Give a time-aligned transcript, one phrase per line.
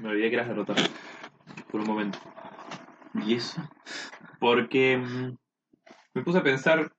[0.00, 0.82] Me olvidé que eras derrotado.
[1.70, 2.18] Por un momento.
[3.24, 3.62] ¿Y eso?
[4.38, 5.36] Porque mm,
[6.14, 6.90] me puse a pensar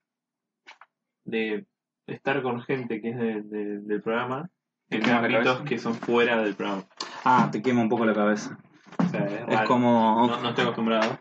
[1.26, 1.66] de
[2.08, 4.50] estar con gente que es de- de- del programa
[4.90, 5.64] en quema la ámbitos cabeza?
[5.66, 6.84] que son fuera del programa.
[7.26, 8.58] Ah, te quema un poco la cabeza.
[9.00, 9.68] O sea, es, Es raro.
[9.68, 11.20] como, No, no estoy acostumbrado.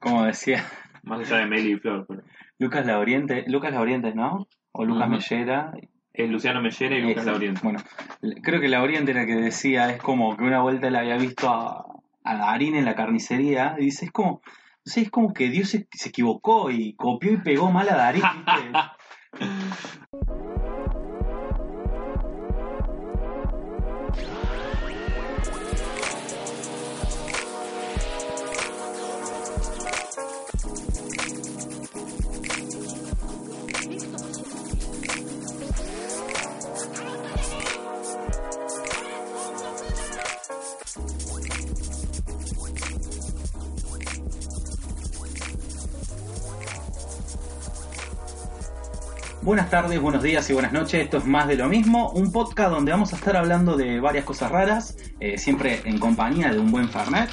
[0.00, 0.64] como decía
[1.02, 2.06] Más allá de Meli y Flor.
[2.08, 2.22] pero-
[2.58, 4.46] Lucas Lauriente, Lucas Lauriente, ¿no?
[4.72, 5.16] O Lucas Ujú.
[5.18, 5.72] Mellera.
[6.14, 7.30] Es Luciano Mellera y Lucas Ese.
[7.30, 7.60] Lauriente.
[7.62, 7.80] Bueno,
[8.42, 11.86] creo que Lauriente era que decía, es como que una vuelta le había visto a,
[12.24, 14.42] a Darín en la carnicería, y dice, es como,
[14.84, 17.96] no sé, es como que Dios se, se equivocó y copió y pegó mal a
[17.96, 18.22] Darín.
[49.42, 51.02] Buenas tardes, buenos días y buenas noches.
[51.02, 54.24] Esto es más de lo mismo, un podcast donde vamos a estar hablando de varias
[54.24, 57.28] cosas raras, eh, siempre en compañía de un buen Fernet.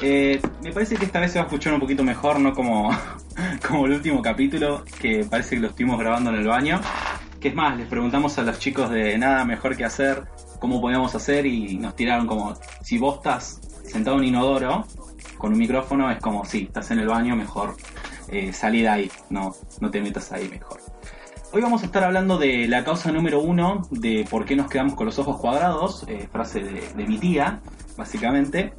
[0.00, 2.90] Eh, me parece que esta vez se va a escuchar un poquito mejor, no como,
[3.68, 6.80] como el último capítulo, que parece que lo estuvimos grabando en el baño.
[7.38, 10.24] Que es más, les preguntamos a los chicos de nada mejor que hacer
[10.58, 14.86] cómo podíamos hacer y nos tiraron como, si vos estás sentado en un inodoro
[15.36, 17.76] con un micrófono, es como, sí, estás en el baño, mejor
[18.30, 20.80] eh, salí de ahí, no, no te metas ahí mejor.
[21.50, 24.94] Hoy vamos a estar hablando de la causa número uno de por qué nos quedamos
[24.94, 27.60] con los ojos cuadrados, eh, frase de, de mi tía,
[27.96, 28.74] básicamente.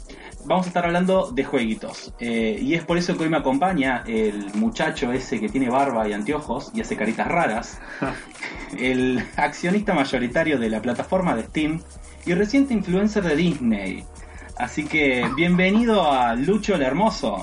[0.45, 2.13] Vamos a estar hablando de jueguitos.
[2.19, 6.07] eh, y es por eso que hoy me acompaña el muchacho ese que tiene barba
[6.07, 7.79] y anteojos y hace caritas raras.
[8.77, 11.81] el accionista mayoritario de la plataforma de Steam
[12.25, 14.05] y reciente influencer de Disney.
[14.57, 17.41] Así que bienvenido a Lucho el Hermoso.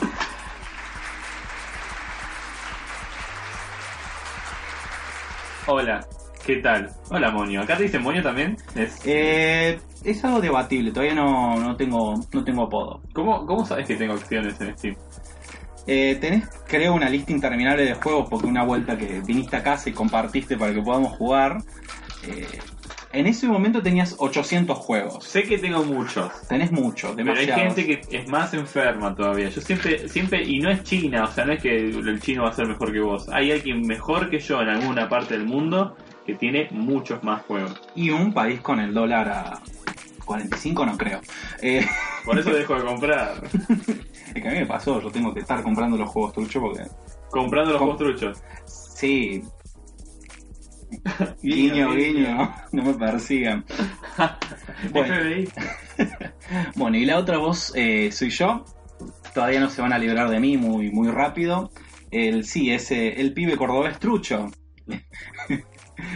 [5.66, 6.06] Hola,
[6.44, 6.90] ¿qué tal?
[7.10, 7.62] Hola, Moño.
[7.62, 8.56] ¿Acá te dicen Moño también?
[8.74, 13.00] Es- Eh, es algo debatible, todavía no, no, tengo, no tengo apodo.
[13.12, 14.96] ¿Cómo, ¿Cómo sabes que tengo opciones en Steam?
[15.88, 19.88] Eh, tenés, creo, una lista interminable de juegos porque una vuelta que viniste a casa
[19.88, 21.58] y compartiste para que podamos jugar.
[22.24, 22.60] eh,
[23.18, 25.24] en ese momento tenías 800 juegos.
[25.24, 26.30] Sé que tengo muchos.
[26.48, 29.48] Tenés mucho, Pero hay gente que es más enferma todavía.
[29.48, 32.50] Yo siempre, siempre, y no es China, o sea, no es que el chino va
[32.50, 33.28] a ser mejor que vos.
[33.30, 35.96] Hay alguien mejor que yo en alguna parte del mundo
[36.26, 37.80] que tiene muchos más juegos.
[37.94, 39.60] Y un país con el dólar a
[40.24, 41.20] 45 no creo.
[41.62, 41.86] Eh,
[42.24, 43.42] Por eso dejo de comprar.
[44.34, 46.82] es que a mí me pasó, yo tengo que estar comprando los juegos truchos porque...
[47.30, 48.42] Comprando los Com- juegos truchos.
[48.66, 49.42] Sí.
[51.42, 53.64] Guiño, guiño, no me persigan.
[54.92, 55.14] Bueno.
[56.76, 58.64] Bueno, y la otra voz eh, soy yo.
[59.34, 61.70] Todavía no se van a librar de mí muy, muy rápido.
[62.10, 64.50] El, sí, ese, el pibe cordobés trucho.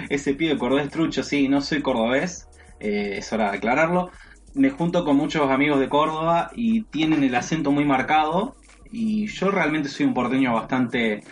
[0.08, 2.48] ese pibe cordobés trucho, sí, no soy cordobés.
[2.78, 4.10] eh, es hora de aclararlo.
[4.54, 8.56] Me junto con muchos amigos de Córdoba y tienen el acento muy marcado.
[8.92, 11.22] Y yo realmente soy un porteño bastante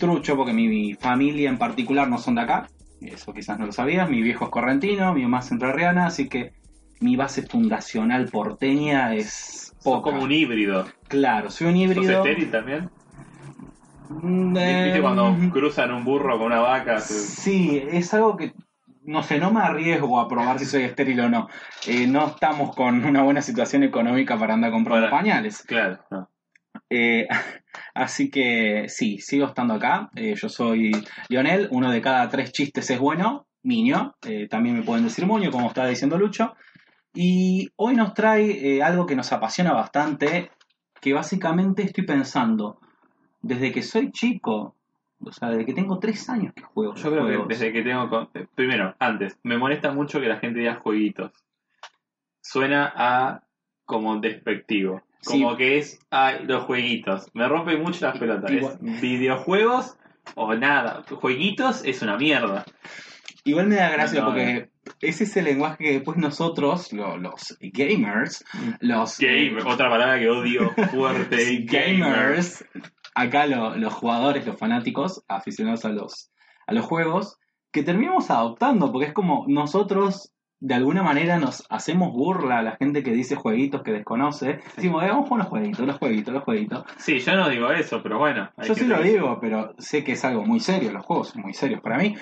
[0.00, 2.66] trucho porque mi familia en particular no son de acá.
[3.00, 4.10] Eso quizás no lo sabías.
[4.10, 6.52] Mi viejo es correntino, mi mamá es entrerriana, así que
[7.00, 10.10] mi base fundacional porteña es Sos poca.
[10.10, 10.86] como un híbrido.
[11.08, 12.18] Claro, soy un ¿Sos híbrido.
[12.24, 12.90] estéril también?
[14.08, 16.98] Mm, ¿Viste eh, cuando cruzan un burro con una vaca?
[17.00, 18.52] Sí, es algo que
[19.04, 21.48] no sé, no me arriesgo a probar si soy estéril o no.
[21.86, 25.62] Eh, no estamos con una buena situación económica para andar comprando Para- pañales.
[25.62, 26.00] Claro.
[26.10, 26.28] no.
[26.90, 27.26] Eh,
[27.94, 30.10] así que sí, sigo estando acá.
[30.16, 30.90] Eh, yo soy
[31.28, 33.46] Lionel, uno de cada tres chistes es bueno.
[33.62, 36.54] Miño, eh, también me pueden decir Moño, como estaba diciendo Lucho.
[37.14, 40.50] Y hoy nos trae eh, algo que nos apasiona bastante,
[41.00, 42.78] que básicamente estoy pensando,
[43.42, 44.76] desde que soy chico,
[45.22, 46.94] o sea, desde que tengo tres años que juego.
[46.94, 47.48] Yo creo juegos.
[47.48, 48.08] que desde que tengo...
[48.08, 51.32] con- Primero, antes, me molesta mucho que la gente diga jueguitos.
[52.40, 53.42] Suena a
[53.84, 55.02] como despectivo.
[55.24, 55.56] Como Sí.
[55.58, 57.28] que es, ay, los jueguitos.
[57.34, 58.50] Me rompe mucho las pelotas.
[58.50, 58.78] Igual.
[58.86, 59.96] Es videojuegos
[60.34, 61.02] o nada.
[61.10, 62.64] Jueguitos es una mierda.
[63.44, 64.68] Igual me da gracia No, porque
[65.00, 68.44] ese es el lenguaje que después nosotros, lo- los gamers,
[68.80, 71.64] los Game, otra palabra que odio fuerte.
[71.64, 71.98] gamer.
[71.98, 72.64] gamers,
[73.14, 76.30] acá lo- los jugadores, los fanáticos, aficionados a los,
[76.66, 77.38] a los juegos,
[77.72, 80.32] que terminamos adoptando, porque es como nosotros
[80.62, 84.60] de alguna manera nos hacemos burla a la gente que dice jueguitos que desconoce.
[84.76, 86.84] Decimos, eh, vamos con los jueguitos, los jueguitos, los jueguitos.
[86.98, 88.50] Sí, yo no digo eso, pero bueno.
[88.62, 91.54] Yo sí lo digo, pero sé que es algo muy serio, los juegos son muy
[91.54, 92.14] serios para mí.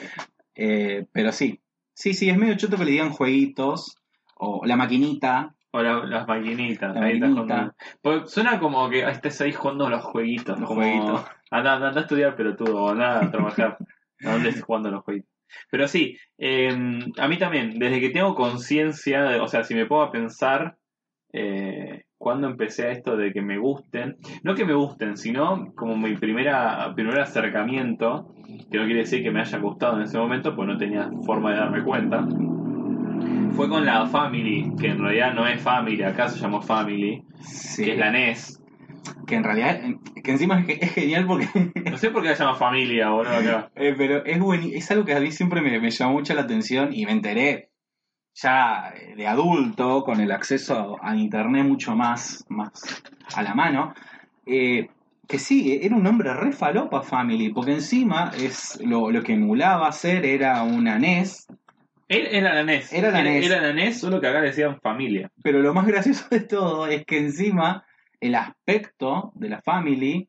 [0.55, 1.61] Eh, pero sí,
[1.94, 3.96] sí, sí, es medio choto que le digan jueguitos,
[4.37, 6.94] o la maquinita, O la- las maquinitas.
[6.94, 7.55] La ahí estás maquinita.
[7.55, 7.75] jugando.
[8.00, 10.58] Porque suena como que estás ahí jugando los jueguitos.
[10.58, 11.25] Los como, jueguitos.
[11.50, 13.79] Anda, anda, anda a estudiar, pero tú, o anda a trabajar.
[14.25, 15.31] ¿A dónde estés jugando los jueguitos?
[15.70, 16.76] Pero sí, eh,
[17.18, 20.76] a mí también, desde que tengo conciencia, o sea, si me pongo a pensar,
[21.32, 25.96] eh, cuando empecé a esto de que me gusten, no que me gusten, sino como
[25.96, 28.34] mi primera, primer acercamiento,
[28.70, 31.52] que no quiere decir que me haya gustado en ese momento, pues no tenía forma
[31.52, 32.26] de darme cuenta,
[33.52, 37.84] fue con la Family, que en realidad no es Family, acá se llamó Family, Sí.
[37.84, 38.57] que es la NES.
[39.28, 39.80] Que en realidad,
[40.25, 41.46] que encima es, es genial porque
[41.88, 43.70] No sé por qué la llama Familia, boludo, acá.
[43.76, 46.42] Eh, pero es buen, es algo que a mí siempre me, me llamó mucho la
[46.42, 47.70] atención y me enteré
[48.34, 53.02] ya eh, de adulto, con el acceso a internet mucho más, más
[53.34, 53.94] a la mano,
[54.46, 54.88] eh,
[55.26, 59.88] que sí, era un nombre re falopa Family, porque encima es lo, lo que emulaba
[59.88, 61.46] hacer era una E NES,
[62.08, 62.92] Era era la NES.
[62.92, 63.46] Era la NES.
[63.46, 65.31] Era la NES, solo que acá decían Familia.
[65.42, 67.84] pero lo más gracioso de todo es que encima
[68.20, 70.29] el aspecto de la Family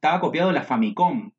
[0.00, 1.30] estaba copiado de la Famicom.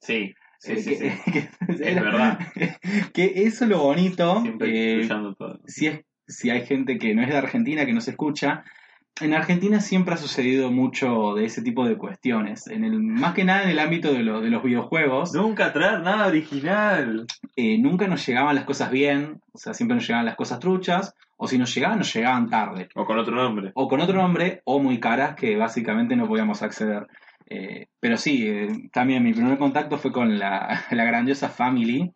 [0.00, 0.90] Sí, sí, Eh, sí.
[0.90, 1.30] que- sí.
[1.32, 1.48] que-
[1.90, 2.38] Es verdad.
[3.14, 4.40] que eso es lo bonito.
[4.42, 5.60] Siempre eh, todo.
[5.66, 8.64] si, es, si hay gente que no es de Argentina, que nos escucha,
[9.20, 12.66] en Argentina siempre ha sucedido mucho de ese tipo de cuestiones.
[12.66, 16.00] En el, más que nada en el ámbito de, lo- de los videojuegos, Nunca traer
[16.00, 17.26] nada original.
[17.56, 21.14] eh, nunca nos llegaban las cosas bien, o sea, siempre nos llegaban las cosas truchas,
[21.36, 22.88] o si nos llegaban, nos llegaban tarde.
[22.94, 23.72] O con otro nombre.
[23.74, 27.06] O con otro nombre, o muy caras, que básicamente no podíamos acceder.
[27.48, 32.10] Eh, pero sí, eh, también mi primer contacto fue con la, la grandiosa Family,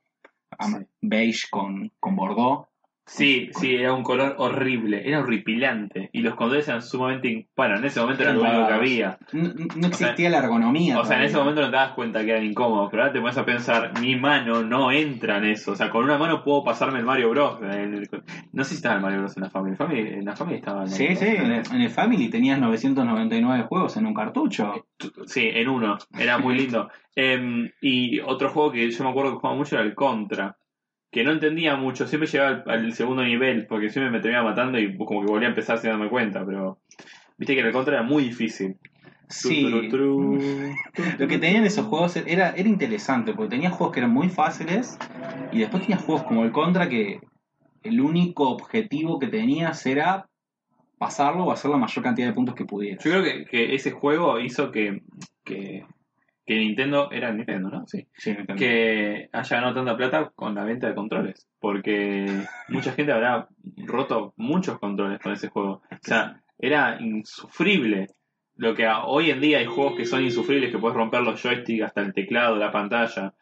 [0.58, 0.86] am- Sí.
[1.02, 2.66] beige con, con Bordeaux.
[3.12, 6.10] Sí, sí, era un color horrible, era horripilante.
[6.12, 7.48] Y los controles eran sumamente.
[7.56, 9.18] Bueno, en ese momento era lo único que había.
[9.32, 10.96] No, no existía la ergonomía.
[10.98, 13.20] O sea, en ese momento no te das cuenta que eran incómodos, pero ahora te
[13.20, 15.72] pones a pensar, mi mano no entra en eso.
[15.72, 17.58] O sea, con una mano puedo pasarme el Mario Bros.
[17.62, 18.08] el-
[18.52, 19.76] No sé si estaba el Mario Bros en la familia.
[19.76, 21.18] Family- En la familia estaba el Mario Sí, Bros.
[21.18, 24.86] sí, en el, en el Family tenías 999 juegos en un cartucho.
[25.26, 25.98] Sí, en uno.
[26.16, 26.88] Era muy lindo.
[27.16, 30.56] Em, y otro juego que yo me acuerdo que jugaba mucho era el Contra.
[31.10, 32.06] Que no entendía mucho.
[32.06, 33.66] Siempre llegaba al, al segundo nivel.
[33.66, 36.44] Porque siempre me terminaba matando y como que volvía a empezar sin darme cuenta.
[36.44, 36.78] Pero
[37.36, 38.76] viste que el Contra era muy difícil.
[39.28, 39.64] Sí.
[39.64, 40.74] Tru, tru, tru.
[41.18, 44.98] Lo que tenían esos juegos era, era interesante, porque tenías juegos que eran muy fáciles
[45.52, 47.20] y después tenías juegos como el Contra que
[47.82, 50.28] el único objetivo que tenías era
[50.98, 53.02] pasarlo o hacer la mayor cantidad de puntos que pudieras.
[53.04, 55.02] Yo creo que, que ese juego hizo que,
[55.44, 55.86] que,
[56.46, 57.10] que Nintendo.
[57.10, 57.86] Era Nintendo, ¿no?
[57.86, 58.06] Sí.
[58.12, 61.48] Sí, que haya ganado tanta plata con la venta de controles.
[61.58, 62.26] Porque
[62.68, 65.82] mucha gente habrá roto muchos controles con ese juego.
[65.90, 68.08] O sea, era insufrible.
[68.56, 71.84] Lo que hoy en día hay juegos que son insufribles, que puedes romper los joysticks
[71.84, 73.34] hasta el teclado, la pantalla.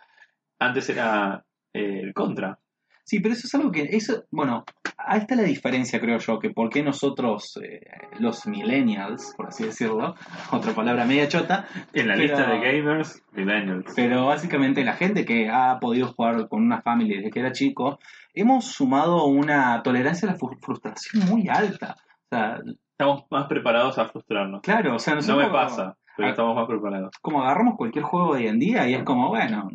[0.60, 2.58] Antes era eh, el contra.
[3.08, 4.64] Sí, pero eso es algo que, eso, bueno,
[4.98, 7.80] ahí está la diferencia, creo yo, que por qué nosotros, eh,
[8.18, 10.14] los millennials, por así decirlo,
[10.52, 13.92] otra palabra media chota, En la Pero- lista de gamers, millennials.
[13.96, 17.98] pero básicamente la gente que ha podido jugar con una familia desde que era chico,
[18.34, 21.96] hemos sumado una tolerancia a la fru- frustración muy alta.
[22.30, 22.60] O sea,
[22.92, 24.60] Estamos más preparados a frustrarnos.
[24.60, 27.12] claro, o sea, No nosotros me pasa, pero estamos más preparados.
[27.22, 29.70] como agarramos cualquier juego hoy en día y es como, bueno,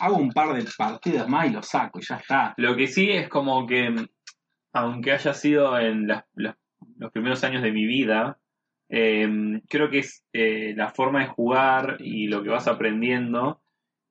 [0.00, 2.54] hago un par de partidas más y lo saco y ya está.
[2.56, 3.94] Lo que sí es como que,
[4.72, 8.38] aunque haya sido en los primeros años de mi vida,
[8.88, 13.60] eh, creo que es eh, la forma de jugar y lo que vas aprendiendo.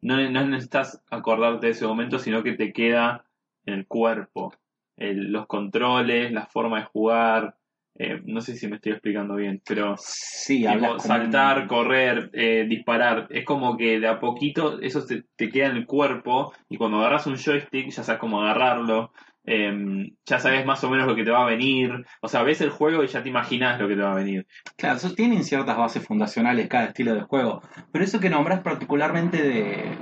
[0.02, 3.26] No, no necesitas acordarte de ese momento, sino que te queda
[3.66, 4.54] en el cuerpo.
[4.96, 7.57] Los controles, la forma de jugar.
[8.00, 12.66] Eh, no sé si me estoy explicando bien, pero Sí, tipo, saltar, un- correr, eh,
[12.70, 13.28] disparar.
[13.30, 17.00] Es como que de a poquito eso te, te queda en el cuerpo y cuando
[17.00, 19.12] agarras un joystick ya sabes cómo agarrarlo.
[19.50, 21.90] eh, ya sabes más o menos lo que te va a venir.
[22.22, 24.46] O sea, ves el juego y ya te imaginas lo que te va a venir.
[24.76, 27.62] Claro, eso tienen ciertas bases fundacionales cada estilo de juego,
[27.92, 29.98] pero eso que nombras particularmente de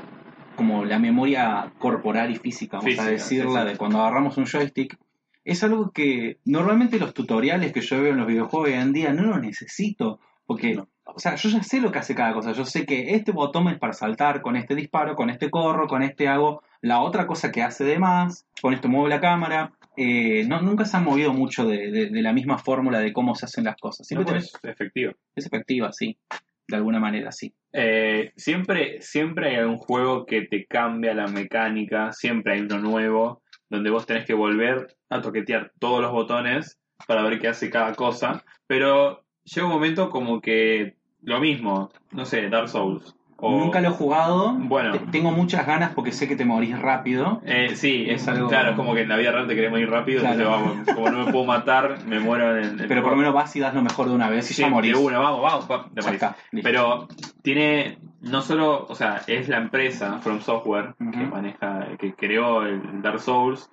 [0.55, 3.71] como la memoria corporal y física, vamos Física, a decirla, sí, sí.
[3.73, 4.97] de cuando agarramos un joystick,
[5.45, 9.13] es algo que normalmente los tutoriales que yo veo en los videojuegos hoy en día
[9.13, 12.65] no los necesito, porque, o sea, yo ya sé lo que hace cada cosa, yo
[12.65, 16.27] sé que este botón es para saltar, con este disparo, con este corro, con este
[16.27, 19.71] hago la otra cosa que hace de más, con esto muevo la cámara.
[19.97, 23.33] Eh, no, nunca se han movido mucho de, de- de la misma fórmula de cómo
[23.33, 24.05] se hacen las cosas.
[24.05, 25.13] Siempre No, tenés- pues, efectivo.
[25.35, 26.17] es efectiva, sí.
[26.67, 27.53] De alguna manera, sí.
[27.71, 33.41] Eh, siempre, siempre hay un juego que te cambia la mecánica, siempre hay uno nuevo,
[33.69, 37.93] donde vos tenés que volver a toquetear todos los botones para ver qué hace cada
[37.93, 43.15] cosa, pero llega un momento como que lo mismo, no sé, Dark Souls.
[43.37, 44.53] O- Nunca lo he jugado.
[44.57, 44.93] Bueno.
[44.93, 47.41] Te- Tengo muchas ganas porque sé que te morís rápido.
[47.45, 49.89] Eh, sí, es algo- Claro, es como que en la vida real te queremos ir
[49.89, 50.39] rápido, Claro.
[50.39, 52.87] entonces vamos, como no me puedo matar, me muero en el.
[52.87, 54.69] Pero por lo menos vas y das lo mejor de una vez y Sí, ya
[54.69, 54.93] morís.
[54.93, 56.13] de una, vamos, vamos, pa, te morís.
[56.13, 56.37] está.
[56.63, 57.09] Pero
[57.41, 63.01] tiene, no solo, o sea, es la empresa From Software que maneja, que creó el
[63.01, 63.69] Dark Souls,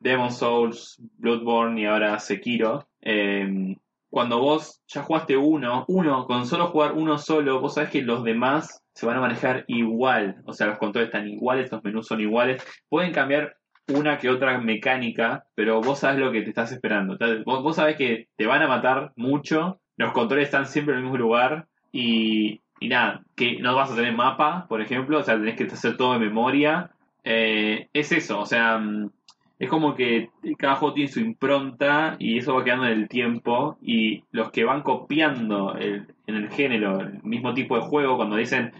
[0.00, 2.86] Demon Souls, Bloodborne y ahora Sekiro.
[3.00, 3.76] Eh,
[4.10, 8.24] cuando vos ya jugaste uno, uno, con solo jugar uno solo, vos sabés que los
[8.24, 10.42] demás se van a manejar igual.
[10.44, 12.62] O sea, los controles están iguales, los menús son iguales.
[12.88, 13.56] Pueden cambiar
[13.88, 17.16] una que otra mecánica, pero vos sabés lo que te estás esperando.
[17.46, 21.04] Vos, vos sabés que te van a matar mucho, los controles están siempre en el
[21.04, 25.36] mismo lugar y, y nada, que no vas a tener mapa, por ejemplo, o sea,
[25.36, 26.90] tenés que hacer todo de memoria.
[27.24, 29.10] Eh, es eso, o sea, mm,
[29.58, 33.78] es como que cada juego tiene su impronta y eso va quedando en el tiempo
[33.80, 38.36] y los que van copiando el- en el género el mismo tipo de juego, cuando
[38.36, 38.72] dicen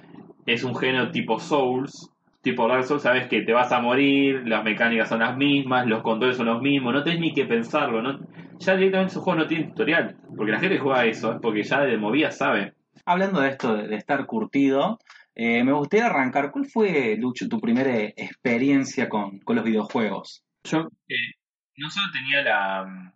[0.47, 2.11] es un género tipo Souls,
[2.43, 6.03] tipo Dark Souls, sabes que te vas a morir, las mecánicas son las mismas, los
[6.03, 8.19] controles son los mismos, no tenés ni que pensarlo, ¿no?
[8.59, 11.81] ya directamente esos juegos no tienen tutorial, porque la gente juega eso es porque ya
[11.81, 12.75] de movida sabe.
[13.05, 14.99] Hablando de esto de, estar curtido,
[15.35, 16.53] eh, me gustaría arrancar.
[16.53, 20.45] ¿Cuál fue, Lucho, tu primera experiencia con, con los videojuegos?
[20.65, 21.15] Yo eh,
[21.77, 23.13] no solo tenía la,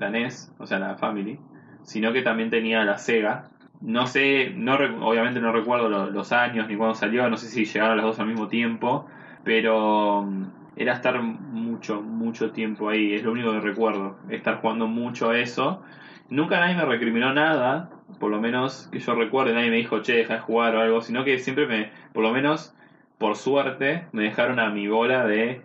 [0.00, 1.38] la NES, o sea, la Family,
[1.84, 3.48] sino que también tenía la Sega.
[3.80, 4.74] No sé, no
[5.06, 8.18] obviamente no recuerdo lo- los años ni cuándo salió, no sé si llegaron las dos
[8.20, 9.06] al mismo tiempo,
[9.44, 10.44] pero mm,
[10.76, 15.38] era estar mucho, mucho tiempo ahí, es lo único que recuerdo, estar jugando mucho a
[15.38, 15.82] eso.
[16.28, 17.90] Nunca nadie me recriminó nada,
[18.22, 21.02] por lo menos que yo recuerde, nadie me dijo, che, deja de jugar o algo,
[21.02, 22.72] sino que siempre me, por lo menos,
[23.18, 25.60] por suerte, me dejaron a mi bola de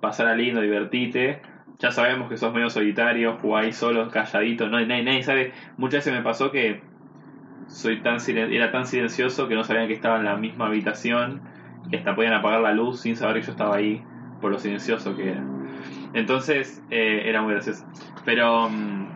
[0.00, 1.42] pasar a lindo, divertite.
[1.78, 5.52] Ya sabemos que sos medio solitario, jugáis solo, calladito, no, nadie, nadie sabe.
[5.76, 6.80] Muchas veces me pasó que
[7.66, 11.42] soy tan era tan silencioso que no sabían que estaba en la misma habitación
[11.90, 14.00] y hasta podían apagar la luz sin saber que yo estaba ahí
[14.40, 15.44] por lo silencioso que era.
[16.14, 17.84] Entonces eh, era muy gracioso.
[18.24, 19.08] Pero mm,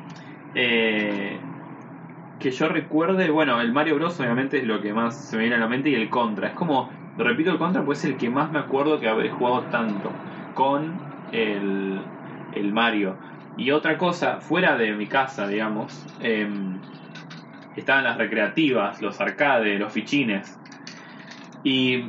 [0.56, 1.38] eh,
[2.42, 5.56] que yo recuerde, bueno, el Mario Bros obviamente es lo que más se me viene
[5.56, 6.48] a la mente y el Contra.
[6.48, 9.62] Es como, repito el Contra, pues es el que más me acuerdo que habré jugado
[9.70, 10.10] tanto
[10.54, 10.92] con
[11.30, 12.00] el,
[12.54, 13.16] el Mario.
[13.56, 16.80] Y otra cosa, fuera de mi casa, digamos, em,
[17.76, 20.58] estaban las recreativas, los arcades, los fichines.
[21.62, 22.02] Y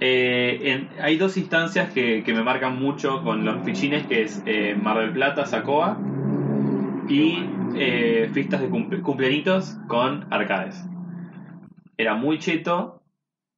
[0.00, 4.76] eh, hay dos instancias que, que me marcan mucho con los fichines, que es eh,
[4.82, 5.96] Mar del Plata, Sacoa,
[7.08, 7.44] y
[7.78, 10.82] eh, fiestas de cumple- cumpleañitos con arcades.
[11.96, 13.02] Era muy cheto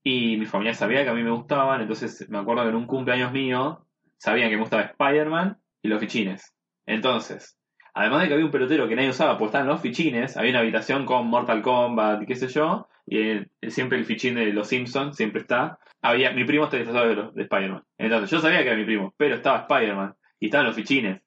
[0.04, 2.86] y mi familia sabía que a mí me gustaban, entonces me acuerdo que en un
[2.86, 6.54] cumpleaños mío sabían que me gustaba Spider-Man y los fichines.
[6.86, 7.58] Entonces,
[7.94, 10.60] además de que había un pelotero que nadie usaba, pues estaban los fichines, había una
[10.60, 15.16] habitación con Mortal Kombat y qué sé yo, y siempre el fichín de los Simpsons
[15.16, 15.78] siempre está.
[16.00, 17.82] Había, mi primo está disfrazado de, de Spider-Man.
[17.98, 21.20] Entonces, yo sabía que era mi primo, pero estaba Spider-Man y estaban los fichines.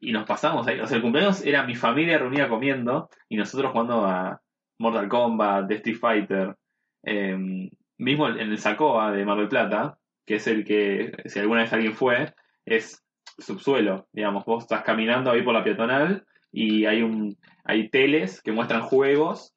[0.00, 0.80] Y nos pasamos ahí.
[0.80, 4.40] O sea, el cumpleaños era mi familia reunida comiendo y nosotros jugando a
[4.78, 6.56] Mortal Kombat, Street Fighter.
[7.04, 11.62] eh, mismo en el Sacoa de Mar del Plata, que es el que, si alguna
[11.62, 12.32] vez alguien fue,
[12.64, 13.04] es
[13.38, 14.44] subsuelo, digamos.
[14.44, 19.54] Vos estás caminando ahí por la peatonal y hay un hay teles que muestran juegos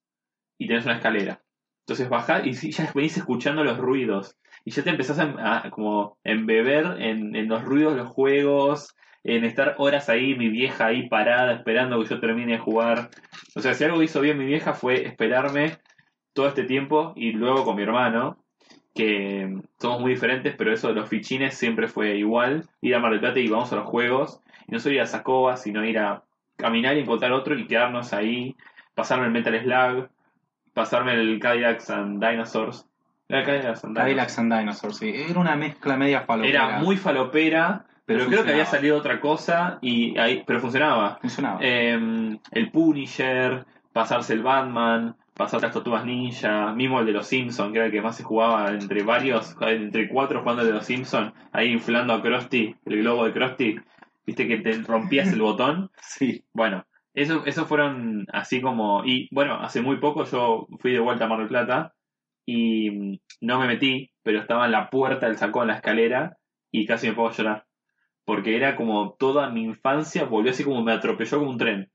[0.58, 1.42] y tenés una escalera.
[1.86, 4.38] Entonces bajás y ya venís escuchando los ruidos.
[4.66, 5.72] Y ya te empezás a, a
[6.24, 11.08] embeber en, en los ruidos de los juegos, en estar horas ahí, mi vieja ahí
[11.08, 13.10] parada, esperando que yo termine de jugar.
[13.56, 15.78] O sea, si algo hizo bien mi vieja fue esperarme
[16.34, 18.38] todo este tiempo y luego con mi hermano,
[18.94, 22.66] que somos muy diferentes, pero eso de los fichines siempre fue igual.
[22.82, 24.42] Ir a Mar del Plata y vamos a los juegos.
[24.68, 26.24] Y no solo ir a Sacoa, sino ir a
[26.58, 28.56] caminar y encontrar otro y quedarnos ahí,
[28.94, 30.10] pasarme el Metal Slug,
[30.74, 32.86] pasarme el Cadillacs and Dinosaurs.
[33.30, 33.98] Era Cadillacs and Dinosaurs.
[33.98, 35.12] Cadillacs and Dinosaurs, sí.
[35.30, 36.66] Era una mezcla media falopera.
[36.68, 41.18] Era muy falopera, pero, creo que había salido otra cosa y ahí, pero funcionaba.
[41.22, 41.60] Funcionaba.
[41.62, 47.72] Eh, el Punisher, pasarse el Batman, pasar las tortugas ninja, mismo el de los Simpsons,
[47.72, 50.86] que era el que más se jugaba entre varios, entre cuatro jugando el de los
[50.86, 53.76] Simpsons, ahí inflando a Krusty, el globo de Krusty,
[54.26, 55.90] viste que te rompías el botón.
[56.02, 56.44] sí.
[56.54, 59.04] Bueno, eso, esos fueron así como.
[59.06, 61.94] Y bueno, hace muy poco yo fui de vuelta a Mar del Plata
[62.46, 66.38] y mm, no me metí, pero estaba en la puerta del sacó en la escalera
[66.72, 67.66] y casi me puedo llorar.
[68.26, 71.92] Porque era como toda mi infancia, volvió así como me atropelló como un tren.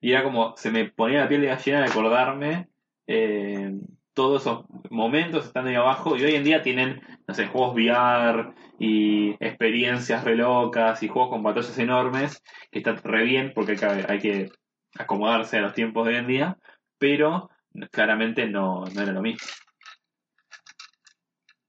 [0.00, 2.68] Y era como, se me ponía la piel de gallina de acordarme
[3.06, 3.72] eh,
[4.14, 6.16] todos esos momentos estando ahí abajo.
[6.16, 11.30] Y hoy en día tienen, no sé, juegos VR y experiencias re locas y juegos
[11.30, 13.76] con batallas enormes que está re bien porque
[14.08, 14.50] hay que,
[14.96, 16.58] acomodarse a los tiempos de hoy en día,
[16.98, 17.50] pero
[17.90, 19.46] claramente no, no era lo mismo.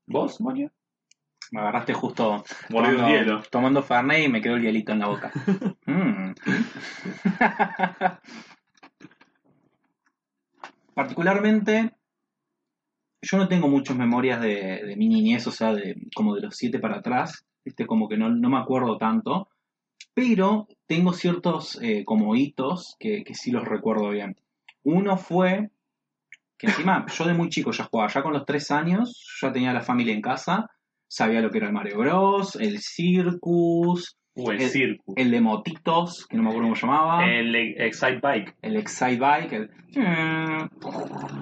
[0.08, 0.72] ¿Vos, Moño?
[1.52, 3.42] Me agarraste justo el tomando, hielo.
[3.50, 5.32] tomando Fernet y me quedó el hielito en la boca.
[5.90, 6.34] Mm.
[10.94, 11.96] Particularmente,
[13.24, 16.56] yo no tengo muchas memorias de, de mi niñez, o sea, de, como de los
[16.56, 17.88] siete para atrás, ¿viste?
[17.88, 19.50] como que no, no me acuerdo tanto,
[20.14, 24.38] pero tengo ciertos eh, como hitos que, que sí los recuerdo bien.
[24.84, 25.72] Uno fue
[26.58, 29.74] que encima yo de muy chico ya jugaba, ya con los tres años, ya tenía
[29.74, 30.70] la familia en casa,
[31.10, 35.16] sabía lo que era el Mario Bros, el Circus, Uh, el El- Circus.
[35.18, 38.56] el de motitos, que no me acuerdo cómo se llamaba, El Excite Bike.
[38.62, 39.70] el Excite Bike, el...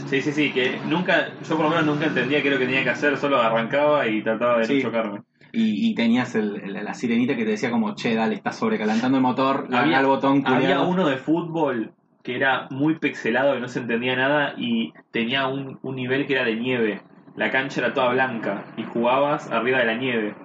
[0.08, 2.66] Sí, sí, sí, que nunca, yo por lo menos nunca entendía qué era lo que
[2.66, 4.74] tenía que hacer, solo arrancaba y trataba de Sí.
[4.76, 5.20] no chocarme.
[5.52, 9.18] Y, y tenías el- el- la sirenita que te decía como, che, dale, está sobrecalentando
[9.18, 10.88] el motor, Había- el botón Había culiado.
[10.90, 11.92] uno de fútbol
[12.24, 16.34] que era muy pixelado, que no se entendía nada y tenía un, un nivel que
[16.34, 17.02] era de nieve.
[17.38, 20.36] La cancha era toda blanca y jugabas arriba de la nieve.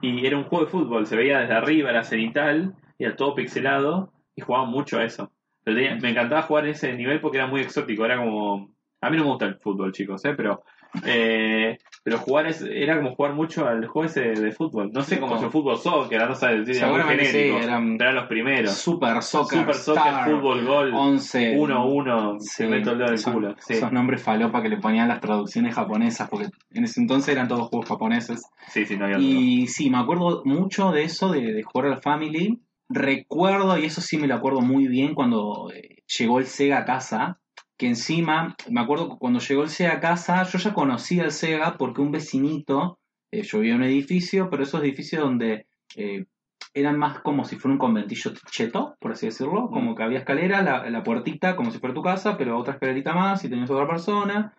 [0.00, 4.12] Y era un juego de fútbol, se veía desde arriba, era cenital, era todo pixelado
[4.36, 5.32] y jugaba mucho a eso.
[5.64, 8.70] Pero tenía- me encantaba jugar en ese nivel porque era muy exótico, era como...
[9.00, 10.34] A mí no me gusta el fútbol, chicos, ¿eh?
[10.36, 10.64] pero
[11.04, 14.90] eh, pero jugar es, era como jugar mucho al juego ese de fútbol.
[14.92, 18.14] No sé cómo es el fútbol soccer, no sé, decir, Seguramente sí, eran pero eran
[18.16, 18.72] los primeros.
[18.72, 21.56] Super Soccer, Super Soccer, Star, fútbol, gol, 11...
[21.58, 23.54] 1-1, Sí, se meto el dedo en el son- culo.
[23.58, 27.48] Sí, Esos nombres falopa que le ponían las traducciones japonesas, porque en ese entonces eran
[27.48, 28.42] todos juegos japoneses.
[28.68, 29.28] sí, sí, no había otro.
[29.28, 32.60] Y sí, me acuerdo mucho de eso, de, de jugar al Family.
[32.90, 36.84] Recuerdo, y eso sí me lo acuerdo muy bien, cuando eh, llegó el Sega a
[36.84, 37.38] casa,
[37.78, 41.30] que encima, me acuerdo que cuando llegó el Sega a casa, yo ya conocía el
[41.30, 42.98] Sega porque un vecinito,
[43.30, 46.26] eh, yo vivía en un edificio, pero esos edificios donde eh,
[46.74, 50.60] eran más como si fuera un conventillo cheto, por así decirlo, como que había escalera,
[50.62, 53.86] la, la puertita como si fuera tu casa, pero otra escalerita más y tenías otra
[53.86, 54.52] persona.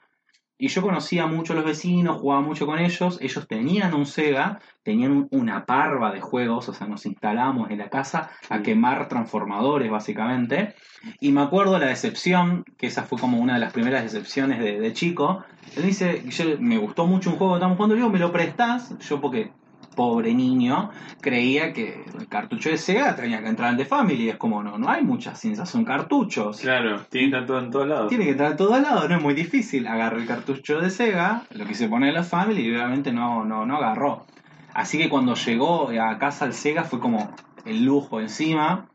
[0.62, 4.60] Y yo conocía mucho a los vecinos, jugaba mucho con ellos, ellos tenían un Sega,
[4.84, 9.08] tenían un- una parva de juegos, o sea, nos instalamos en la casa a quemar
[9.08, 10.76] transformadores básicamente.
[11.22, 14.80] Y me acuerdo la decepción, que esa fue como una de las primeras decepciones de,
[14.82, 15.46] de chico.
[15.78, 18.32] Él dice, yo, me gustó mucho un juego que estamos jugando, le digo, ¿me lo
[18.34, 18.98] prestás?
[19.00, 19.54] Yo porque,
[20.00, 24.30] pobre niño, creía que el cartucho de Sega tenía que entrar en The Family.
[24.30, 26.62] Es como, no, no hay muchas ciencias, son cartuchos.
[26.62, 28.08] Claro, tiene que estar todo en todos lados.
[28.08, 29.88] Tiene que entrar a todos lados, no es muy difícil.
[29.88, 33.66] Agarré el cartucho de Sega, lo quise poner en la Family y obviamente no, no,
[33.66, 34.26] no agarró.
[34.74, 37.36] Así que cuando llegó a casa el Sega fue como
[37.66, 38.88] el lujo encima.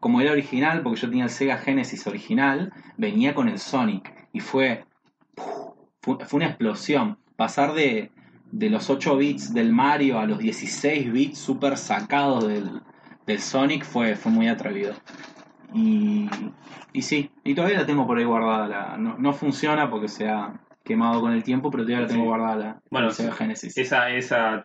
[0.00, 4.14] Como era original, porque yo tenía el Sega Genesis original, venía con el Sonic.
[4.32, 4.86] Y fue,
[6.00, 7.18] fue, fue una explosión.
[7.36, 8.12] Pasar de,
[8.50, 12.80] de los 8 bits del Mario a los 16 bits super sacados del,
[13.26, 14.94] del Sonic fue, fue muy atrevido.
[15.74, 16.28] Y,
[16.92, 18.66] y sí, y todavía la tengo por ahí guardada.
[18.68, 22.22] La, no, no funciona porque se ha quemado con el tiempo, pero todavía la tengo
[22.22, 22.28] Sí.
[22.28, 23.32] guardada la, Bueno, Sega.
[23.34, 23.76] Genesis.
[23.76, 24.64] Esa, esa,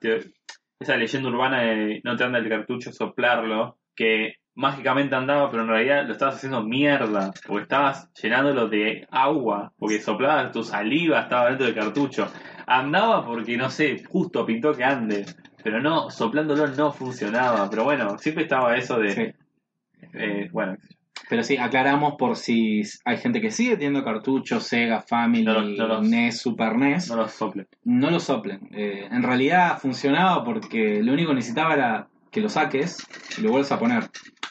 [0.79, 5.69] esa leyenda urbana de no te anda el cartucho soplarlo, que mágicamente andaba, pero en
[5.69, 11.47] realidad lo estabas haciendo mierda, porque estabas llenándolo de agua, porque soplabas tu saliva, estaba
[11.49, 12.27] dentro del cartucho.
[12.67, 15.25] Andaba porque, no sé, justo pintó que ande,
[15.63, 17.69] pero no, soplándolo no funcionaba.
[17.69, 19.21] Pero bueno, siempre estaba eso de, Sí.
[20.13, 20.77] eh, bueno,
[21.29, 25.77] Pero sí, aclaramos por si hay gente que sigue teniendo cartuchos, Sega, Family, No los-
[25.77, 27.09] no los- NES, Super NES.
[27.09, 27.67] no lo sople.
[27.85, 28.59] No lo soplen.
[28.71, 33.51] Eh, en realidad funcionaba porque lo único que necesitaba era que lo saques y lo
[33.51, 34.03] vuelves a poner.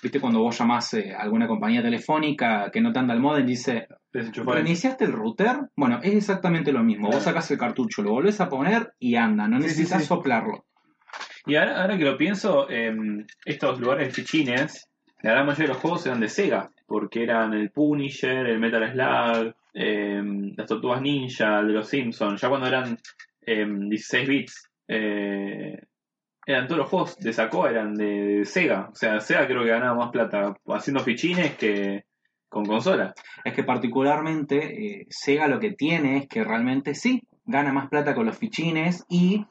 [0.03, 3.44] ¿Viste cuando vos llamás eh, a alguna compañía telefónica que no te anda el modem
[3.44, 5.70] y dice, Desenchufar ¿reiniciaste el router?
[5.77, 7.09] Bueno, es exactamente lo mismo.
[7.11, 9.48] Vos sacás el cartucho, lo volvés a poner y anda.
[9.48, 10.09] No Sí, sí, necesitas sí.
[10.09, 10.66] soplarlo.
[11.46, 14.88] Y ahora, ahora que lo pienso, em, estos lugares fichines,
[15.22, 18.92] la gran mayoría de los juegos eran de Sega, porque eran el Punisher, el Metal
[18.92, 22.98] Slug, em, las Tortugas Ninja, el de los Simpsons, ya cuando eran
[23.44, 25.83] em, 16 bits, eh,
[26.46, 28.05] eran todos los juegos de Saco eran de,
[28.38, 32.05] de Sega, o sea, Sega creo que ganaba más plata haciendo fichines que
[32.52, 33.14] con consola.
[33.44, 38.14] Es que particularmente eh, Sega lo que tiene es que realmente sí, gana más plata
[38.14, 39.46] con los fichines y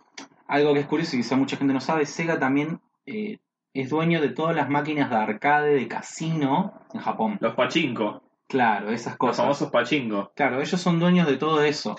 [0.47, 3.39] algo que es curioso y quizá mucha gente no sabe, Sega también eh,
[3.73, 7.37] es dueño de todas las máquinas de arcade de casino en Japón.
[7.41, 9.37] Los pachinko, Claro, esas los cosas.
[9.37, 10.33] famosos pachinko.
[10.35, 11.95] Claro, ellos son dueños de todo eso.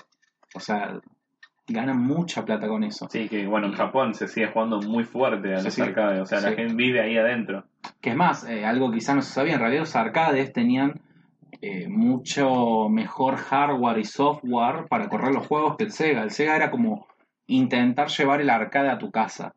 [0.55, 0.99] O sea,
[1.67, 3.07] ganan mucha plata con eso.
[3.09, 5.81] Sí, que bueno, en Japón se sigue jugando muy fuerte a Sí, los sí.
[5.81, 7.63] arcades, o sea, la gente vive ahí adentro.
[8.01, 10.99] Que es más, eh, algo quizá no se sabía, en realidad los arcades tenían
[11.61, 16.23] eh, mucho mejor hardware y software para correr los juegos que el Sega.
[16.23, 17.07] El Sega era como
[17.47, 19.53] intentar llevar el arcade a tu casa.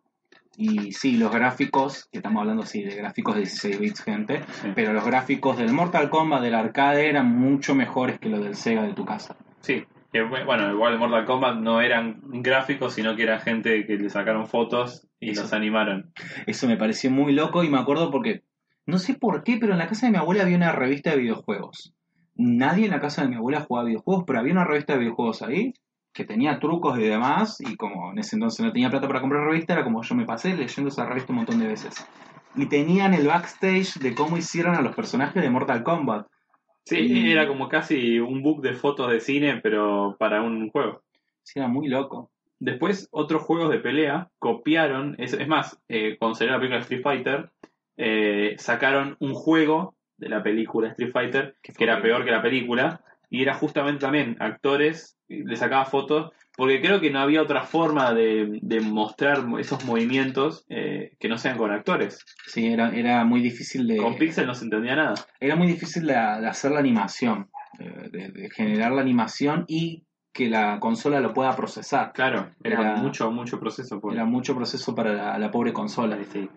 [0.59, 4.41] Y sí, los gráficos, que estamos hablando sí de gráficos de 16 bits, gente,
[4.75, 8.83] pero los gráficos del Mortal Kombat del arcade eran mucho mejores que los del Sega
[8.85, 9.37] de tu casa.
[9.61, 9.85] Sí,
[10.17, 14.09] Que bueno, igual en Mortal Kombat no eran gráficos, sino que era gente que le
[14.09, 15.43] sacaron fotos y Eso.
[15.43, 16.11] los animaron.
[16.47, 18.43] Eso me pareció muy loco y me acuerdo porque,
[18.87, 21.19] no sé por qué, pero en la casa de mi abuela había una revista de
[21.19, 21.93] videojuegos.
[22.35, 25.43] Nadie en la casa de mi abuela jugaba videojuegos, pero había una revista de videojuegos
[25.43, 25.75] ahí
[26.15, 29.45] que tenía trucos y demás, y como en ese entonces no tenía plata para comprar
[29.45, 32.07] revista, era como yo me pasé leyendo esa revista un montón de veces.
[32.55, 36.27] Y tenían el backstage de cómo hicieron a los personajes de Mortal Kombat.
[36.87, 41.03] Sí, Y- era como casi un book de fotos de cine, pero para un juego.
[41.43, 42.31] Sí, era muy loco.
[42.59, 47.03] Después, otros juegos de pelea copiaron, es, es más, eh, cuando salió la película Street
[47.03, 47.51] Fighter,
[47.97, 53.03] eh, sacaron un juego de la película Street Fighter Que era peor que la película,
[53.29, 58.13] y era justamente también actores, le sacaba fotos, porque creo que no había otra forma
[58.15, 62.25] de, de mostrar esos movimientos eh, que no sean con actores.
[62.47, 63.97] Sí, era, era muy difícil de...
[63.99, 65.15] Con Pixel no se entendía nada.
[65.41, 70.05] era muy difícil de, de hacer la animación, eh, de, de generar la animación y
[70.33, 72.13] que la consola lo pueda procesar.
[72.13, 74.01] Claro, era, Era- mucho, mucho proceso.
[74.01, 74.13] Por...
[74.13, 76.19] Era mucho proceso para la, la pobre consola.
[76.31, 76.49] Sí.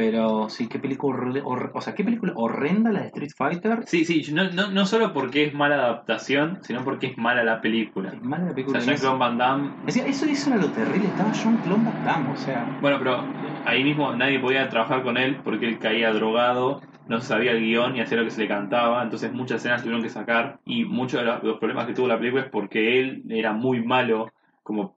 [0.00, 3.80] Pero sí, qué película, o sea, qué película horrenda la de Street Fighter.
[3.84, 7.60] Sí, sí, no, no, no solo porque es mala adaptación, sino porque es mala la
[7.60, 8.08] película.
[8.08, 8.80] Es mala la O película.
[8.80, 9.70] sea, Jean-Claude Van Damme.
[9.86, 13.22] Eso, eso era lo terrible, estaba John Claude Van Damme, o sea, Bueno, pero
[13.66, 17.94] ahí mismo nadie podía trabajar con él porque él caía drogado, no sabía el guion
[17.94, 21.20] y hacía lo que se le cantaba, entonces muchas escenas tuvieron que sacar y muchos
[21.20, 24.32] de los problemas que tuvo la película es porque él era muy malo
[24.62, 24.96] como...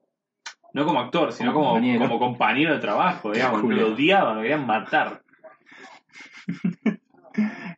[0.74, 2.00] No como actor, sino Como como, compañero.
[2.08, 3.62] como compañero de trabajo, digamos.
[3.62, 3.88] Julio.
[3.90, 5.22] Lo odiaban, lo querían matar.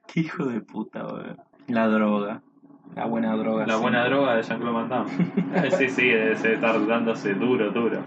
[0.08, 1.36] qué hijo de puta, boludo.
[1.68, 2.42] La droga,
[2.96, 3.66] la buena droga.
[3.66, 3.82] La sí.
[3.82, 5.72] buena droga de Jean-Claude Van Damme.
[5.78, 8.04] sí, sí, debe estar dándose duro, duro.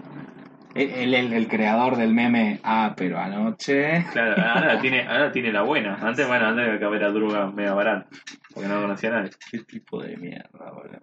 [0.75, 4.05] El, el- el- creador del meme, ah, pero anoche.
[4.11, 5.95] Claro, ahora tiene, ahora tiene la buena.
[5.95, 8.07] Antes, bueno, antes que era droga media barata.
[8.53, 9.31] Porque no conocía a nadie.
[9.51, 10.99] Qué tipo de mierda, boludo.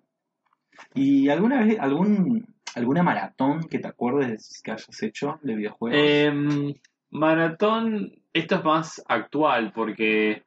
[0.95, 2.47] ¿Y alguna vez, algún,
[2.77, 5.99] alguna maratón que te acuerdes que hayas hecho de videojuegos?
[6.01, 6.75] Em,
[7.11, 10.43] maratón, esto es más actual porque,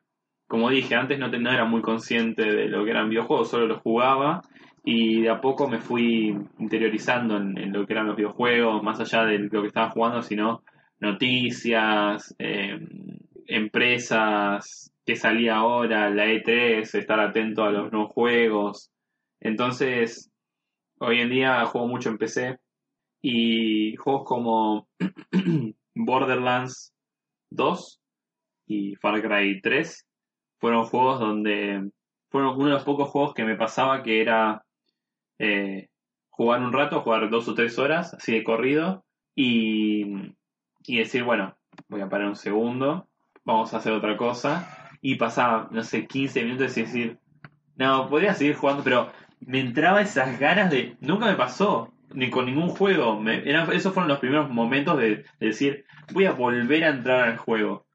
[0.48, 3.82] como dije, antes no, no era muy consciente de lo que eran videojuegos, solo los
[3.82, 4.42] jugaba
[4.84, 9.26] y de a poco me fui interiorizando en, lo que eran los videojuegos, más allá
[9.26, 10.63] de lo que estaba jugando, sino
[11.00, 12.88] noticias, em,
[13.48, 18.92] empresas, qué salía ahora, la E3, estar atento a los nuevos juegos.
[19.39, 20.32] Entonces,
[20.99, 22.59] hoy en día juego mucho en PC
[23.21, 24.88] y juegos como
[25.95, 26.93] Borderlands
[27.51, 28.01] 2
[28.67, 30.05] y Far Cry 3
[30.59, 31.89] fueron juegos donde
[32.29, 34.63] fueron uno de los pocos juegos que me pasaba que era
[35.39, 35.88] eh,
[36.29, 40.33] jugar un rato, jugar dos o tres horas así de corrido y,
[40.85, 41.57] y decir, bueno,
[41.88, 43.07] voy a parar un segundo,
[43.45, 47.19] vamos a hacer otra cosa y pasaba, no sé, 15 minutos y decir,
[47.75, 49.09] no, podría seguir jugando, pero
[49.41, 50.97] me entraba esas ganas de...
[51.02, 53.19] Nunca me pasó, ni con ningún juego.
[53.19, 57.21] Me- eran- esos fueron los primeros momentos de, de decir, voy a volver a entrar
[57.30, 57.86] al juego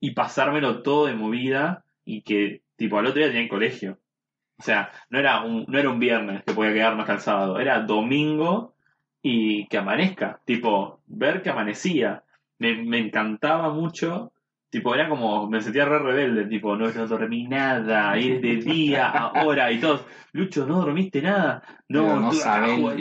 [0.00, 3.98] y pasármelo todo de movida y que, tipo, al otro día tenía el colegio.
[4.58, 7.60] O sea, no era un, no era un viernes que podía quedarme hasta el sábado,
[7.60, 8.74] era domingo
[9.22, 10.40] y que amanezca.
[10.44, 12.24] Tipo, ver que amanecía.
[12.58, 14.32] Me, me encantaba mucho.
[14.70, 19.08] Tipo, era como, me sentía re rebelde, tipo, no, no dormí nada, es de día,
[19.08, 22.36] ahora, y todos, Lucho, no dormiste nada, no, no tú-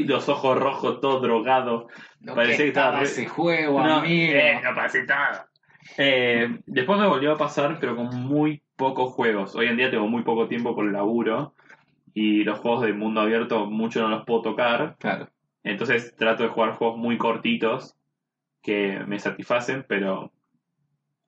[0.06, 1.88] los ojos rojos, todo drogado,
[2.22, 4.34] Lo parecía que estaba re- ese juego, no, amigo.
[4.34, 5.50] eh, no pasé nada.
[5.98, 9.54] Eh, después me volvió a pasar, pero con muy pocos juegos.
[9.56, 11.54] Hoy en día tengo muy poco tiempo por el laburo
[12.14, 14.96] y los juegos de mundo abierto mucho no los puedo tocar.
[15.00, 15.30] Claro.
[15.64, 17.96] Entonces trato de jugar juegos muy cortitos
[18.62, 20.32] que me satisfacen, pero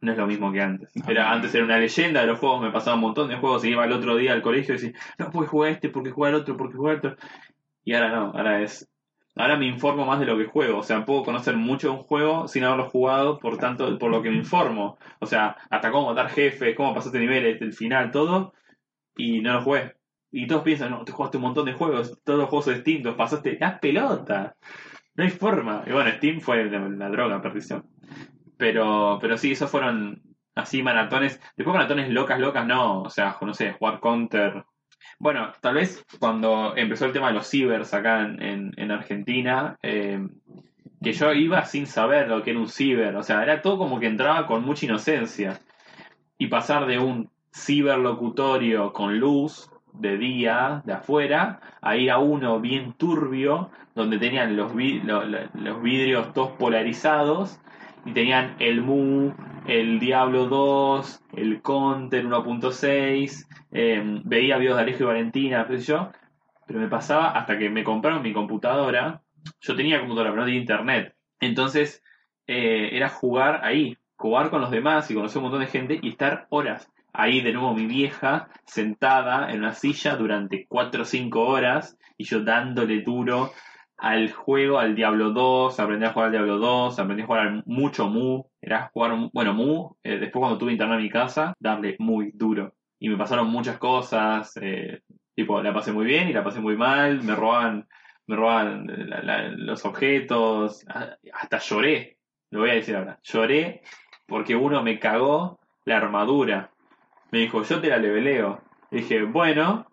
[0.01, 0.95] no es lo mismo que antes.
[0.95, 1.09] No.
[1.09, 3.69] Era, antes era una leyenda de los juegos, me pasaba un montón de juegos y
[3.69, 6.55] iba el otro día al colegio y decía, no puedes jugar este porque jugar otro,
[6.57, 7.15] porque jugar otro.
[7.83, 8.87] Y ahora no, ahora es.
[9.35, 12.03] Ahora me informo más de lo que juego, o sea, puedo conocer mucho de un
[12.03, 14.97] juego sin haberlo jugado, por tanto, por lo que me informo.
[15.19, 18.53] O sea, hasta cómo matar jefes, cómo pasaste niveles, el final, todo,
[19.15, 19.95] y no lo jugué.
[20.31, 23.15] Y todos piensan, no, te jugaste un montón de juegos, todos los juegos son distintos,
[23.15, 24.55] pasaste las pelotas.
[25.15, 25.83] No hay forma.
[25.85, 27.85] Y bueno, Steam fue la, la droga, perdición.
[28.59, 30.21] Pero, pero sí, esos fueron
[30.53, 31.39] así maratones.
[31.55, 33.03] Después maratones locas, locas, no.
[33.03, 34.65] O sea, no sé, jugar Counter.
[35.17, 39.77] Bueno, tal vez cuando empezó el tema de los cibers acá en, en- en Argentina,
[39.81, 40.19] eh,
[41.01, 43.15] que yo iba sin saber lo que era un ciber.
[43.15, 45.61] O sea, era todo como que entraba con mucha inocencia.
[46.37, 52.59] Y pasar de un ciberlocutorio con luz de día, de afuera, a ir a uno
[52.59, 57.59] bien turbio, donde tenían los, vi- lo- lo- los vidrios todos polarizados
[58.05, 59.33] y tenían el Mu,
[59.67, 65.85] el Diablo 2, el Counter 1.6, eh, veía videos de Alejo y Valentina, qué sé
[65.85, 66.11] yo,
[66.65, 69.21] Pero me pasaba hasta que me compraron mi computadora.
[69.61, 71.15] Yo tenía computadora, pero no tenía internet.
[71.39, 72.03] Entonces
[72.47, 76.09] eh, era jugar ahí, jugar con los demás y conocer un montón de gente y
[76.09, 76.91] estar horas.
[77.13, 82.25] Ahí de nuevo mi vieja sentada en una silla durante 4 o 5 horas y
[82.25, 83.51] yo dándole duro
[83.99, 88.09] al juego, al Diablo 2, aprendí a jugar al Diablo 2, aprendí a jugar mucho
[88.09, 92.31] Mu, era jugar, bueno, Mu, eh, después cuando tuve internet en mi casa, darle muy
[92.33, 92.73] duro.
[92.99, 95.01] Y me pasaron muchas cosas, eh,
[95.35, 97.87] tipo, la pasé muy bien y la pasé muy mal, me roban,
[98.27, 98.87] me roban
[99.57, 100.85] los objetos,
[101.33, 102.17] hasta lloré,
[102.51, 103.81] lo voy a decir ahora, lloré
[104.29, 106.71] porque uno me cagó la armadura.
[107.31, 108.61] Me dijo, yo te la leveleo.
[108.91, 109.87] Dije, bueno,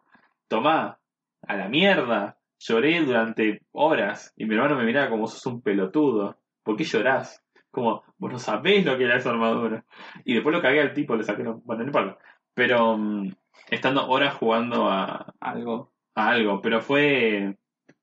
[0.49, 0.99] tomá,
[1.42, 2.36] a la mierda.
[2.59, 6.38] Lloré durante horas y mi hermano me miraba como sos un pelotudo.
[6.62, 7.42] ¿Por qué llorás?
[7.71, 9.85] Como, vos no sabés lo que era esa armadura.
[10.25, 11.62] Y después lo cagué al tipo, le saqué los...
[11.64, 12.19] Bueno, no importa.
[12.55, 13.31] Pero mm,
[13.71, 15.92] estando horas jugando a, Algo.
[16.14, 17.57] a algo, pero fue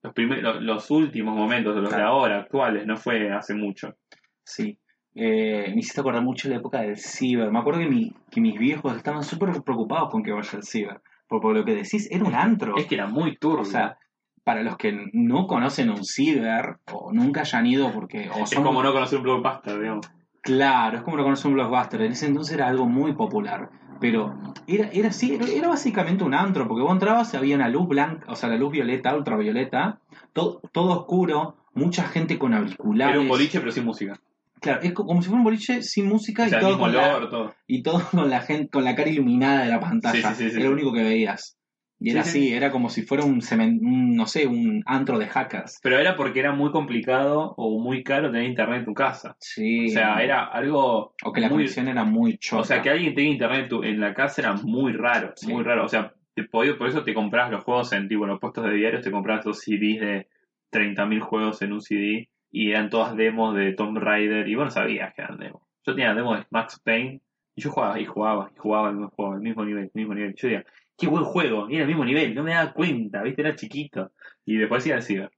[0.03, 2.11] los, primeros, los últimos momentos de los de Claro.
[2.11, 3.95] ahora, actuales, no fue hace mucho.
[4.43, 4.77] Sí.
[5.15, 7.51] Eh, me hiciste acordar mucho de la época del ciber.
[7.51, 11.01] Me acuerdo que, mi, que mis viejos estaban súper preocupados con que vaya al ciber.
[11.27, 12.75] Por, por lo que decís, era un antro.
[12.77, 13.61] Es que era muy turbio.
[13.61, 13.97] O sea,
[14.43, 18.63] para los que no conocen un ciber o nunca hayan ido porque o es son
[18.63, 20.05] como no conocer un blockbuster, digamos.
[20.41, 22.01] claro, es como no conocer un blockbuster.
[22.01, 24.35] En ese entonces era algo muy popular, pero
[24.67, 27.87] era era así, era, era básicamente un antro porque vos entrabas y había una luz
[27.87, 29.99] blanca, o sea, la luz violeta, ultravioleta,
[30.33, 33.13] todo, todo oscuro, mucha gente con auriculares.
[33.13, 34.19] Era un boliche pero sin música.
[34.59, 36.93] Claro, es co- como si fuera un boliche sin música O sea, y todo con
[36.93, 37.53] la, olor, todo.
[37.67, 40.33] y todo con la gente con la cara iluminada de la pantalla.
[40.35, 41.57] Sí, sí, sí, era lo único que veías.
[42.05, 42.37] Y era Sí, sí.
[42.47, 43.39] así, era como si fuera un,
[43.81, 45.79] un, no sé, un antro de hackers.
[45.81, 49.37] Pero era porque era muy complicado o muy caro tener internet en tu casa.
[49.39, 49.85] Sí.
[49.87, 52.61] O sea, era algo O que la muy- conexión era muy chota.
[52.61, 55.47] O sea, que alguien tenga internet en, la casa era muy raro, Sí.
[55.51, 55.85] muy raro.
[55.85, 58.73] O sea, te por eso te compras los juegos en tipo, en los puestos de
[58.73, 60.27] diarios, te compras dos CDs de
[60.71, 65.13] 30.000 juegos en un CD y eran todas demos de Tomb Raider y bueno, sabías
[65.13, 65.61] que eran demos.
[65.85, 67.21] Yo tenía demos de Max Payne
[67.55, 70.13] y yo jugaba y jugaba y jugaba el mismo juego, el mismo nivel, el mismo
[70.15, 70.33] nivel.
[70.35, 70.65] Yo decía,
[70.97, 74.11] qué buen juego, era el mismo nivel, no me daba cuenta, viste, era chiquito.
[74.45, 75.31] Y después iba al ciber.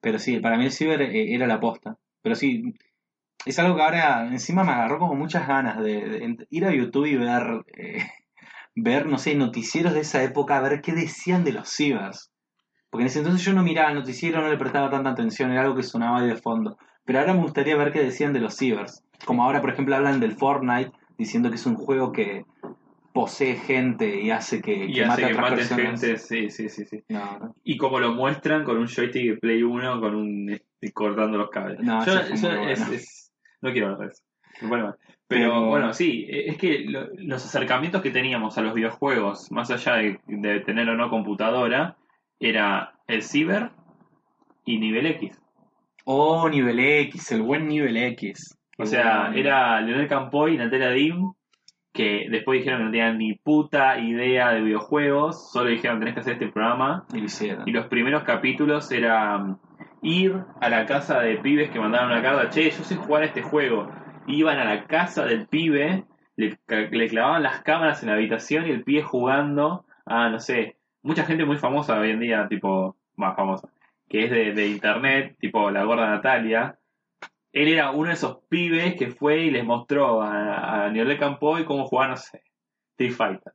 [0.00, 1.96] Pero sí, para mí el ciber eh, era la posta.
[2.22, 2.74] Pero sí,
[3.44, 7.16] es algo que ahora encima me agarró como muchas ganas de, ir a YouTube y
[7.16, 8.06] ver, eh,
[8.74, 12.30] ver, no sé, noticieros de esa época, ver qué decían de los cibers.
[12.90, 15.62] Porque en ese entonces yo no miraba el noticiero, no le prestaba tanta atención, era
[15.62, 16.76] algo que sonaba ahí de fondo.
[17.04, 19.04] Pero ahora me gustaría ver qué decían de los cibers.
[19.24, 22.44] Como ahora, por ejemplo, hablan del Fortnite, diciendo que es un juego que
[23.12, 26.00] posee gente y hace que, Y que hace mate a que otras maten personas.
[26.00, 27.02] gente, sí, sí, sí, sí.
[27.08, 27.54] No, no.
[27.64, 31.50] Y como lo muestran con un joystick de Play 1 con un este, cortando los
[31.50, 31.80] cables.
[31.80, 32.94] No, Yo- eso fue yo- muy es- bueno.
[32.94, 34.22] es- no quiero hablar de eso.
[34.60, 34.94] Pero,
[35.26, 39.94] Pero- bueno, sí, es que lo- los acercamientos que teníamos a los videojuegos, más allá
[39.96, 41.96] de, de tener o no computadora,
[42.38, 43.70] era el ciber
[44.64, 45.40] y nivel X.
[46.04, 48.56] Oh, nivel X, el buen nivel X.
[48.78, 51.32] O sea, era Leonel Campoy Natalia Dim,
[51.92, 56.20] que después dijeron que no tenían ni puta idea de videojuegos, solo dijeron tenés que
[56.20, 57.04] hacer este programa.
[57.12, 57.68] Y lo hicieron.
[57.68, 59.58] Y los primeros capítulos era um,
[60.02, 63.26] ir a la casa de pibes que mandaban una carta, che, yo sé jugar a
[63.26, 63.90] este juego.
[64.26, 66.04] Iban a la casa del pibe,
[66.36, 66.58] le,
[67.08, 71.44] clavaban las cámaras en la habitación y el pibe jugando a, no sé, mucha gente
[71.44, 73.68] muy famosa hoy en día, tipo, más famosa,
[74.08, 76.76] que es de, de internet, tipo la gorda Natalia.
[77.52, 81.64] Él era uno de esos pibes que fue y les mostró a, a Niolé Campoy
[81.64, 82.42] cómo jugar, no sé,
[82.92, 83.52] Street Fighter.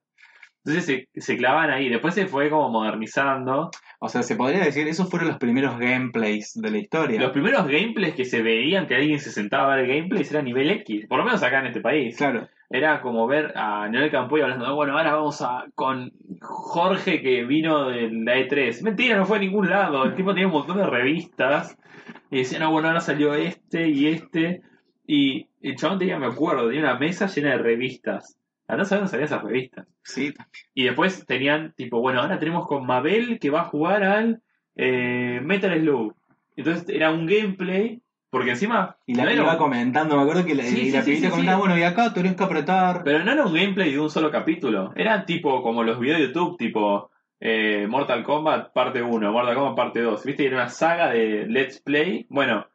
[0.65, 1.89] Entonces se, se clavan ahí.
[1.89, 3.69] Después se fue como modernizando.
[3.99, 7.21] O sea, se podría decir, esos fueron los primeros gameplays de la historia.
[7.21, 10.71] Los primeros gameplays que se veían que alguien se sentaba a ver gameplays era nivel
[10.71, 12.17] X, por lo menos acá en este país.
[12.17, 12.49] Claro.
[12.67, 17.89] Era como ver a Noel Campoy hablando, bueno, ahora vamos a con Jorge que vino
[17.89, 18.81] de la E3.
[18.81, 20.03] Mentira, no fue a ningún lado.
[20.03, 21.77] El tipo tenía un montón de revistas
[22.31, 24.61] y decía, no, bueno, ahora salió este y este.
[25.07, 28.37] Y el chabón tenía, me acuerdo, tenía una mesa llena de revistas.
[28.67, 29.87] Andá a dónde salían esas revistas.
[30.03, 30.33] Sí.
[30.73, 34.41] Y después tenían, tipo, bueno, ahora tenemos con Mabel que va a jugar al
[34.75, 36.15] eh, Metal Slug.
[36.55, 38.97] Entonces era un gameplay, porque encima.
[39.05, 41.27] Y la no iba comentando, me acuerdo que la, Sí, y sí, la sí, pibita
[41.27, 41.61] sí, comentaba, sí.
[41.61, 43.03] bueno, y acá tenés que apretar.
[43.03, 44.93] Pero no era un gameplay de un solo capítulo.
[44.95, 49.75] Era tipo como los videos de YouTube, tipo eh, Mortal Kombat parte 1, Mortal Kombat
[49.75, 50.23] parte 2.
[50.25, 50.45] ¿Viste?
[50.47, 52.25] Era una saga de Let's Play.
[52.29, 52.67] Bueno,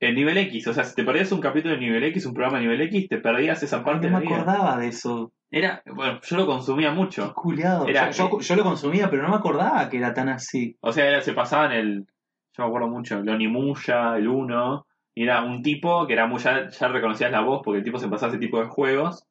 [0.00, 0.66] en nivel X.
[0.68, 3.08] O sea, si te perdías un capítulo de nivel X, un programa de nivel X,
[3.08, 5.32] te perdías esa Ay, parte no me acordaba de eso.
[5.50, 7.34] Era, bueno, yo lo consumía mucho.
[7.34, 7.86] Culeado.
[7.88, 10.76] Era- yo, yo- yo lo consumía, pero no me acordaba que era tan así.
[10.80, 12.06] O sea, era- se pasaba en el.
[12.56, 14.86] Yo me acuerdo mucho, el Onimusha, el 1.
[15.14, 16.38] Y era un tipo que era muy.
[16.40, 19.26] Ya, ya reconocías la voz porque el tipo se pasaba ese tipo de juegos.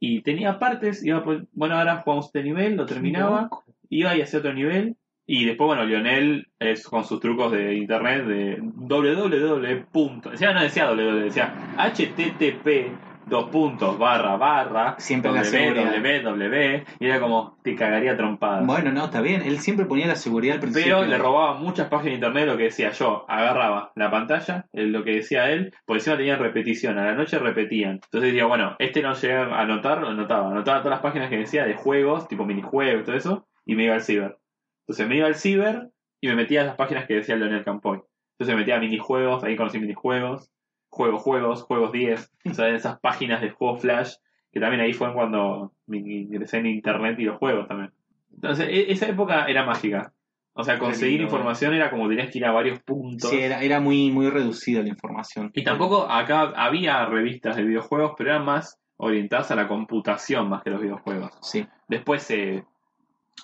[0.00, 3.50] Y tenía partes, iba por- bueno, ahora jugamos este nivel, lo terminaba,
[3.88, 4.96] iba y hacía otro nivel.
[5.26, 10.30] Y después, bueno, Lionel es con sus trucos de internet de www.
[10.30, 15.92] Decía, no decía www, decía http dos puntos barra barra Siempre la seguridad.
[16.24, 18.66] www y era como te cagaría trompadas.
[18.66, 19.42] Bueno, no, está bien.
[19.42, 20.96] Él siempre ponía la seguridad al principio.
[20.98, 23.24] Pero le robaba muchas páginas de internet lo que decía yo.
[23.28, 26.98] Agarraba la pantalla, eh, lo que decía él, por encima tenían repetición.
[26.98, 27.92] A la noche repetían.
[27.92, 30.50] Entonces decía, bueno, este no llega a anotar, lo anotaba.
[30.50, 33.94] Anotaba todas las páginas que decía de juegos, tipo minijuegos, todo eso, y me iba
[33.94, 34.38] al ciber.
[34.80, 38.00] Entonces me iba al ciber y me metía a las páginas que decía Leonel Campoy.
[38.32, 40.50] Entonces me metía a minijuegos, ahí conocí minijuegos,
[40.88, 42.32] juegos, juegos, juegos 10.
[42.50, 44.14] O sea, en esas páginas de juegos flash,
[44.50, 47.92] que también ahí fue cuando me ingresé en internet y los juegos también.
[48.32, 50.14] Entonces, e- esa época era mágica.
[50.54, 53.30] O sea, conseguir información era como tenías que ir a varios puntos.
[53.30, 55.52] Sí, era, era muy, muy reducida la información.
[55.54, 60.62] Y tampoco acá había revistas de videojuegos, pero eran más orientadas a la computación más
[60.62, 61.32] que los videojuegos.
[61.42, 61.66] Sí.
[61.86, 62.64] Después se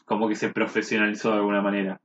[0.05, 2.01] como que se profesionalizó de alguna manera.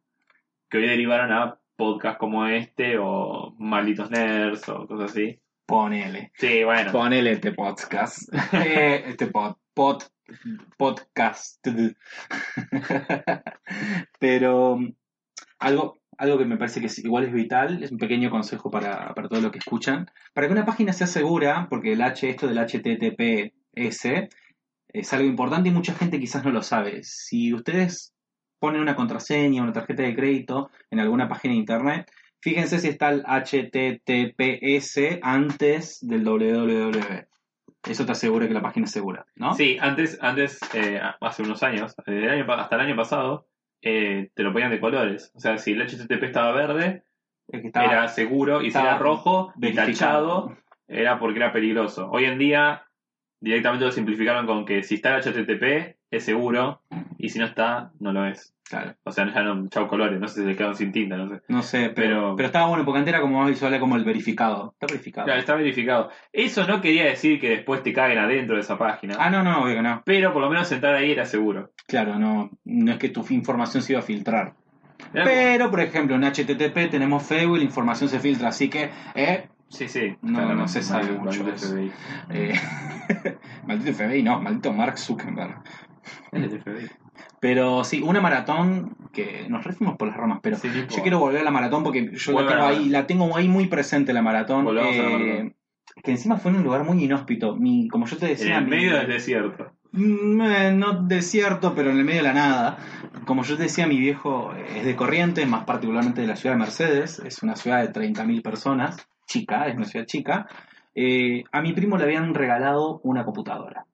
[0.70, 5.40] Que hoy derivaron a podcasts como este o Malditos Nerds o cosas así.
[5.66, 6.32] Ponele.
[6.36, 6.92] Sí, bueno.
[6.92, 8.34] Ponele este podcast.
[8.54, 10.10] Eh, este pod, pod-
[10.78, 11.66] podcast.
[14.20, 14.94] Pero um,
[15.60, 19.14] algo, algo que me parece que es, igual es vital, es un pequeño consejo para,
[19.14, 20.10] para todos los que escuchan.
[20.34, 24.28] Para que una página sea segura, porque el H, esto del HTTPS
[24.92, 27.04] es algo importante y mucha gente quizás no lo sabe.
[27.04, 28.14] Si ustedes
[28.60, 33.10] ponen una contraseña, una tarjeta de crédito en alguna página de internet, fíjense si está
[33.10, 37.26] el HTTPS antes del www.
[37.88, 39.54] Eso te asegura que la página es segura, ¿no?
[39.54, 43.48] Sí, antes, antes eh, hace unos años, desde el año hasta el año pasado,
[43.82, 45.32] eh, te lo ponían de colores.
[45.36, 47.04] O sea, si el HTTP estaba verde,
[47.48, 50.58] El que estaba- era seguro, y si era rojo tachado,
[50.90, 52.10] era porque era peligroso.
[52.12, 52.84] Hoy en día,
[53.42, 56.82] directamente lo simplificaron con que si está el HTTP, es seguro,
[57.18, 58.54] y si no está, no lo es.
[58.68, 58.94] Claro.
[59.04, 61.42] O sea, ya no, chau colores, no sé si se quedaron sin tinta, no sé.
[61.48, 64.74] No sé, pero, Pero- estaba bueno porque antes era como más visual, como el verificado.
[64.74, 65.26] Está verificado.
[65.26, 66.10] Claro, está verificado.
[66.32, 69.16] Eso no quería decir que después te caguen adentro de esa página.
[69.20, 70.04] Ah, no, no, obvio que no.
[70.06, 71.72] Pero por lo menos entrar ahí era seguro.
[71.88, 74.54] Claro, no, no es que tu información se iba a filtrar.
[75.14, 79.48] Pero, por ejemplo, en HTTP tenemos Facebook y la información se filtra, así que, eh,
[79.70, 80.16] Sí, sí.
[80.22, 81.68] No, Claro, no se sabe maldito mucho de eso.
[81.76, 81.92] FBI.
[82.32, 82.54] eh,
[83.68, 85.62] maldito FBI, no, maldito Mark Zuckerberg.
[86.32, 86.90] El FBI.
[87.40, 91.20] Pero sí, una maratón que nos refuimos por las ramas, pero Sí, tipo- yo quiero
[91.20, 94.22] volver a la maratón porque yo la tengo, ahí, la tengo ahí muy presente la
[94.22, 94.68] maratón.
[94.68, 95.56] A la eh, maratón.
[96.04, 97.56] que encima fue en un lugar muy inhóspito.
[97.56, 99.72] Mi, como yo te En decía, el mi- medio del desierto.
[99.92, 102.78] Mm, eh, no desierto, pero en el medio de la nada.
[103.26, 106.60] Como yo te decía, mi viejo es de Corrientes, más particularmente de la ciudad de
[106.60, 107.20] Mercedes.
[107.20, 110.48] Es una ciudad de 30.000 personas, chica, es una ciudad chica.
[110.94, 113.86] Eh, a mi primo le habían regalado una computadora.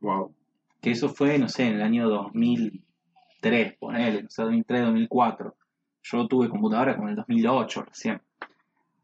[0.00, 0.32] Wow.
[0.80, 5.54] Que eso fue, no sé, en el año 2003, ponele, no sé, 2003, 2004.
[6.04, 8.22] Yo tuve computadora como en el 2008 recién.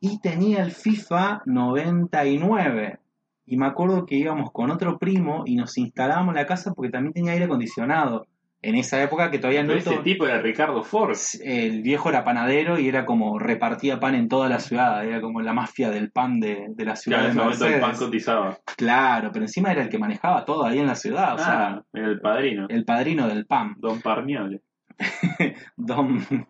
[0.00, 2.98] Y tenía el FIFA 99.
[3.46, 6.90] Y me acuerdo que íbamos con otro primo y nos instalábamos en la casa porque
[6.90, 8.26] también tenía aire acondicionado.
[8.62, 11.16] En esa época que todavía no ese tipo era Ricardo Ford.
[11.42, 15.40] el viejo era panadero y era como repartía pan en toda la ciudad, era como
[15.40, 18.58] la mafia del pan de, de la ciudad Claro, en ese momento el pan cotizaba.
[18.76, 22.08] Claro, pero encima era el que manejaba todo ahí en la ciudad, o Ah, era
[22.08, 22.66] el padrino.
[22.68, 24.60] el padrino del pan, Don Parniole.
[25.76, 26.46] Don,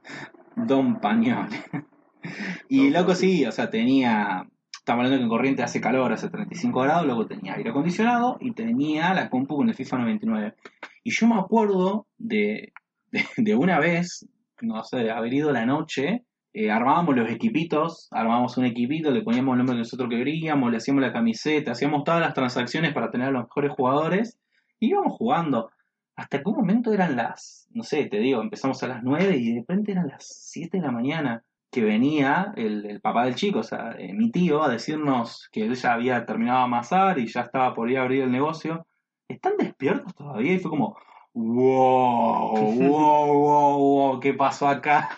[0.57, 1.57] Don Pañole.
[2.69, 4.47] Y Don loco sí, o sea, tenía,
[4.81, 8.53] estamos hablando que en corriente hace calor, hace 35 grados, luego tenía aire acondicionado y
[8.53, 10.55] tenía la compu con el FIFA 99.
[11.05, 12.73] Y yo me acuerdo de,
[13.37, 14.27] de, una vez,
[14.63, 19.53] no sé, haber ido la noche, eh, armábamos los equipitos, armábamos un equipito, le poníamos
[19.53, 23.29] el nombre que nosotros queríamos, le hacíamos la camiseta, hacíamos todas las transacciones para tener
[23.29, 24.39] a los mejores jugadores
[24.79, 25.71] y íbamos jugando.
[26.17, 29.53] Hasta que un momento eran las, no sé, te digo, empezamos a las 9 y
[29.53, 33.61] de repente eran las 7 de la mañana que venía el, el papá del chico,
[33.61, 37.27] o sea, eh, mi tío, a decirnos que él ya había terminado de amasar y
[37.27, 38.87] ya estaba por ir a abrir el negocio.
[39.29, 40.55] ¿Están despiertos todavía?
[40.55, 40.97] Y fue como,
[41.33, 45.09] wow, wow, wow, wow, ¿qué pasó acá?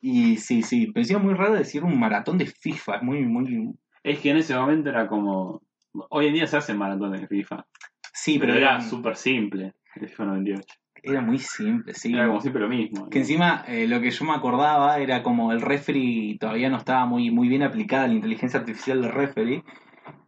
[0.00, 3.74] Y sí, sí, parecía muy raro decir un maratón de FIFA, es muy, muy...
[4.02, 5.60] Es que en ese momento era como.
[6.08, 7.66] Hoy en día se hacen maratones de FIFA.
[8.14, 10.74] Sí, Pero pero, era era, súper simple el FIFA 98.
[11.02, 12.12] Era muy simple, sí.
[12.14, 13.08] Era como siempre lo mismo.
[13.08, 17.06] Que encima eh, lo que yo me acordaba era como el referee todavía no estaba
[17.06, 19.64] muy, muy bien aplicada la inteligencia artificial del referee.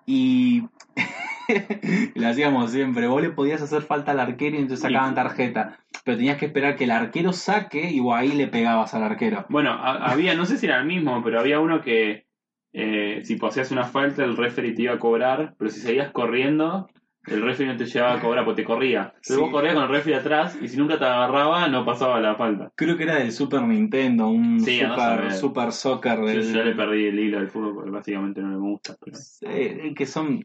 [0.07, 0.65] Y
[2.15, 3.07] lo hacíamos siempre.
[3.07, 5.79] Vos le podías hacer falta al arquero y entonces sacaban tarjeta.
[6.05, 9.47] Pero tenías que esperar que el arquero saque y vos ahí le pegabas al arquero.
[9.49, 12.27] Bueno, había, no sé si era el mismo, pero había uno que
[12.73, 16.89] eh, si hacías una falta el referee te iba a cobrar, pero si seguías corriendo
[17.27, 19.03] el referee no te llevaba a cobrar porque te corría.
[19.07, 19.41] Entonces Sí.
[19.41, 22.73] vos corrías con el referee atrás y si nunca te agarraba no pasaba la falta.
[22.77, 26.75] Creo que era del Super Nintendo, un Sí, super, super Soccer Yo del, ya le
[26.75, 28.97] perdí el hilo del fútbol porque básicamente no me gusta.
[29.01, 30.43] pero- eh, que son,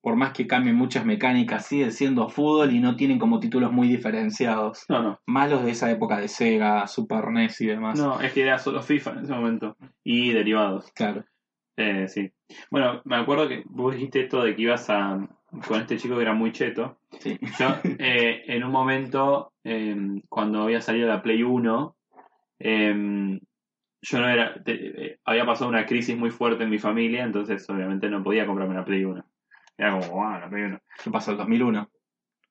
[0.00, 3.86] por más que cambien muchas mecánicas, sigue siendo fútbol y no tienen como títulos muy
[3.88, 4.84] diferenciados.
[4.88, 5.20] No, no.
[5.26, 7.98] Más los de esa época de Sega, Super NES y demás.
[8.00, 9.76] No, es que era solo FIFA en ese momento.
[10.02, 10.90] Y derivados.
[10.92, 11.24] Claro.
[11.76, 12.30] Eh, sí.
[12.70, 15.18] Bueno, me acuerdo que vos dijiste esto de que ibas a
[15.68, 16.98] con este chico que era muy cheto.
[17.20, 17.38] Sí.
[17.58, 17.66] Yo,
[17.98, 19.96] eh, en un momento, eh,
[20.28, 21.96] cuando había salido la Play 1,
[22.58, 23.38] eh,
[24.04, 24.54] yo no era.
[24.62, 28.46] te- eh, había pasado una crisis muy fuerte en mi familia, entonces obviamente no podía
[28.46, 29.24] comprarme una Play 1.
[29.78, 30.80] Era como, wow, la Play 1.
[31.04, 31.32] ¿Qué pasó?
[31.32, 31.88] El 2001.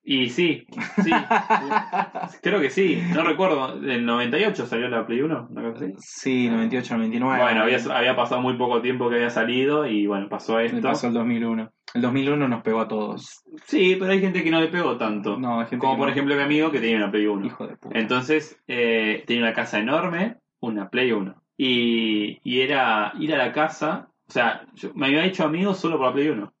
[0.04, 0.66] Y sí,
[1.04, 1.10] sí.
[2.42, 3.00] creo que sí.
[3.14, 3.74] No recuerdo.
[3.74, 5.48] ¿El 98 salió la Play 1?
[5.50, 5.94] ¿Una cosa así?
[5.98, 7.42] Sí, 98, 99.
[7.42, 10.80] Bueno, había, había pasado muy poco tiempo que había salido y bueno, pasó Le esto.
[10.82, 11.70] pasó el 2001.
[11.94, 13.44] El 2001 nos pegó a todos.
[13.66, 15.38] Sí, pero hay gente que no le pegó tanto.
[15.38, 16.12] No, hay gente Como que por no.
[16.12, 17.46] ejemplo mi amigo que tenía una Play 1.
[17.46, 17.98] Hijo de puta.
[17.98, 21.34] Entonces, eh, tenía una casa enorme, una Play 1.
[21.58, 25.96] Y, y era ir a la casa, o sea, yo me había hecho amigos solo
[25.98, 26.52] por la Play 1,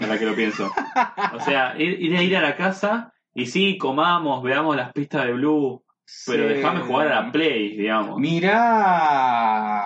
[0.00, 0.70] ahora que lo pienso.
[1.34, 5.26] O sea, ir, ir a ir a la casa y sí, comamos, veamos las pistas
[5.26, 5.82] de Blue,
[6.26, 6.54] pero Sí.
[6.54, 8.18] déjame jugar a la Play, digamos.
[8.18, 9.84] Mirá.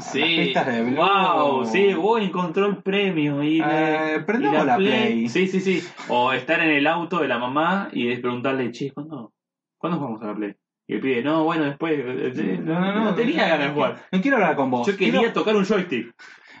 [0.00, 0.96] Sí, Las pistas de Blue.
[0.96, 5.28] wow, sí, vos encontró el premio y, Eh, prendamos la Play.
[5.28, 5.82] Sí, sí, sí.
[6.08, 9.32] O estar en el auto de la mamá y preguntarle, che, ¿cuándo,
[9.78, 10.54] ¿cuándo jugamos a la Play?
[10.88, 11.92] Y el pibe, no, bueno, después.
[11.96, 14.02] eh, eh, No, no, no, tenía ganas de jugar.
[14.10, 14.86] No quiero hablar con vos.
[14.86, 16.12] Yo quería Quiero- tocar un joystick.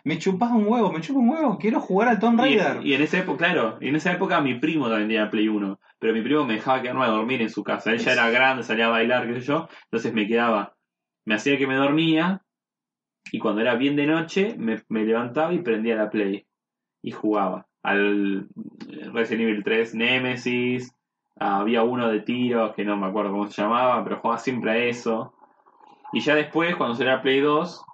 [0.04, 1.58] Me chupás un huevo, me chupa un huevo.
[1.58, 2.84] Quiero jugar al Tomb Raider.
[2.84, 5.78] y en esa época, claro, y en esa época mi primo también tenía Play 1.
[6.00, 7.92] Pero mi primo me dejaba quedarme a dormir en su casa.
[7.92, 9.68] Él ya era grande, salía a bailar, qué sé yo.
[9.84, 10.74] Entonces me quedaba.
[11.24, 12.42] Me hacía que me dormía.
[13.30, 16.46] Y cuando era bien de noche, me, me levantaba y prendía la Play.
[17.02, 17.68] Y jugaba.
[17.84, 18.48] Al
[19.12, 20.92] Resident Evil 3 Nemesis.
[21.38, 24.76] había uno de tiros que no me acuerdo cómo se llamaba, pero jugaba siempre a
[24.78, 25.32] eso.
[26.12, 27.84] Y ya después, cuando la Play 2,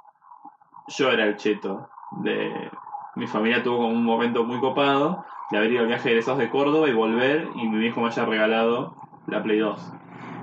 [0.97, 1.89] yo era el cheto.
[2.23, 2.71] De...
[3.17, 6.39] Mi familia tuvo como un momento muy copado de haber ido al viaje de egresados
[6.39, 8.95] de Córdoba y volver y mi viejo me haya regalado
[9.27, 9.93] la Play 2.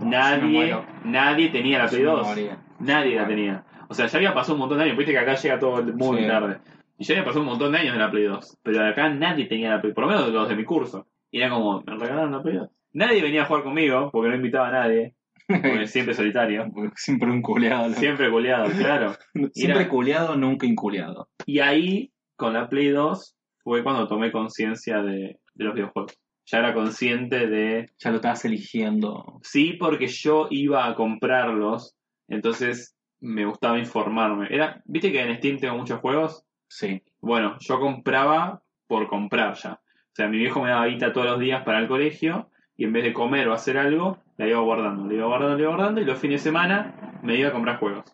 [0.01, 2.28] Nadie, nadie tenía la Play Yo me 2.
[2.28, 2.57] moría.
[2.80, 3.63] Nadie la tenía.
[3.88, 4.97] O sea, ya había pasado un montón de años.
[4.97, 6.28] Viste que acá llega todo muy Sí.
[6.28, 6.57] tarde.
[6.97, 8.57] Y ya había pasado un montón de años de la Play 2.
[8.63, 11.07] Pero de acá nadie tenía la Play Por lo menos los de mi curso.
[11.32, 12.70] Y era como, me regalaron la Play 2.
[12.93, 15.13] Nadie venía a jugar conmigo porque no invitaba a nadie.
[15.47, 16.66] Porque siempre solitario.
[16.95, 17.89] Siempre un culeado.
[17.93, 19.13] Siempre goleado, claro.
[19.53, 21.30] Siempre Era- culeado, nunca inculeado.
[21.45, 26.17] Y ahí, con la Play 2, fue cuando tomé conciencia de, de los videojuegos.
[26.45, 27.89] Ya era consciente de...
[27.97, 29.39] Ya lo estabas eligiendo.
[29.41, 31.95] Sí, porque yo iba a comprarlos,
[32.27, 34.47] entonces me gustaba informarme.
[34.51, 36.45] Era, ¿Viste que en Steam tengo muchos juegos?
[36.67, 37.01] Sí.
[37.21, 39.73] Bueno, yo compraba por comprar ya.
[39.73, 42.93] O sea, mi viejo me daba guita todos los días para el colegio y en
[42.93, 46.01] vez de comer o hacer algo, la iba guardando, la iba guardando, la iba guardando
[46.01, 48.05] y los fines de semana me iba a comprar juegos.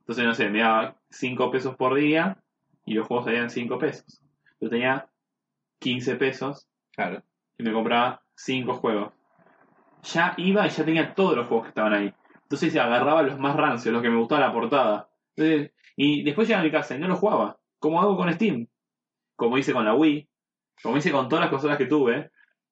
[0.00, 2.36] Entonces, no sé, me daba 5 pesos por día
[2.86, 4.22] y los juegos salían 5 pesos.
[4.60, 5.08] Yo tenía
[5.80, 7.22] 15 pesos Claro.
[7.58, 9.12] y me compraba 5 juegos.
[10.04, 12.14] Ya iba y ya tenía todos los juegos que estaban ahí.
[12.42, 15.08] Entonces agarraba los más rancios, los que me gustaba la portada.
[15.34, 17.58] Entonces, y después llegaba a mi casa y no los jugaba.
[17.78, 18.68] Como hago con Steam.
[19.34, 20.28] Como hice con la Wii.
[20.82, 22.30] Como hice con todas las consolas que tuve.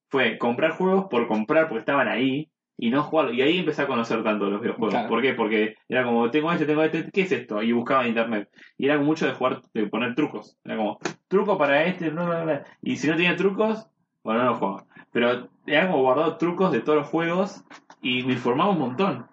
[0.08, 2.48] Fue comprar juegos por comprar porque estaban ahí.
[2.77, 3.35] Y no jugarlos.
[3.35, 4.95] Y ahí empecé a conocer tanto los videojuegos.
[4.95, 5.09] Claro.
[5.09, 5.35] ¿Por qué?
[5.35, 7.62] Porque era como, tengo este, tengo este, ¿qué es esto?
[7.62, 8.49] Y buscaba en internet.
[8.77, 10.57] Y era mucho de jugar, de poner trucos.
[10.64, 10.99] Era como,
[11.29, 12.64] truco para este, bla, bla, bla.
[12.83, 13.87] Y si no tenía trucos,
[14.25, 14.87] bueno, no lo jugaba.
[15.12, 17.64] Pero era como guardado trucos de todos los juegos
[18.03, 19.27] y me informaba un montón.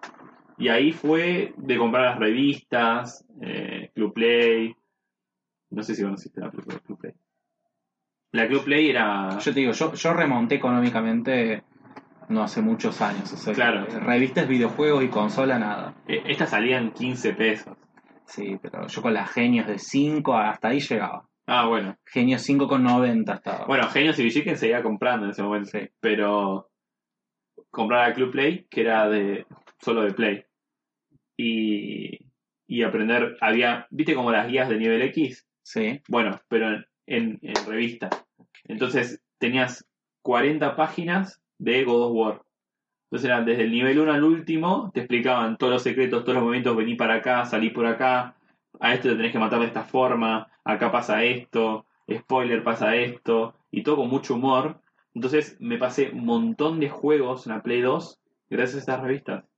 [0.58, 4.76] Y ahí fue de comprar las revistas, eh, Club Play.
[5.72, 7.14] No sé si conociste la Club Play.
[8.32, 9.40] La Club Play era.
[9.40, 11.64] Yo te digo, yo, yo remonté económicamente
[12.32, 13.32] no hace muchos años.
[13.34, 13.86] O sea, Claro.
[13.86, 15.96] revistas, videojuegos y consola, nada.
[16.08, 17.78] eh, Estas salían 15 pesos.
[18.26, 21.28] Sí, pero yo con las genios de 5 hasta ahí llegaba.
[21.48, 21.98] Ah, bueno.
[22.06, 23.66] Genios 5 con 90 estaba.
[23.66, 25.70] Bueno, Genios y Villiquen seguía comprando en ese momento.
[25.72, 25.80] Sí.
[26.00, 26.70] Pero
[27.70, 29.46] comprar la Club Play, que era de
[29.80, 30.46] solo de Play.
[31.38, 32.20] Y,
[32.68, 33.38] y aprender.
[33.42, 33.88] Había.
[33.90, 35.46] ¿Viste como las guías de nivel X?
[35.64, 36.02] Sí.
[36.08, 38.10] Bueno, pero en, en, en revista.
[38.66, 39.88] Entonces tenías
[40.22, 42.42] 40 páginas de God of War.
[43.06, 46.44] Entonces eran desde el nivel 1 al último, te explicaban todos los secretos, todos los
[46.44, 48.36] movimientos, vení para acá, salí por acá,
[48.80, 53.54] a esto te tenés que matar de esta forma, acá pasa esto, spoiler pasa esto,
[53.70, 54.80] y todo con mucho humor.
[55.14, 59.51] Entonces me pasé un montón de juegos en la Play 2 gracias a estas revistas.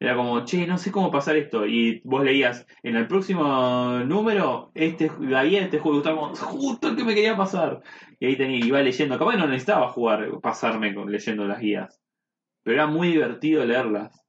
[0.00, 1.66] Era como, che, no sé cómo pasar esto.
[1.66, 6.96] Y vos leías, en el próximo número, este de ahí este juego estaba justo el
[6.96, 7.80] que me quería pasar.
[8.20, 9.18] Y ahí tenía, iba leyendo.
[9.18, 12.00] Capaz no necesitaba jugar, pasarme con, leyendo las guías.
[12.62, 14.20] Pero era muy divertido leerlas.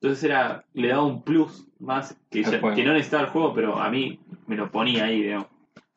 [0.00, 3.90] Entonces era, le daba un plus más ya- que no necesitaba el juego, pero a
[3.90, 5.48] mí me lo ponía ahí, digamos.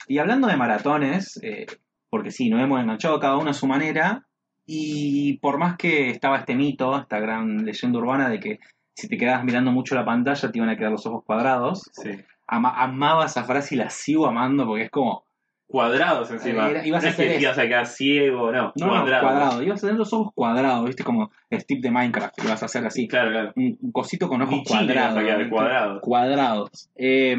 [0.08, 1.66] Y hablando de maratones, eh,
[2.10, 4.26] porque sí, nos hemos enganchado cada uno a su manera,
[4.66, 8.60] y por más que estaba este mito, esta gran leyenda urbana de que
[8.98, 12.12] si te quedabas mirando mucho la pantalla te iban a quedar los ojos cuadrados, Sí.
[12.48, 15.24] ama- amaba esa frase y la sigo amando porque es como,
[15.70, 16.70] Cuadrados encima.
[16.70, 18.72] Era- ibas a no es que hacer te ibas a quedar ciego, no.
[18.78, 22.68] no, cuadrado, ibas a tener los ojos cuadrados, viste como Steve de Minecraft, ibas a
[22.68, 23.52] hacer así, Claro, claro.
[23.58, 25.50] un, un cosito con ojos a cuadrados.
[25.50, 26.02] cuadrados.
[26.02, 26.90] cuadrados.
[26.96, 27.36] Eh,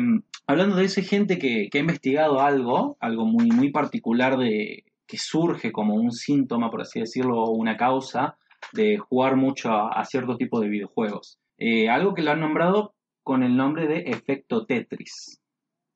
[0.46, 4.84] hablando de eso, hay gente que, que ha investigado algo, algo muy, muy particular de
[5.06, 8.36] que surge como un síntoma, por así decirlo, o una causa
[8.74, 11.38] de jugar mucho a, a cierto tipo de videojuegos.
[11.59, 15.40] Eh, algo que lo han nombrado con el nombre de efecto Tetris.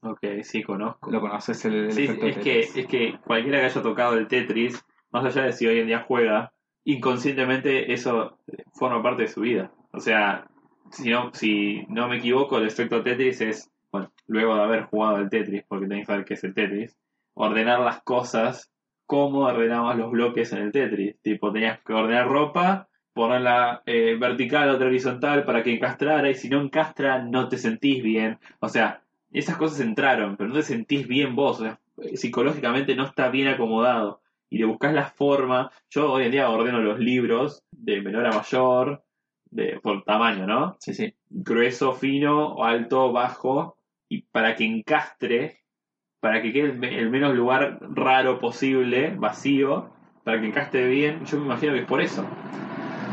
[0.02, 1.10] Ok, sí, conozco.
[1.10, 2.76] ¿Lo conoces el, el Sí, efecto es que, Tetris?
[2.76, 6.04] es que cualquiera que haya tocado el Tetris, más allá de si hoy en día
[6.06, 6.52] juega,
[6.84, 8.38] inconscientemente eso
[8.74, 9.72] forma parte de su vida.
[9.92, 10.48] O sea,
[10.90, 15.18] si no, si no me equivoco, el efecto Tetris es, bueno, luego de haber jugado
[15.18, 16.96] el Tetris, porque tenéis que saber qué es el Tetris,
[17.34, 18.70] ordenar las cosas
[19.06, 21.20] como ordenabas los bloques en el Tetris.
[21.22, 26.48] Tipo, tenías que ordenar ropa, ponerla eh, vertical o horizontal para que encastrara, y si
[26.48, 28.38] no encastra, no te sentís bien.
[28.60, 29.02] O sea,
[29.32, 31.80] esas cosas entraron, pero no te sentís bien vos, o sea,
[32.14, 34.20] psicológicamente no está bien acomodado.
[34.50, 35.70] Y le buscas la forma.
[35.88, 39.02] Yo hoy en día ordeno los libros de menor a mayor,
[39.50, 40.76] de, por tamaño, ¿no?
[40.78, 41.14] Sí, sí.
[41.30, 43.78] Grueso, fino, alto, bajo,
[44.10, 45.62] y para que encastre,
[46.20, 49.90] para que quede el el menos lugar raro posible, vacío,
[50.24, 52.26] para que encastre bien, yo me imagino que es por eso.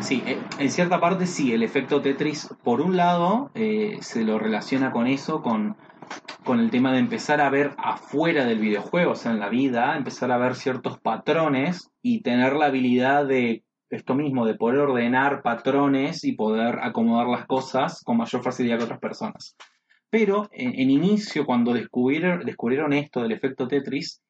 [0.02, 4.40] Sí, eh, en cierta parte sí, el efecto Tetris, por un lado, eh, se lo
[4.40, 5.76] relaciona con eso, con,
[6.46, 9.98] con el tema de empezar a ver afuera del videojuego, o sea, en la vida,
[9.98, 15.42] empezar a ver ciertos patrones y tener la habilidad de esto mismo, de poder ordenar
[15.44, 19.56] patrones y poder acomodar las cosas con mayor facilidad que otras personas.
[20.10, 24.22] Pero en, en inicio, cuando descubrieron, descubrieron esto del efecto Tetris,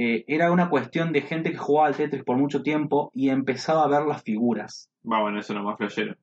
[0.00, 3.82] eh, era una cuestión de gente que jugaba al Tetris por mucho tiempo y empezaba
[3.82, 4.90] a ver las figuras.
[5.10, 6.14] Va, bueno, eso no más flashero.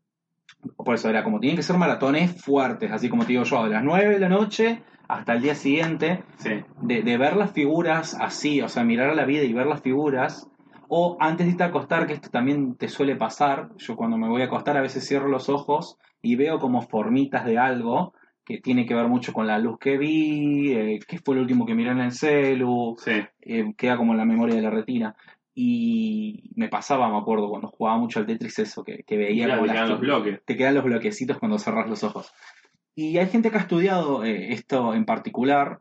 [0.78, 3.72] Por eso era como, tienen que ser maratones fuertes, así como te digo yo, de
[3.72, 6.52] las 9 de la noche hasta el día siguiente, Sí.
[6.82, 9.82] de, de ver las figuras así, o sea, mirar a la vida y ver las
[9.82, 10.50] figuras,
[10.88, 14.30] o antes de irte a acostar, que esto también te suele pasar, yo cuando me
[14.30, 18.14] voy a acostar a veces cierro los ojos y veo como formitas de algo
[18.46, 21.66] que tiene que ver mucho con la luz que vi, eh, qué fue lo último
[21.66, 23.12] que miré en el celu, Sí.
[23.42, 25.16] eh, queda como en la memoria de la retina.
[25.58, 29.62] Y me pasaba, me acuerdo, cuando jugaba mucho al Tetris eso, que, que veía Claro,
[29.62, 30.42] como te quedan los bloques.
[30.46, 32.32] te quedan los bloquecitos cuando cerras los ojos.
[32.94, 35.80] Y hay gente que ha estudiado eh, esto en particular,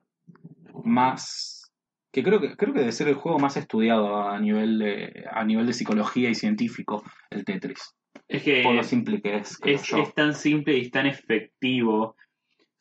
[0.84, 1.72] más
[2.12, 5.44] que creo que creo que debe ser el juego más estudiado a nivel de, a
[5.44, 7.94] nivel de psicología y científico, el Tetris.
[8.28, 12.16] Es que Por lo simple que es, es tan simple y es tan efectivo.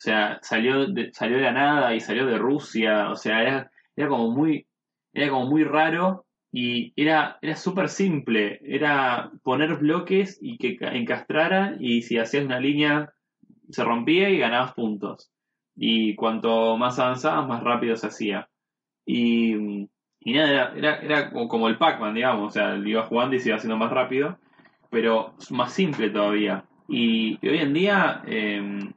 [0.04, 3.10] Sea, salió de, salió de la nada y salió de Rusia.
[3.10, 4.66] O sea, era, era como muy
[5.12, 8.60] era como muy raro y era, era súper simple.
[8.64, 13.12] Era poner bloques y que ca- encastrara y si hacías una línea
[13.70, 15.30] se rompía y ganabas puntos.
[15.76, 18.48] Y cuanto más avanzabas, más rápido se hacía.
[19.06, 19.88] Y,
[20.20, 22.48] y nada, era, era, como, el Pac-Man, digamos.
[22.48, 24.38] O sea, iba jugando y se iba haciendo más rápido
[24.94, 26.64] pero más simple todavía.
[26.88, 28.92] Y, hoy en día eh,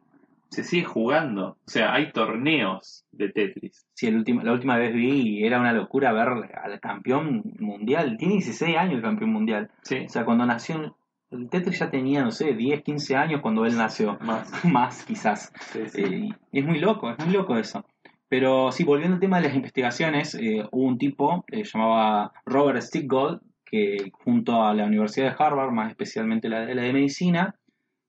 [0.49, 1.57] se sigue jugando.
[1.65, 3.85] O sea, hay torneos de Tetris.
[3.93, 6.27] Sí, el último, la última vez vi y era una locura ver
[6.63, 8.17] al campeón mundial.
[8.17, 9.69] Tiene 16 años el campeón mundial.
[9.83, 10.95] Sí, O sea, cuando nació
[11.29, 14.17] el Tetris ya tenía, no sé, 10, 15 años cuando él nació.
[14.21, 14.49] más.
[14.65, 15.51] Más quizás.
[15.71, 16.01] Sí, sí.
[16.01, 17.85] Eh, y es muy loco, es muy loco eso.
[18.29, 22.81] Pero sí, volviendo al tema de las investigaciones, eh, hubo un tipo, eh, llamaba Robert
[22.81, 27.55] Stickgold, que junto a la Universidad de Harvard, más especialmente la, la de Medicina,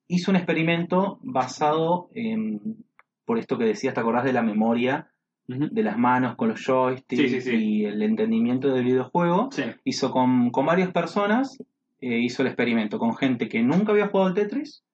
[0.08, 2.84] hizo un experimento basado en,
[3.24, 5.10] por esto que decías, ¿te acordás de la memoria
[5.46, 7.56] de las manos con los joysticks Sí, sí, sí.
[7.56, 9.48] y el entendimiento del videojuego?
[9.52, 11.56] Sí, Hizo con, con varias personas,
[12.00, 14.84] eh, hizo el experimento con gente que nunca había jugado al Tetris,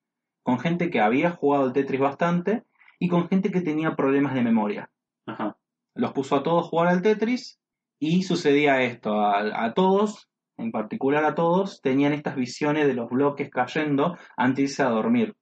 [0.43, 2.63] con gente que había jugado al Tetris bastante
[2.99, 4.89] y con gente que tenía problemas de memoria.
[5.25, 5.57] ajá.
[5.97, 7.57] Los puso a todos a jugar al Tetris
[7.99, 13.09] y sucedía esto, a, a todos, en particular a todos, tenían estas visiones de los
[13.09, 15.35] bloques cayendo antes de irse a dormir.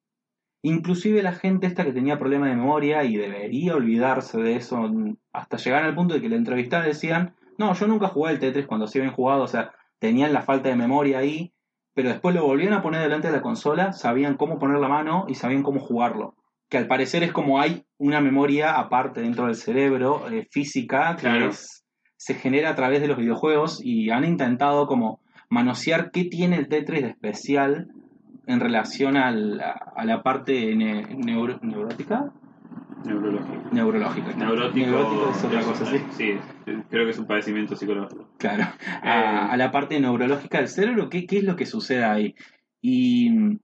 [0.63, 4.89] Inclusive la gente esta que tenía problemas de memoria y debería olvidarse de eso
[5.33, 8.65] hasta llegar al punto de que la entrevistaban decían, no, yo nunca jugué al Tetris
[8.65, 11.53] cuando sí habían jugado, o sea, tenían la falta de memoria ahí
[11.95, 15.25] pero después lo volvían a poner delante de la consola, sabían cómo poner la mano
[15.27, 16.35] y sabían cómo jugarlo.
[16.67, 21.21] Que al parecer es como hay una memoria aparte dentro del cerebro, eh, física, que
[21.21, 21.49] Claro.
[21.49, 21.82] es-
[22.23, 25.19] se genera a través de los videojuegos y han intentado como
[25.49, 27.89] manosear qué tiene el Tetris de especial
[28.47, 32.31] en relación al- a, la parte ne- neuro- neurótica.
[33.05, 33.69] Neurológico.
[33.73, 34.33] Neurológica.
[34.37, 34.85] Neurótico.
[34.85, 35.97] Neurótico es otra es- cosa, sí.
[36.11, 36.37] Sí,
[36.89, 38.29] creo que es un padecimiento psicológico.
[38.37, 38.99] Claro, Eh.
[39.09, 42.35] a, a la parte neurológica del cerebro, ¿qué, qué es lo que sucede ahí?
[42.81, 43.59] Y mm,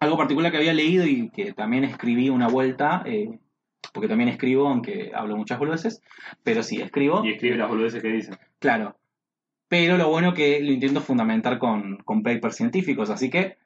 [0.00, 3.38] algo particular que había leído y que también escribí una vuelta, eh,
[3.92, 6.02] porque también escribo, aunque hablo muchas boludeces,
[6.42, 8.36] pero sí, escribo, Y escribe las boludeces que dicen.
[8.58, 8.96] claro.
[9.68, 13.56] Pero lo bueno que lo intento fundamentar con, con papers científicos, así que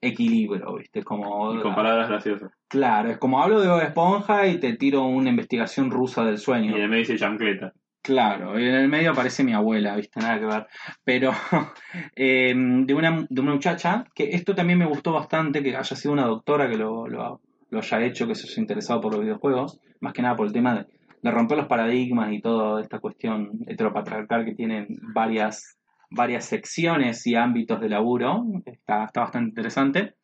[0.00, 1.02] equilibrio, ¿viste?
[1.02, 2.52] Como, Y con palabras graciosas.
[2.68, 6.38] claro, es como hablo de Bob Esponja y te tiro una investigación rusa del Y
[6.38, 6.76] sueño.
[6.76, 7.72] en el medio dice chancleta.
[8.02, 10.20] Claro, en el medio aparece mi abuela, ¿viste?
[10.20, 10.66] Nada que ver.
[11.02, 11.32] Pero
[12.14, 16.12] eh, de, una, de una muchacha, que esto también me gustó bastante, que haya sido
[16.12, 17.40] una doctora que lo, lo,
[17.76, 20.52] lo haya hecho, que se haya interesado por los videojuegos, más que nada por el
[20.52, 25.76] tema de, romper los paradigmas y toda esta cuestión heteropatriarcal que tienen varias,
[26.10, 28.44] varias secciones y ámbitos de laburo.
[28.64, 30.14] Está, está bastante interesante.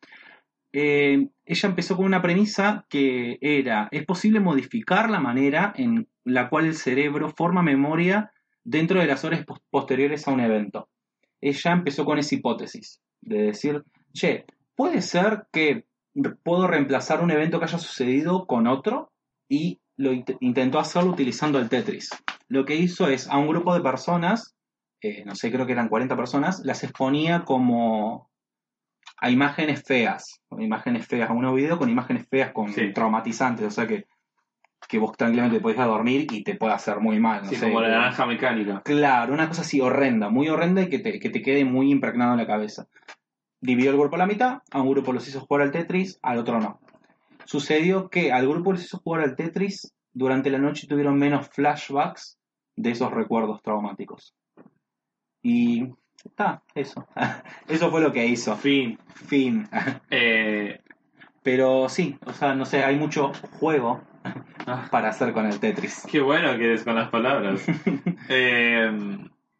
[0.71, 6.49] Eh, ella empezó con una premisa que era, es posible modificar la manera en la
[6.49, 8.31] cual el cerebro forma memoria
[8.63, 10.89] dentro de las horas pos- posteriores a un evento.
[11.41, 13.83] Ella empezó con esa hipótesis, de decir,
[14.13, 14.45] che,
[14.75, 15.85] puede ser que
[16.43, 19.11] puedo reemplazar un evento que haya sucedido con otro
[19.49, 22.09] y lo int- intentó hacerlo utilizando el Tetris.
[22.47, 24.55] Lo que hizo es a un grupo de personas,
[25.01, 28.29] eh, no sé, creo que eran 40 personas, las exponía como
[29.19, 32.91] a imágenes feas, imágenes feas, a un video con imágenes feas, con Sí.
[32.93, 34.05] traumatizantes, o sea que,
[34.87, 37.43] que vos tranquilamente podés ir a dormir y te puede hacer muy mal.
[37.43, 38.81] No Sí, sé, como la naranja mecánica.
[38.83, 42.33] Claro, una cosa así horrenda, muy horrenda y que te, que te quede muy impregnado
[42.33, 42.87] en la cabeza.
[43.63, 46.37] Dividió el grupo a la mitad, a un grupo los hizo jugar al Tetris, al
[46.37, 46.81] otro no.
[47.45, 52.37] Sucedió que al grupo les hizo jugar al Tetris, durante la noche tuvieron menos flashbacks
[52.75, 54.35] de esos recuerdos traumáticos.
[55.41, 55.87] Y
[56.25, 57.07] está, eso.
[57.69, 58.53] eso fue lo que hizo.
[58.57, 58.99] Fin.
[59.07, 59.65] Fin.
[60.11, 60.81] Eh,
[61.41, 64.01] Pero sí, o sea, no sé, hay mucho juego
[64.67, 66.05] ah, para hacer con el Tetris.
[66.11, 67.65] qué bueno que eres con las palabras.
[68.27, 68.91] Eh,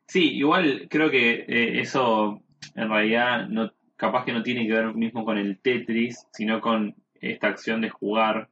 [0.07, 2.41] sí, igual creo que eh, eso
[2.75, 3.71] en realidad no,
[4.03, 7.89] capaz que no tiene que ver mismo con el Tetris, sino con esta acción de
[7.89, 8.49] jugar,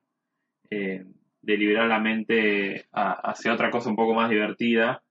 [0.69, 1.05] eh,
[1.41, 5.03] de liberar la mente a- hacia otra cosa un poco más divertida,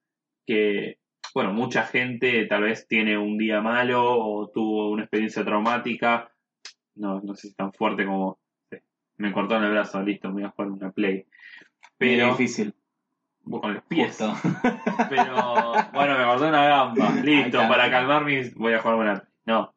[0.46, 0.98] que,
[1.34, 6.30] bueno, mucha gente tal vez tiene un día malo o tuvo una experiencia traumática,
[6.94, 8.38] no, no sé si es tan fuerte como
[8.70, 8.80] eh,
[9.18, 11.26] me cortaron el brazo, listo, me voy a jugar una play.
[11.98, 12.74] Pero Pero difícil.
[13.44, 14.16] con los pies.
[14.16, 14.34] Justo.
[15.10, 17.10] Pero bueno, me corté una gamba.
[17.24, 18.54] Listo, para calmar mis.
[18.54, 19.28] Voy a jugar una.
[19.44, 19.74] No.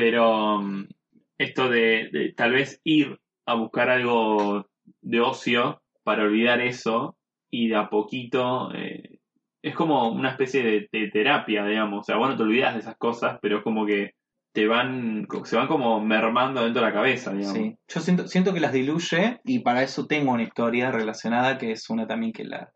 [0.00, 0.88] Pero mm,
[1.36, 4.66] esto de, tal vez ir a buscar algo
[5.02, 7.18] de ocio para olvidar eso
[7.50, 8.72] y de a poquito.
[8.74, 9.18] eh,
[9.62, 12.00] es como una especie de, de terapia, digamos.
[12.00, 14.14] O sea, bueno, te olvidas de esas cosas, pero es como que
[14.54, 15.26] te van.
[15.44, 17.58] se van como mermando dentro de la cabeza, digamos.
[17.58, 21.72] Sí, yo siento, siento que las diluye y para eso tengo una historia relacionada que
[21.72, 22.72] es una también que la,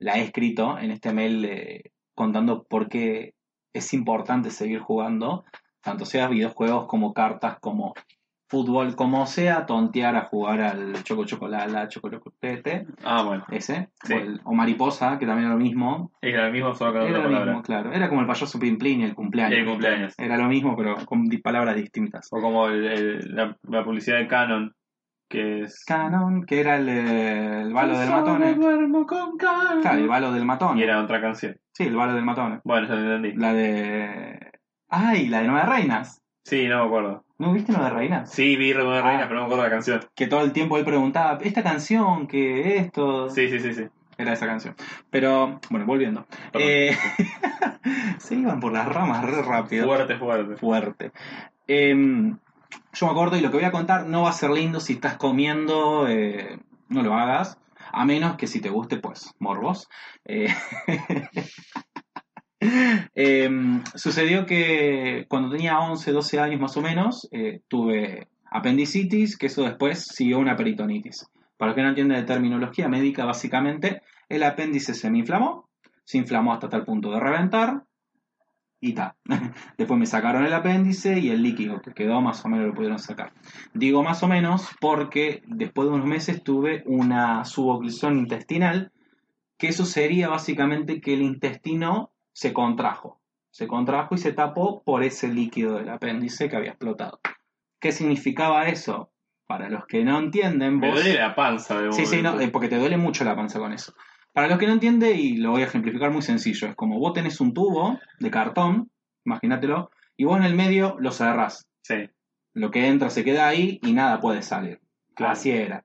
[0.00, 3.34] la he escrito en este mail eh, contando por qué
[3.72, 5.44] es importante seguir jugando,
[5.86, 7.94] tanto sea videojuegos como cartas, como
[8.48, 13.44] fútbol, como sea, tontear a jugar al choco chocolala, choco chocolate, Ah, bueno.
[13.50, 14.12] ese, Sí.
[14.14, 16.12] o, el- o mariposa, que también era lo mismo.
[16.20, 17.46] Era el mismo solo con Era lo palabra.
[17.46, 17.92] mismo, claro.
[17.92, 19.58] Era como el payaso Pimplín y el cumpleaños.
[19.58, 20.14] El cumpleaños.
[20.18, 22.28] Era lo mismo, pero con palabras distintas.
[22.32, 24.72] O como el- el- la, la publicidad de Canon,
[25.28, 25.84] que es...
[25.84, 28.56] Canon, que era el, eh, el balo del Canon.
[29.82, 30.78] Claro, el balo del matón.
[30.78, 31.56] Y era otra canción.
[31.72, 32.60] Sí, el balo del matón.
[32.64, 33.36] Bueno, ya lo entendí.
[33.36, 34.45] La de.
[34.98, 35.28] ¡Ay!
[35.28, 36.22] La de Nueve Reinas.
[36.42, 37.24] Sí, no me acuerdo.
[37.36, 38.30] ¿No viste Nueve Reinas?
[38.30, 39.02] Sí, vi Reina, Ah.
[39.02, 40.00] Reina, pero no me acuerdo la canción.
[40.14, 42.26] Que todo el tiempo él preguntaba, ¿esta canción?
[42.26, 43.28] que esto?
[43.28, 43.84] Sí, sí, sí, sí.
[44.16, 44.74] Era esa canción.
[45.10, 46.26] Pero, bueno, volviendo.
[46.54, 46.96] Eh,
[48.18, 49.84] se iban por las ramas re rápido.
[49.84, 50.56] Fuerte, fuerte.
[50.56, 51.12] Fuerte.
[51.66, 52.38] Em,
[52.94, 54.94] yo me acuerdo y lo que voy a contar no va a ser lindo si
[54.94, 57.58] estás comiendo, eh, no lo hagas.
[57.92, 59.90] A menos que si te guste, pues, morbos.
[62.60, 69.46] Em, sucedió que cuando tenía 11, 12 años más o menos, eh, tuve apendicitis, que
[69.46, 71.26] eso después siguió una peritonitis.
[71.56, 75.68] Para los que no entienden de terminología médica, básicamente, el apéndice se me inflamó,
[76.04, 77.84] se inflamó hasta tal punto de reventar,
[78.80, 79.16] y ta.
[79.78, 82.98] Después me sacaron el apéndice y el líquido que quedó más o menos lo pudieron
[82.98, 83.32] sacar.
[83.74, 88.92] Digo más o menos porque después de unos meses tuve una suboclusión intestinal,
[89.58, 93.18] que eso sería básicamente que el intestino se contrajo.
[93.50, 97.18] se contrajo y se tapó por ese líquido del apéndice que había explotado.
[97.80, 99.10] ¿Qué significaba eso?
[99.46, 100.96] Para los que no entienden, Me vos...
[101.02, 103.72] duele la panza de Sí, sí, no, eh, porque te duele mucho la panza con
[103.72, 103.94] eso.
[104.34, 107.14] Para los que no entienden, y lo voy a ejemplificar muy sencillo, es como vos
[107.14, 108.90] tenés un tubo de cartón,
[109.24, 111.66] imagínatelo, y vos en el medio lo cerrás.
[111.82, 112.10] Sí,
[112.52, 114.82] Lo que entra se queda ahí y nada puede salir.
[115.14, 115.32] Claro.
[115.32, 115.78] Así era.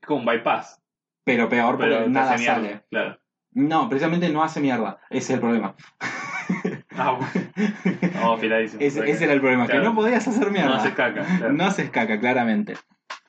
[0.00, 0.80] es como un bypass.
[1.22, 2.82] Pero peor porque Pero nada sale.
[2.90, 3.21] Claro.
[3.54, 4.98] No, precisamente no hace mierda.
[5.10, 5.74] Ese es el problema.
[6.94, 7.48] Ah, bueno.
[8.20, 8.82] No, afiladísimo.
[8.82, 9.80] ese, era el problema, Claro.
[9.80, 10.68] que no podías hacer mierda.
[10.68, 11.24] No hace caca.
[11.24, 11.52] Claro.
[11.54, 12.74] No haces caca, claramente.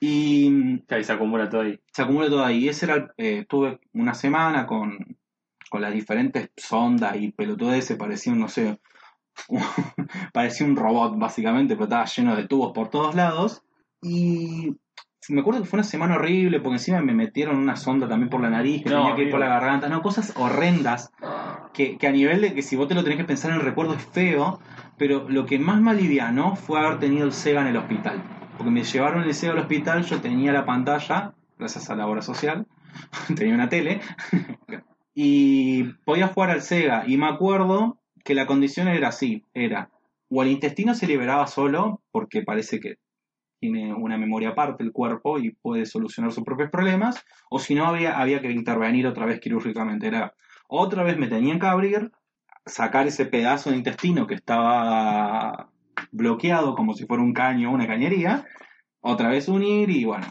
[0.00, 1.80] Y Claro, y se acumula todo ahí.
[1.90, 2.64] se acumula todo ahí.
[2.64, 5.16] Y ese era, el- eh, estuve una semana con,
[5.70, 8.78] con las diferentes sondas y pelotudeces, parecía un, no sé,
[10.34, 13.62] parecía un robot básicamente, pero estaba lleno de tubos por todos lados.
[14.02, 14.76] Y
[15.28, 18.40] me acuerdo que fue una semana horrible, porque encima me metieron una sonda también por
[18.40, 21.12] la nariz, que No, tenía que ir por la garganta, no, cosas horrendas,
[21.72, 23.62] que, que a nivel de que si vos te lo tenés que pensar en el
[23.62, 24.60] recuerdo es feo,
[24.96, 28.22] pero lo que más me alivianó fue haber tenido el Sega en el hospital.
[28.56, 32.22] Porque me llevaron el Sega al hospital, yo tenía la pantalla, gracias a la obra
[32.22, 32.66] social,
[33.36, 34.00] tenía una tele,
[35.14, 37.04] y podía jugar al Sega.
[37.06, 39.90] Y me acuerdo que la condición era así, era,
[40.28, 42.96] o el intestino se liberaba solo, porque parece que
[43.64, 47.86] tiene una memoria aparte el cuerpo y puede solucionar sus propios problemas, o si no
[47.86, 50.06] había, había que intervenir otra vez quirúrgicamente.
[50.06, 50.34] Era,
[50.68, 52.12] otra vez me tenían que abrir,
[52.66, 55.70] sacar ese pedazo de intestino que estaba
[56.12, 58.44] bloqueado como si fuera un caño o una cañería,
[59.00, 60.26] otra vez unir y bueno,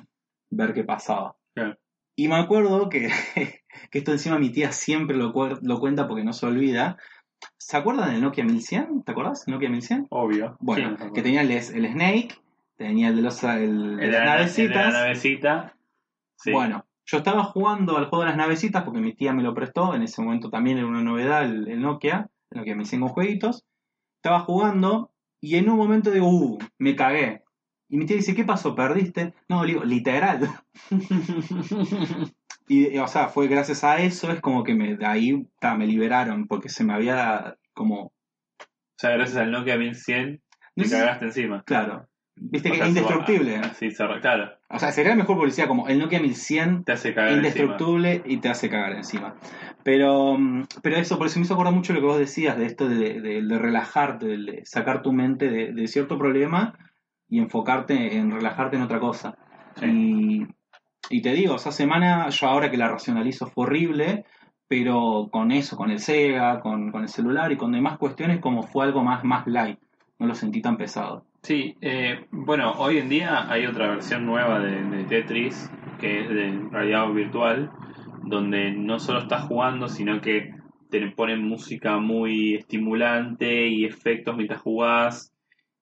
[0.51, 1.35] ver qué pasaba.
[1.55, 1.75] Claro.
[2.15, 3.09] Y me acuerdo que,
[3.89, 6.97] que esto encima mi tía siempre lo, cuenta porque no se olvida.
[7.57, 9.03] ¿Se acuerdan del Nokia 1100?
[9.03, 9.45] ¿Te acordás?
[9.47, 10.05] ¿Nokia 1100?
[10.11, 10.55] Obvio.
[10.59, 12.42] Bueno, Sí, que tenía el, el Snake,
[12.75, 14.93] tenía el de, los, el de las navecitas.
[14.93, 15.77] la navecita.
[16.37, 16.51] Sí.
[16.51, 19.93] Bueno, yo estaba jugando al juego de las navecitas porque mi tía me lo prestó.
[19.95, 23.65] En ese momento también era una novedad el, el Nokia, el Nokia 1100 con jueguitos.
[24.17, 25.11] Estaba jugando
[25.41, 27.43] y en un momento digo, uh, me cagué.
[27.89, 28.73] Y mi tía dice, ¿qué pasó?
[28.73, 29.33] ¿Perdiste?
[29.49, 30.49] No, le digo, literal.
[32.67, 35.85] Y, o sea, fue gracias a eso, es como que me, de ahí ta, me
[35.85, 38.05] liberaron, porque se me había como...
[38.05, 38.13] O
[38.97, 40.41] sea, gracias al Nokia 1100
[40.77, 41.63] No te sé- cagaste encima.
[41.65, 42.07] Claro.
[42.35, 43.57] Viste O que sea, es indestructible.
[43.59, 44.51] va- Sí, se- claro.
[44.69, 47.47] O sea, sería la mejor publicidad como el Nokia 1100 Te hace cagar encima.
[47.47, 49.35] indestructible y te hace cagar encima.
[49.83, 50.37] Pero,
[50.81, 53.19] pero eso, por eso me hizo acordar mucho lo que vos decías, de esto de,
[53.21, 56.73] de- de relajarte, de, sacar tu mente de, de cierto problema
[57.29, 59.37] y enfocarte en relajarte en otra cosa.
[59.75, 60.47] Sí.
[61.09, 64.25] Y, y te digo, esa semana, yo ahora que la racionalizo fue horrible,
[64.67, 68.63] pero con eso, con el Sega, con, con el celular y con demás cuestiones, como
[68.63, 69.79] fue algo más, más light.
[70.19, 71.25] No lo sentí tan pesado.
[71.43, 75.69] Sí, eh, bueno, hoy en día hay otra versión nueva de, Tetris,
[75.99, 77.69] que es de realidad virtual,
[78.27, 80.53] donde no solo estás jugando, sino que
[80.89, 85.33] te ponen música muy estimulante y efectos mientras jugás,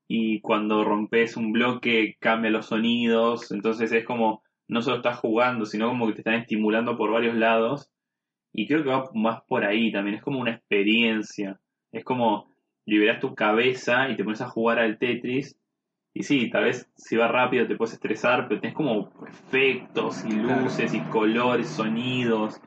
[0.08, 5.68] y cuando rompes un bloque cambia los sonidos, entonces es como, no solo estás jugando,
[5.68, 7.92] sino como que te están estimulando por varios lados,
[8.52, 11.60] y creo que va más por ahí también, es como una experiencia,
[11.92, 12.51] es como
[12.92, 15.58] liberas tu cabeza y te pones a jugar al Tetris.
[16.14, 20.30] Y sí, tal vez si va rápido te puedes estresar, pero tenés como efectos y
[20.30, 20.62] Claro.
[20.64, 22.60] luces y colores, sonidos.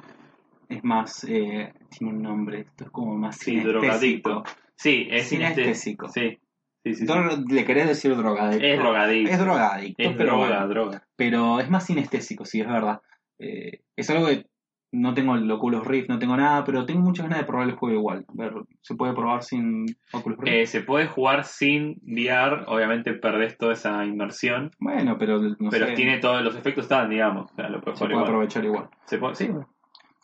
[0.68, 3.80] Es más, eh, tiene un nombre, esto es como más Sí, sinestésico.
[3.80, 4.42] drogadicto.
[4.76, 6.08] Sí, es Sinestésico.
[6.08, 6.38] Sí,
[6.82, 7.06] sí, sí.
[7.50, 8.66] Le querés decir drogadicto.
[8.66, 9.30] Es drogadicto.
[9.32, 10.68] Es drogadicto, Es pero, droga, bueno.
[10.68, 11.06] droga.
[11.16, 13.02] pero es más sinestésico, sí, es verdad.
[13.38, 14.46] Eh, es algo que
[14.94, 17.74] no tengo el Oculus Rift, no tengo nada, pero tengo muchas ganas de probar el
[17.74, 18.24] juego igual.
[18.32, 20.54] Ver, ¿Se puede probar sin Oculus Rift?
[20.54, 25.86] Eh, se puede jugar sin VR, obviamente perdés toda esa inmersión, bueno, pero no pero
[25.86, 27.50] sé, tiene todos los efectos están, digamos.
[27.52, 28.24] O sea, lo puedes se puede igual.
[28.28, 28.88] aprovechar igual.
[29.06, 29.50] Se puede- sí,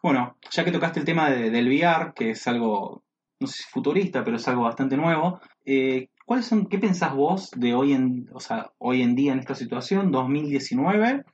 [0.03, 3.03] Bueno, ya que tocaste el tema de- del VR, que es algo,
[3.39, 7.51] no sé si futurista, pero es algo bastante nuevo, eh, ¿cuáles son, qué pensás vos
[7.57, 11.25] de hoy en, o sea, hoy en día en esta situación, 2019?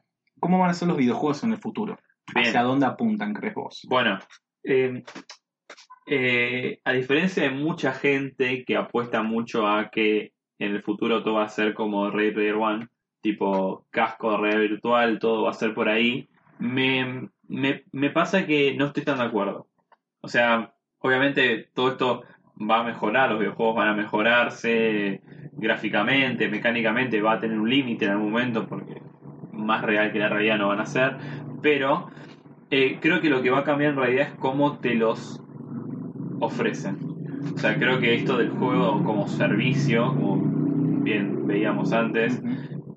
[0.40, 1.96] ¿Cómo van a ser los videojuegos en el futuro?
[2.34, 2.48] Bien.
[2.48, 3.86] ¿Hacia dónde apuntan, crees vos?
[3.88, 4.18] Bueno,
[4.64, 5.02] eh,
[6.06, 11.34] eh, a diferencia de mucha gente que apuesta mucho a que en el futuro todo
[11.34, 12.88] va a ser como Ready Player One,
[13.20, 18.46] tipo casco de realidad virtual, todo va a ser por ahí, me, me, me pasa
[18.46, 19.68] que no estoy tan de acuerdo.
[20.20, 22.22] O sea, obviamente todo esto
[22.58, 25.20] va a mejorar, los videojuegos van a mejorarse
[25.52, 29.02] gráficamente, mecánicamente, va a tener un límite en algún momento porque
[29.52, 31.16] más real que la realidad no van a ser,
[31.66, 32.06] pero
[32.70, 35.42] eh, creo que lo que va a cambiar en realidad es cómo te los
[36.38, 36.96] ofrecen.
[37.52, 42.40] O sea, creo que esto del juego como servicio, como bien veíamos antes,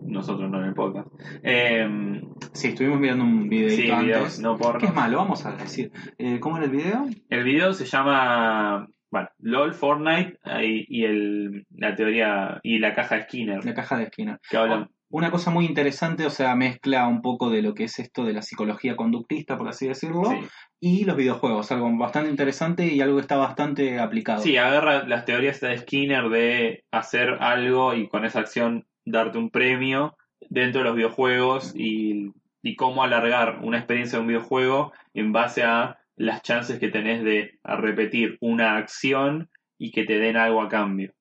[0.03, 1.07] nosotros no en el podcast.
[1.41, 2.22] Eh,
[2.53, 4.05] Sí, estuvimos mirando un videito sí, antes.
[4.05, 4.80] videos no porno.
[4.80, 5.17] ¿Qué es malo?
[5.17, 5.91] Vamos a decir.
[6.20, 7.07] Eh, ¿Cómo era el video?
[7.30, 13.24] El video se llama Bueno, LOL, Fortnite y, el, la teoría y la caja de
[13.24, 13.65] Skinner.
[13.65, 14.39] La caja de Skinner.
[14.47, 14.89] Que hablan.
[15.12, 18.34] Una cosa muy interesante, o sea, mezcla un poco de lo que es esto de
[18.34, 20.38] la psicología conductista, por así decirlo, Sí.
[20.80, 24.41] y los videojuegos, algo bastante interesante y algo que está bastante aplicado.
[24.43, 29.49] Sí, agarra las teorías de Skinner de hacer algo y con esa acción darte un
[29.49, 30.16] premio
[30.49, 32.32] dentro de los videojuegos y,
[32.62, 37.24] y cómo alargar una experiencia de un videojuego en base a las chances que tenés
[37.24, 39.49] de repetir una acción
[39.80, 41.14] y que te den algo a cambio.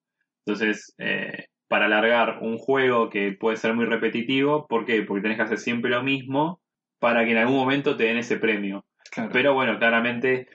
[0.44, 5.02] Entonces, eh, para alargar un juego que puede ser muy repetitivo, ¿por qué?
[5.02, 6.60] Porque tenés que hacer siempre lo mismo
[6.98, 8.84] para que en algún momento te den ese premio.
[9.10, 9.30] Claro.
[9.32, 10.48] Pero bueno, claramente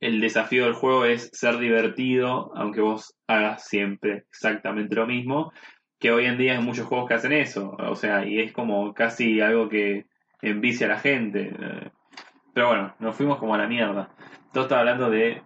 [0.00, 5.52] el desafío del juego es ser divertido, aunque vos hagas siempre exactamente lo mismo,
[5.98, 8.92] que hoy en día hay muchos juegos que hacen eso, o sea, y es como
[8.92, 10.06] casi algo que
[10.42, 11.52] envicia a la gente.
[12.52, 14.10] Pero bueno, nos fuimos como a la mierda.
[14.52, 15.42] Todo está hablando de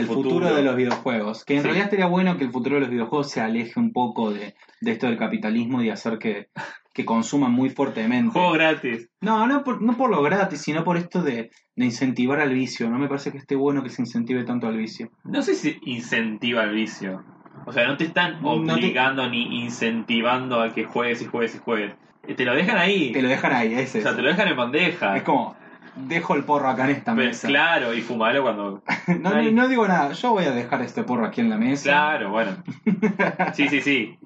[0.00, 0.54] el futuro.
[0.54, 1.44] de los videojuegos.
[1.44, 1.64] Que en Sí.
[1.64, 4.90] realidad estaría bueno que el futuro de los videojuegos se aleje un poco de, de
[4.92, 6.46] esto del capitalismo y hacer que,
[6.94, 8.32] que consuman muy fuertemente.
[8.32, 9.08] Juego gratis.
[9.20, 12.88] No, no por, no por lo gratis, sino por esto de, de incentivar al vicio.
[12.90, 15.10] No me parece que esté bueno que se incentive tanto al vicio.
[15.24, 17.24] No sé si incentiva el vicio.
[17.66, 21.54] O sea, no te están No te- obligando ni incentivando a que juegues y juegues
[21.54, 21.94] y juegues.
[22.26, 23.12] Eh, Te lo dejan ahí.
[23.12, 23.98] Te lo dejan ahí, ese.
[23.98, 25.16] O sea, te lo dejan en bandeja.
[25.16, 25.56] Es como,
[25.96, 27.48] dejo el porro acá en esta Pero, mesa.
[27.48, 28.82] claro, y fumalo cuando.
[29.20, 31.90] No, no, no digo nada, yo voy a dejar este porro aquí en la mesa.
[31.90, 32.56] Claro, bueno.
[33.54, 34.18] Sí, sí, sí.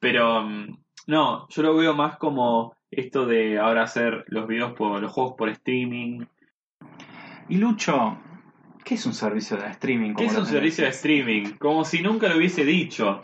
[0.00, 5.00] Pero mm, no, yo lo veo más como esto de ahora hacer los videos por
[5.00, 6.24] los juegos por streaming.
[7.48, 8.18] Y Lucho,
[8.84, 10.14] ¿qué es un servicio de streaming?
[10.14, 11.56] ¿Qué es un servicio de streaming?
[11.58, 13.22] Como si nunca lo hubiese dicho.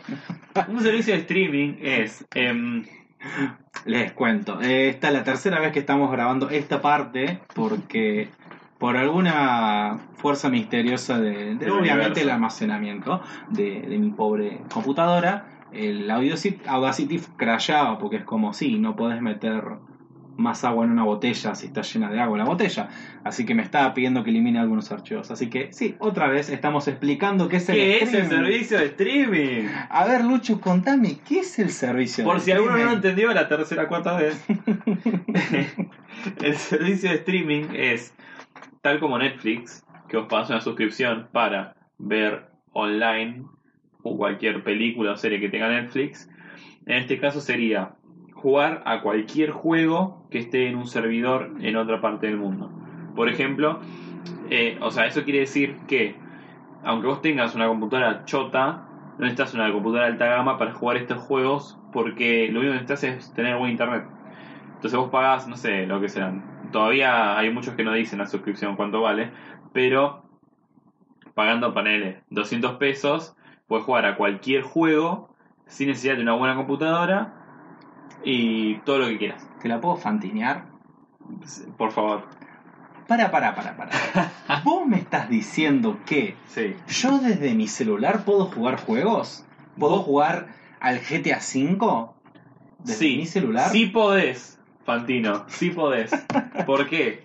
[0.67, 2.85] Un servicio de streaming es em,
[3.85, 4.61] Les cuento.
[4.61, 8.29] Eh, esta es la tercera vez que estamos grabando esta parte porque
[8.77, 16.61] por alguna fuerza misteriosa de, obviamente el almacenamiento de, de mi pobre computadora, el Audacity,
[16.67, 19.63] Audacity crashaba porque es como, sí, no podés meter
[20.37, 22.89] más agua en una botella si está llena de agua la botella.
[23.23, 25.31] Así que me estaba pidiendo que elimine algunos archivos.
[25.31, 28.29] Así que sí, otra vez estamos explicando qué es el ¿Qué es el streaming.
[28.45, 29.67] servicio de streaming?
[29.89, 32.97] A ver, Lucho, contame, ¿qué es el servicio Por de si alguno no lo streaming?
[32.97, 34.45] entendió la tercera cuarta vez.
[36.43, 38.13] el servicio de streaming es
[38.81, 43.45] tal como Netflix, que os pasa una suscripción para ver online
[44.03, 46.29] o cualquier película o serie que tenga Netflix.
[46.85, 47.95] En este caso sería
[48.33, 52.69] jugar a cualquier juego que esté en un servidor en otra parte del mundo.
[53.15, 53.79] Por ejemplo,
[54.49, 56.17] eh, o sea, eso quiere decir que
[56.83, 58.85] aunque vos tengas una computadora chota,
[59.17, 62.81] no necesitas una computadora de alta gama para jugar estos juegos porque lo único que
[62.81, 64.03] necesitas es tener buen internet.
[64.73, 66.43] Entonces vos pagás, no sé, lo que serán.
[66.73, 69.31] Todavía hay muchos que no dicen la suscripción cuánto vale,
[69.71, 70.25] pero
[71.33, 75.33] pagando paneles 200 pesos, puedes jugar a cualquier juego
[75.65, 77.44] sin necesidad de una buena computadora
[78.25, 79.47] y todo lo que quieras.
[79.61, 80.65] ¿Te la puedo fantinear?
[81.77, 82.23] Por favor.
[83.07, 83.91] Para, para, para, para.
[84.63, 86.73] ¿Vos me estás diciendo que Sí.
[86.87, 89.45] yo desde mi celular puedo jugar juegos?
[89.79, 90.47] ¿Puedo jugar
[90.79, 92.07] al GTA V?
[92.79, 93.17] ¿Desde Sí.
[93.17, 93.69] mi celular?
[93.69, 96.11] Sí podés, Fantino, sí podés.
[96.65, 97.23] ¿Por qué?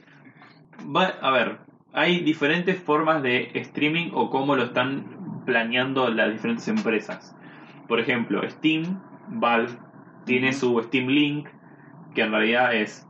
[0.94, 1.58] Va- a ver,
[1.92, 7.34] hay diferentes formas de streaming o cómo lo están planeando las diferentes empresas.
[7.88, 8.98] Por ejemplo, Steam,
[9.28, 9.72] Valve,
[10.24, 11.48] tiene su Steam Link,
[12.14, 13.06] que en realidad es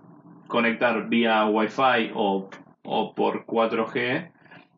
[0.47, 2.51] conectar vía Wi-Fi o,
[2.83, 4.31] o por 4G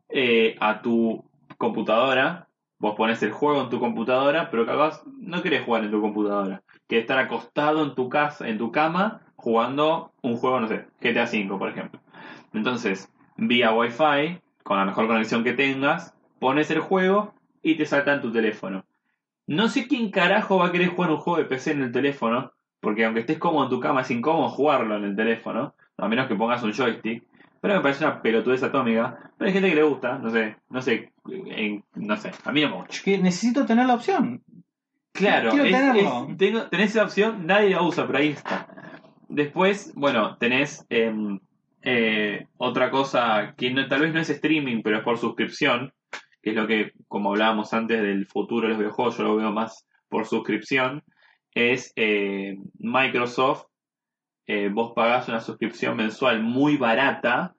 [0.08, 1.24] eh, a tu
[1.58, 2.48] computadora.
[2.78, 6.62] Vos pones el juego en tu computadora, pero capaz no querés jugar en tu computadora.
[6.88, 11.24] Querés estar acostado en tu casa, en tu cama, jugando un juego, no sé, GTA
[11.24, 12.00] V, por ejemplo.
[12.52, 18.14] Entonces, vía Wi-Fi, con la mejor conexión que tengas, pones el juego y te salta
[18.14, 18.84] en tu teléfono.
[19.52, 22.52] No sé quién carajo va a querer jugar un juego de PC en el teléfono,
[22.80, 26.26] porque aunque estés cómodo en tu cama, es incómodo jugarlo en el teléfono, a menos
[26.26, 27.22] que pongas un joystick.
[27.60, 29.30] Pero me parece una pelotudez atómica.
[29.38, 32.62] Pero hay gente que le gusta, no sé, no sé, en- no sé, a mí
[32.62, 32.92] no me gusta.
[32.94, 34.42] Es que necesito tener la opción.
[35.12, 36.26] Claro, Quiero es- tenerlo.
[36.30, 38.66] es- tengo- tenés esa opción, nadie la usa, pero ahí está.
[39.28, 41.38] Después, bueno, tenés em,
[41.82, 45.92] eh, otra cosa que no- tal vez no es streaming, pero es por suscripción,
[46.42, 49.52] que es lo que, como hablábamos antes del futuro de los videojuegos, yo lo veo
[49.52, 51.02] más por suscripción,
[51.54, 53.66] es eh, Microsoft.
[54.46, 57.54] eh, vos pagás una suscripción mensual muy barata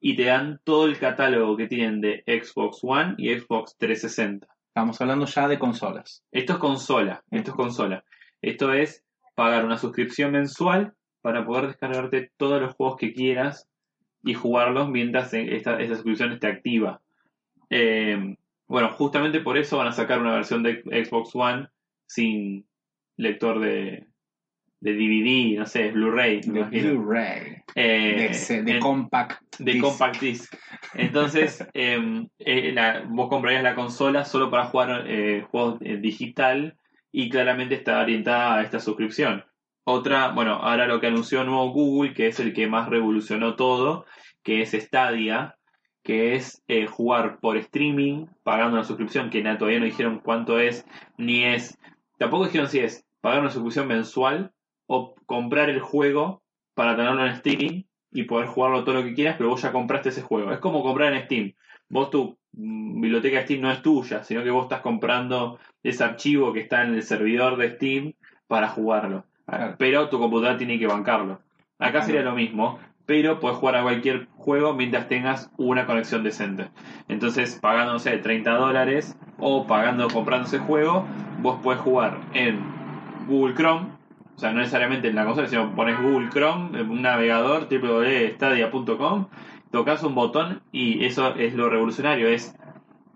[0.00, 4.46] y te dan todo el catálogo que tienen de Xbox One y Xbox 360.
[4.68, 6.24] Estamos hablando ya de consolas.
[6.30, 8.04] Esto es consola, esto es consola.
[8.42, 9.04] Esto es
[9.34, 13.68] pagar una suscripción mensual para poder descargarte todos los juegos que quieras
[14.22, 17.00] y jugarlos mientras esta, esta suscripción esté activa.
[17.76, 21.68] Eh, Bueno, justamente por eso van a sacar una versión de Xbox One
[22.06, 22.66] sin
[23.18, 24.06] lector de,
[24.80, 26.40] de DVD, no sé, Blu-ray.
[26.40, 26.62] De.
[26.62, 27.56] Blu-ray.
[27.74, 29.42] Eh, De, de en- compact.
[29.58, 29.84] de disc.
[29.84, 30.54] compact disc.
[30.94, 35.04] Entonces, em, eh, la- vos comprarías la consola solo para jugar
[35.50, 36.76] juegos digital
[37.12, 39.44] y claramente está orientada a esta suscripción.
[39.86, 44.06] Otra, bueno, ahora lo que anunció nuevo Google, que es el que más revolucionó todo,
[44.42, 45.56] que es Stadia,
[46.04, 50.86] que es eh, jugar por streaming pagando una suscripción, que todavía no dijeron cuánto es,
[51.16, 51.78] ni es,
[52.18, 54.52] tampoco dijeron si es pagar una suscripción mensual
[54.86, 56.42] o comprar el juego
[56.74, 57.82] para tenerlo en streaming
[58.12, 60.52] y poder jugarlo todo lo que quieras, pero vos ya compraste ese juego.
[60.52, 61.54] Es como comprar en Steam.
[61.88, 66.04] Vos tu mm, biblioteca de Steam no es tuya, sino que vos estás comprando ese
[66.04, 68.12] archivo que está en el servidor de Steam
[68.46, 69.24] para jugarlo.
[69.46, 69.74] Claro.
[69.78, 71.40] Pero tu computadora tiene que bancarlo.
[71.78, 76.68] Acá sería lo mismo, pero puedes jugar a cualquier juego mientras tengas una conexión decente.
[77.08, 81.04] Entonces, pagando, no sé, 30 dólares o pagando, comprando ese juego,
[81.40, 82.60] vos puedes jugar en
[83.26, 83.88] Google Chrome,
[84.36, 89.26] o sea, no necesariamente en la consola, sino pones Google Chrome, un navegador, www.stadia.com,
[89.70, 92.56] tocas un botón y eso es lo revolucionario, es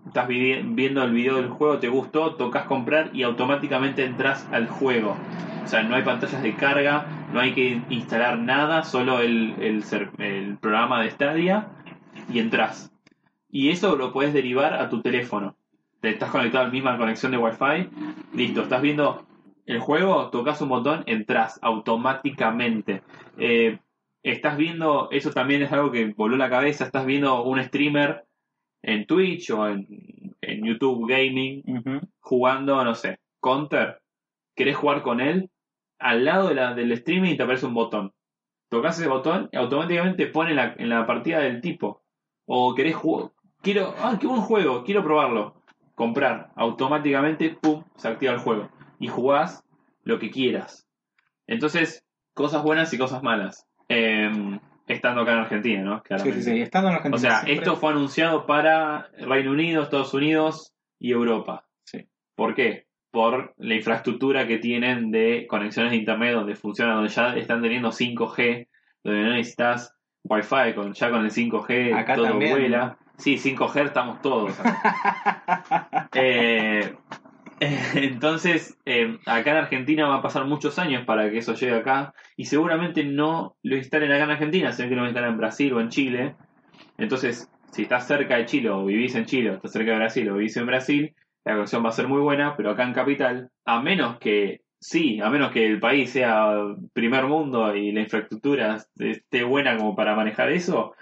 [0.09, 5.17] estás viendo el video del juego, te gustó, tocas comprar y automáticamente entras al juego.
[5.65, 9.55] O sea, no hay pantallas de carga, no hay que instalar nada, solo el,
[10.19, 11.69] el programa de Stadia
[12.33, 12.91] y entras.
[13.51, 15.57] Y eso lo puedes derivar a tu teléfono.
[16.01, 17.91] Te estás conectado a la misma conexión de Wi-Fi,
[18.35, 19.27] listo, estás viendo
[19.67, 23.03] el juego, tocas un botón, entras automáticamente.
[23.37, 23.79] Eh,
[24.23, 28.25] estás viendo, eso también es algo que voló la cabeza, estás viendo un streamer
[28.89, 29.87] en Twitch o en,
[30.41, 31.63] en YouTube Gaming
[32.21, 34.01] jugando, no sé, Counter,
[34.57, 35.51] querés jugar con él,
[35.99, 38.13] al lado de la, del streaming te aparece un botón.
[38.71, 42.03] Tocas ese botón y automáticamente pone en la, en la partida del tipo.
[42.47, 43.31] O querés jugar,
[43.63, 45.63] quiero, ah, qué buen juego, quiero probarlo.
[45.95, 48.71] Comprar, automáticamente, pum, se activa el juego.
[48.99, 49.65] Y jugás
[50.03, 50.87] lo que quieras.
[51.47, 53.67] Entonces, cosas buenas y cosas malas.
[53.89, 55.97] Em, estando acá en Argentina, ¿no?
[55.99, 56.43] Sí, Claramente.
[56.43, 56.61] sí, sí.
[56.61, 57.17] Estando en Argentina.
[57.17, 61.67] O sea, siempre- esto fue anunciado para Reino Unido, Estados Unidos y Europa.
[61.85, 62.07] Sí.
[62.35, 62.87] ¿Por qué?
[63.11, 67.91] Por la infraestructura que tienen de conexiones de internet donde funciona, donde ya están teniendo
[67.91, 68.69] 5G,
[69.03, 72.51] donde no necesitas Wi-Fi, con, ya con el 5G Acá todo también.
[72.53, 72.99] vuela.
[73.17, 74.59] Sí, 5G estamos todos.
[74.61, 76.09] acá.
[76.15, 76.95] Eh,
[77.95, 82.15] entonces, eh, acá en Argentina va a pasar muchos años para que eso llegue acá
[82.37, 85.81] y seguramente no lo instalen acá en Argentina, sino que lo instalan en Brasil o
[85.81, 86.37] en Chile.
[86.97, 90.31] Entonces, si estás cerca de Chile o vivís en Chile o estás cerca de Brasil
[90.31, 93.51] o vivís en Brasil, la conexión va a ser muy buena, pero acá en Capital,
[93.65, 96.53] a menos que, sí, a menos que el país sea
[96.93, 100.95] primer mundo y la infraestructura esté buena como para manejar eso,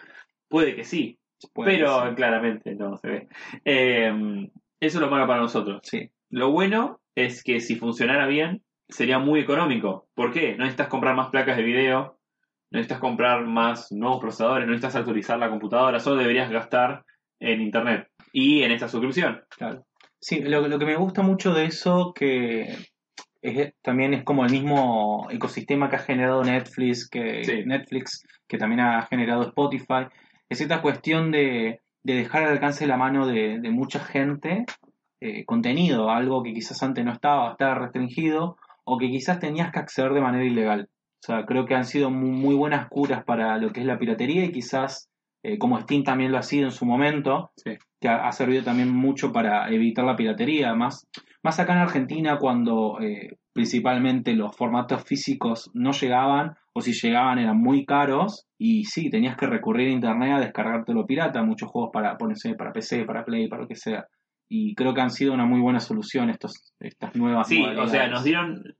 [0.48, 1.18] puede que sí,
[1.52, 3.28] Puede pero claramente no se ve.
[3.64, 4.48] Eh,
[4.80, 5.80] eso es lo malo para nosotros.
[5.82, 6.10] Sí.
[6.30, 10.08] Lo bueno es que si funcionara bien, sería muy económico.
[10.14, 10.52] ¿Por qué?
[10.52, 12.18] No necesitas comprar más placas de video,
[12.70, 17.04] no necesitas comprar más nuevos procesadores, no necesitas actualizar la computadora, solo deberías gastar
[17.40, 19.42] en internet y en esta suscripción.
[19.56, 19.86] Claro.
[20.20, 22.74] Sí, lo, lo que me gusta mucho de eso que
[23.42, 27.62] es, también es como el mismo ecosistema que ha generado Netflix, que Sí.
[27.64, 30.06] Netflix, que también ha generado Spotify,
[30.48, 34.64] es esta cuestión de, de dejar al alcance de la mano de, de mucha gente
[35.20, 39.78] eh, contenido, algo que quizás antes no estaba, estaba restringido, o que quizás tenías que
[39.80, 40.88] acceder de manera ilegal.
[40.90, 43.98] O sea, creo que han sido muy, muy buenas curas para lo que es la
[43.98, 45.08] piratería y quizás,
[45.42, 47.72] eh, como Steam también lo ha sido en su momento, Sí.
[48.00, 50.74] que ha, ha servido también mucho para evitar la piratería.
[50.74, 51.08] Más,
[51.42, 57.38] más acá en Argentina, cuando eh, principalmente los formatos físicos no llegaban, o si llegaban
[57.38, 61.90] eran muy caros, y sí, tenías que recurrir a internet a descargártelo pirata, muchos juegos
[61.92, 64.06] para ponerse para PC, para Play, para lo que sea.
[64.48, 68.08] Y creo que han sido una muy buena solución estos, estas nuevas Sí, o sea,
[68.08, 68.76] nos dieron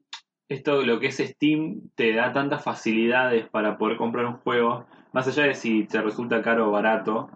[0.48, 5.26] esto, lo que es Steam, te da tantas facilidades para poder comprar un juego, más
[5.26, 7.28] allá de si te resulta caro o barato,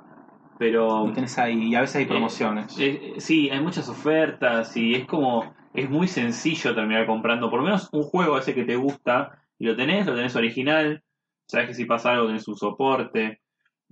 [0.58, 2.78] pero Lo tenés ahí, y a veces hay promociones.
[2.78, 7.64] Eh, sí, hay muchas ofertas y es como, es muy sencillo terminar comprando, por lo
[7.64, 11.02] menos un juego ese que te gusta y lo tenés, lo tenés original,
[11.46, 13.40] sabes que si pasa algo tenés un soporte,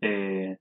[0.01, 0.59] eh,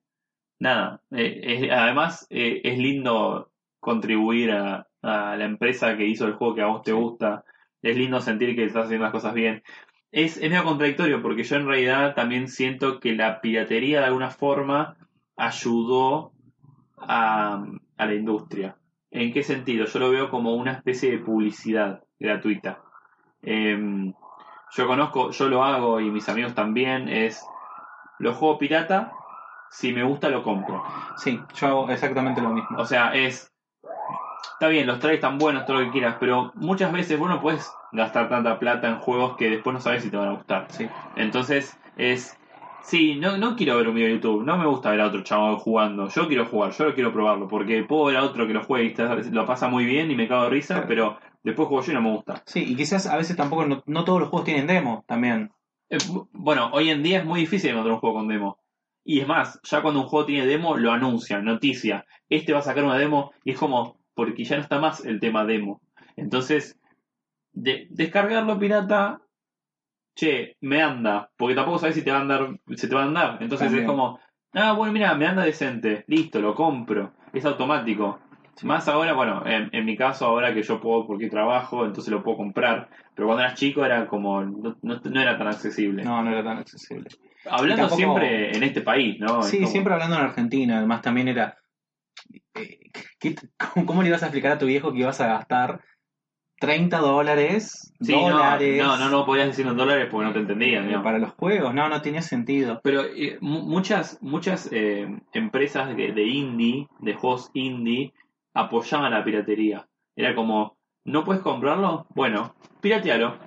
[0.59, 3.51] nada, eh, además eh, es lindo
[3.88, 7.45] contribuir a, a la empresa que hizo el juego que a vos te gusta,
[7.81, 9.63] es lindo sentir que estás haciendo las cosas bien.
[10.11, 14.29] Es, es medio contradictorio porque yo en realidad también siento que la piratería de alguna
[14.29, 14.97] forma
[15.38, 16.33] ayudó
[16.97, 17.63] a,
[17.95, 18.75] a la industria.
[19.09, 19.85] ¿En qué sentido?
[19.85, 22.81] Yo lo veo como una especie de publicidad gratuita.
[23.41, 24.13] Em,
[24.71, 27.41] yo conozco, yo lo hago y mis amigos también, es
[28.19, 29.13] lo juego pirata,
[29.71, 30.83] si me gusta lo compro.
[31.15, 32.77] Sí, yo hago exactamente lo mismo.
[32.79, 33.53] O sea, es
[34.58, 37.39] está bien, los traes están buenos, todo lo que quieras, pero muchas veces vos no
[37.41, 40.66] puedes gastar tanta plata en juegos que después no sabes si te van a gustar.
[40.70, 40.88] Sí.
[41.16, 42.38] Entonces, es.
[42.82, 45.22] Sí, no, no quiero ver un video de YouTube, no me gusta ver a otro
[45.22, 46.08] chavo jugando.
[46.08, 48.86] Yo quiero jugar, yo lo quiero probarlo, porque puedo ver a otro que lo juegue
[48.86, 50.88] y está- lo pasa muy bien y me cago de risa, Claro.
[50.88, 52.43] pero después juego yo y no me gusta.
[52.45, 55.51] Sí, y quizás a veces tampoco, no, no todos los juegos tienen demo también.
[55.89, 58.58] Eh, bu- bueno, hoy en día es muy difícil encontrar un juego con demo.
[59.03, 62.05] Y es más, ya cuando un juego tiene demo, lo anuncian, noticia.
[62.30, 65.22] Este va a sacar una demo y es como, porque ya no está más el
[65.22, 65.80] tema demo.
[66.18, 66.78] Entonces,
[67.53, 69.22] de- descargarlo pirata,
[70.15, 73.05] che, me anda, porque tampoco sabes si te va a andar, se te va a
[73.05, 73.38] andar.
[73.39, 73.84] Entonces También.
[73.86, 74.20] es como,
[74.53, 77.13] ah, bueno, mira, me anda decente, listo, lo compro.
[77.34, 78.20] Es automático.
[78.63, 82.24] Más ahora, bueno, en, en mi caso, ahora que yo puedo porque trabajo, entonces lo
[82.24, 82.89] puedo comprar.
[83.13, 86.03] Pero cuando eras chico era como, no, no- no era tan accesible.
[86.03, 87.07] No, no era tan accesible.
[87.45, 89.43] Hablando tampoco- siempre en este país, ¿no?
[89.43, 91.55] Sí, como- siempre hablando en Argentina, además también era...
[92.55, 92.80] eh,
[93.19, 93.36] ¿qué-
[93.86, 95.82] cómo, le ibas a explicar a tu viejo que ibas a gastar
[96.59, 97.93] 30 dólares?
[97.99, 101.19] Sí, dólares no, no, no podías decir en dólares porque no te entendían, eh, para
[101.19, 102.80] los juegos, no, no tenía sentido.
[102.84, 108.13] Pero eh, mu- muchas, muchas eh, empresas de, de indie, de juegos indie,
[108.53, 109.88] apoyaban la piratería.
[110.15, 112.07] Era como, ¿no puedes comprarlo?
[112.15, 113.38] Bueno, piratealo.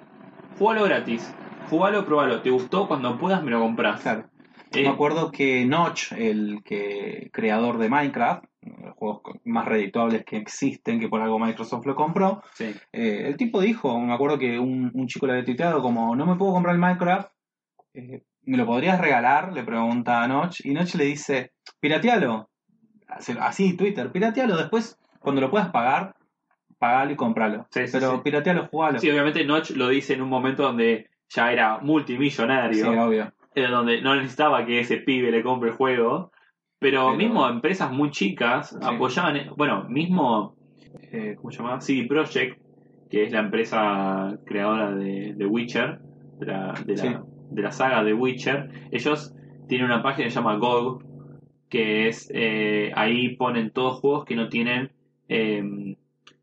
[0.57, 1.37] Jugalo gratis.
[1.65, 2.43] Jugalo, probalo.
[2.43, 2.87] ¿Te gustó?
[2.87, 4.03] Cuando puedas me lo compras.
[4.03, 4.29] Claro.
[4.73, 8.45] Me acuerdo que Notch, el que creador de Minecraft,
[8.85, 12.75] los juegos más redituables que existen, que por algo Microsoft lo compró, sí.
[12.93, 16.27] eh, el tipo dijo, me acuerdo que un, un chico le había tuiteado como, no
[16.27, 17.33] me puedo comprar el Minecraft,
[17.95, 19.53] eh, ¿me lo podrías regalar?
[19.53, 22.49] Le pregunta a Notch, y Notch le dice, piratealo.
[23.09, 26.15] Así- Así, Twitter, piratealo, después, cuando lo puedas pagar,
[26.79, 27.67] pagalo y compralo.
[27.71, 28.21] Sí, sí, Pero sí.
[28.23, 29.01] piratealo, jugalo.
[29.01, 32.85] Sí, obviamente Notch lo dice en un momento donde ya era multimillonario.
[32.93, 33.33] Sí, obvio.
[33.55, 36.31] Donde no necesitaba que ese pibe le compre el juego.
[36.79, 40.55] Pero, Pero- mismo empresas muy chicas apoyaban, eh, bueno, mismo,
[41.13, 41.81] eh, ¿cómo se llama?
[41.81, 42.59] CD Projekt,
[43.11, 45.99] que es la empresa creadora de, de Witcher,
[46.39, 47.17] de la, de, la, Sí.
[47.51, 49.35] de la saga de Witcher, ellos
[49.69, 51.03] tienen una página que se llama GOG,
[51.69, 54.91] que es, eh, ahí ponen todos juegos que no tienen
[55.29, 55.97] eh,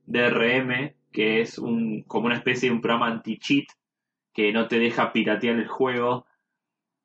[0.05, 3.65] DRM, que es un, como una especie de un programa anti-cheat,
[4.33, 6.25] que no te deja piratear el juego.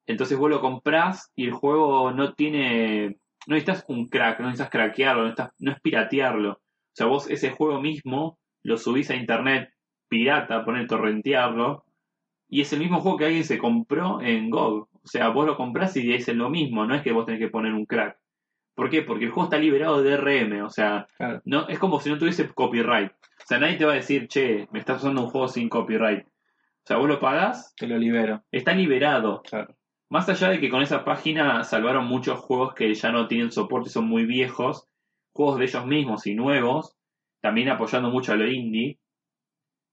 [0.06, 3.18] Entonces vos lo comprás y el juego no tiene.
[3.46, 6.52] No necesitas un crack, no necesitas craquearlo, no, necesitas- no es piratearlo.
[6.52, 9.70] O sea, vos ese juego mismo lo subís a internet
[10.08, 11.84] pirata, poner torrentearlo,
[12.48, 14.88] y es el mismo juego que alguien se compró en GOG.
[14.92, 17.48] O sea, vos lo comprás y es lo mismo, no es que vos tenés que
[17.48, 18.18] poner un crack.
[18.74, 19.02] ¿Por qué?
[19.02, 21.40] Porque el juego está liberado de DRM, o sea, Claro.
[21.44, 23.10] no, es como si no tuviese copyright.
[23.10, 26.24] O sea, nadie te va a decir, che, me estás usando un juego sin copyright.
[26.26, 28.42] O sea, vos lo pagás, Te lo libero.
[28.52, 29.42] está liberado.
[29.42, 29.74] Claro.
[30.12, 33.88] Más allá de que con esa página salvaron muchos juegos que ya no tienen soporte,
[33.88, 34.86] son muy viejos,
[35.32, 36.98] juegos de ellos mismos y nuevos,
[37.40, 38.98] también apoyando mucho a lo indie,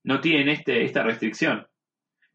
[0.04, 1.68] no tienen este, esta restricción.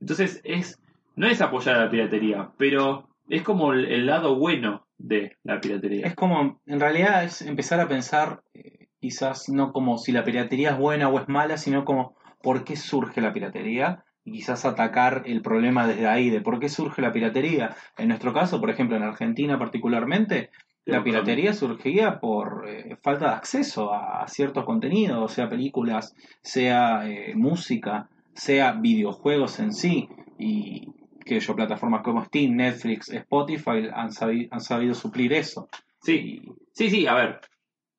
[0.01, 0.81] Entonces es
[1.15, 6.07] no es apoyar a la piratería, pero es como el, lado bueno de la piratería.
[6.07, 10.71] Es como, en realidad es empezar a pensar, eh, quizás no como si la piratería
[10.71, 15.23] es buena o es mala, sino como por qué surge la piratería y quizás atacar
[15.27, 17.77] el problema desde ahí, de por qué surge la piratería.
[17.99, 20.51] En nuestro caso, por ejemplo, en Argentina particularmente,
[20.87, 27.09] la piratería surgía por eh, falta de acceso a, a ciertos contenidos, sea películas, sea
[27.09, 30.09] eh, música, sea videojuegos en sí.
[30.39, 30.89] Y
[31.25, 35.69] que yo, plataformas como Steam, Netflix, Spotify han, sabi- han sabido suplir eso.
[36.01, 37.41] Sí, sí, sí, a ver.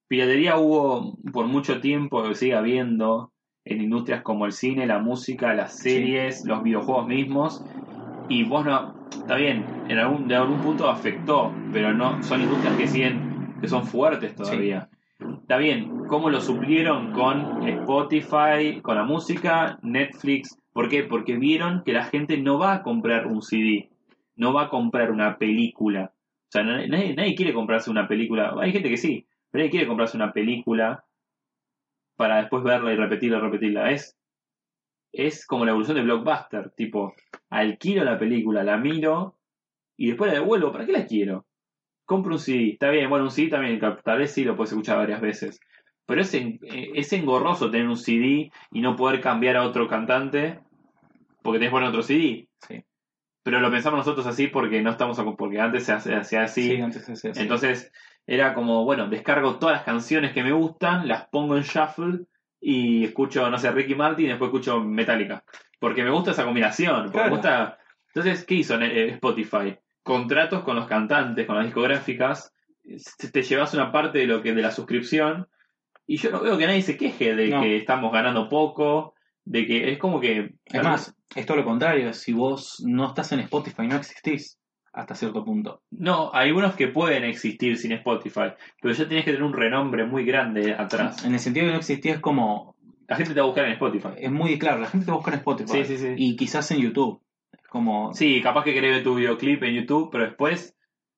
[0.08, 3.32] Piratería hubo por mucho tiempo, sigue habiendo
[3.66, 7.66] en industrias como el cine, la música, las series, los videojuegos mismos.
[8.28, 12.76] Y vos no, está bien, en algún, de algún punto afectó, pero no, son industrias
[12.78, 13.28] que siguen,
[13.60, 14.90] que son fuertes todavía.
[15.42, 20.58] Está bien, ¿cómo lo suplieron con Spotify, con la música, Netflix?
[20.74, 21.04] ¿Por qué?
[21.04, 23.90] Porque vieron que la gente no va a comprar un CD,
[24.36, 26.12] no va a comprar una película.
[26.48, 28.54] O sea, nadie, nadie- nadie quiere comprarse una película.
[28.60, 31.04] Hay gente que sí, pero nadie quiere comprarse una película
[32.16, 33.92] para después verla y repetirla y repetirla.
[33.92, 34.18] Es,
[35.12, 36.72] es como la evolución de Blockbuster.
[36.72, 37.14] Tipo,
[37.50, 39.38] alquilo la película, la miro
[39.98, 40.72] y después la devuelvo.
[40.72, 41.46] ¿Para qué la quiero?
[42.06, 42.72] Compro un CD.
[42.74, 45.60] Está bien, bueno, un CD también, tal vez sí lo puedes escuchar varias veces.
[46.06, 49.88] Pero es, en- eh, es engorroso tener un CD y no poder cambiar a otro
[49.88, 50.60] cantante
[51.42, 52.48] porque tenés poner otro CD.
[52.68, 52.84] Sí,
[53.44, 56.76] Pero lo pensamos nosotros así porque no estamos porque antes se hacía así.
[56.76, 57.40] Sí, antes se hacía así.
[57.42, 57.92] Entonces
[58.28, 62.26] era como, bueno, descargo todas las canciones que me gustan, las pongo en shuffle
[62.60, 65.44] y escucho, no sé, Ricky Martin y después escucho Metallica.
[65.80, 67.04] Porque me gusta esa combinación.
[67.04, 67.30] porque Claro.
[67.30, 67.78] me gusta...
[68.08, 69.78] Entonces, ¿qué hizo eh, Spotify?
[70.02, 72.54] Contratos con los cantantes, con las discográficas.
[73.18, 75.48] Te te llevas una parte de lo que de la suscripción
[76.08, 77.62] Y yo no veo que nadie se queje de No.
[77.62, 80.56] que estamos ganando poco, de que es como que...
[80.66, 82.14] Es más, es todo lo contrario.
[82.14, 84.58] Si vos no estás en Spotify, no existís
[84.96, 85.84] hasta cierto punto.
[85.92, 90.06] No, hay unos que pueden existir sin Spotify, pero ya tienes que tener un renombre
[90.06, 91.26] muy grande atrás.
[91.26, 92.76] En el sentido de que no existís es como...
[93.08, 94.10] La gente te va a buscar en Spotify.
[94.18, 95.84] Es muy claro, la gente te busca en Spotify.
[95.84, 96.14] Sí, sí, sí.
[96.16, 97.22] Y quizás en YouTube.
[97.70, 98.14] Como...
[98.14, 100.76] Sí, capaz que querés ver tu videoclip en YouTube, pero después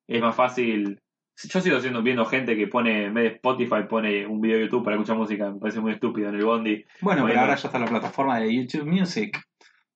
[0.07, 0.99] es más fácil.
[1.35, 4.63] Yo sigo siendo, viendo gente que pone, en vez de Spotify, pone un video de
[4.65, 5.51] YouTube para escuchar música.
[5.51, 6.83] Me parece muy estúpido en el Bondi.
[6.99, 9.39] Bueno, pero ahora ya está la plataforma de YouTube Music.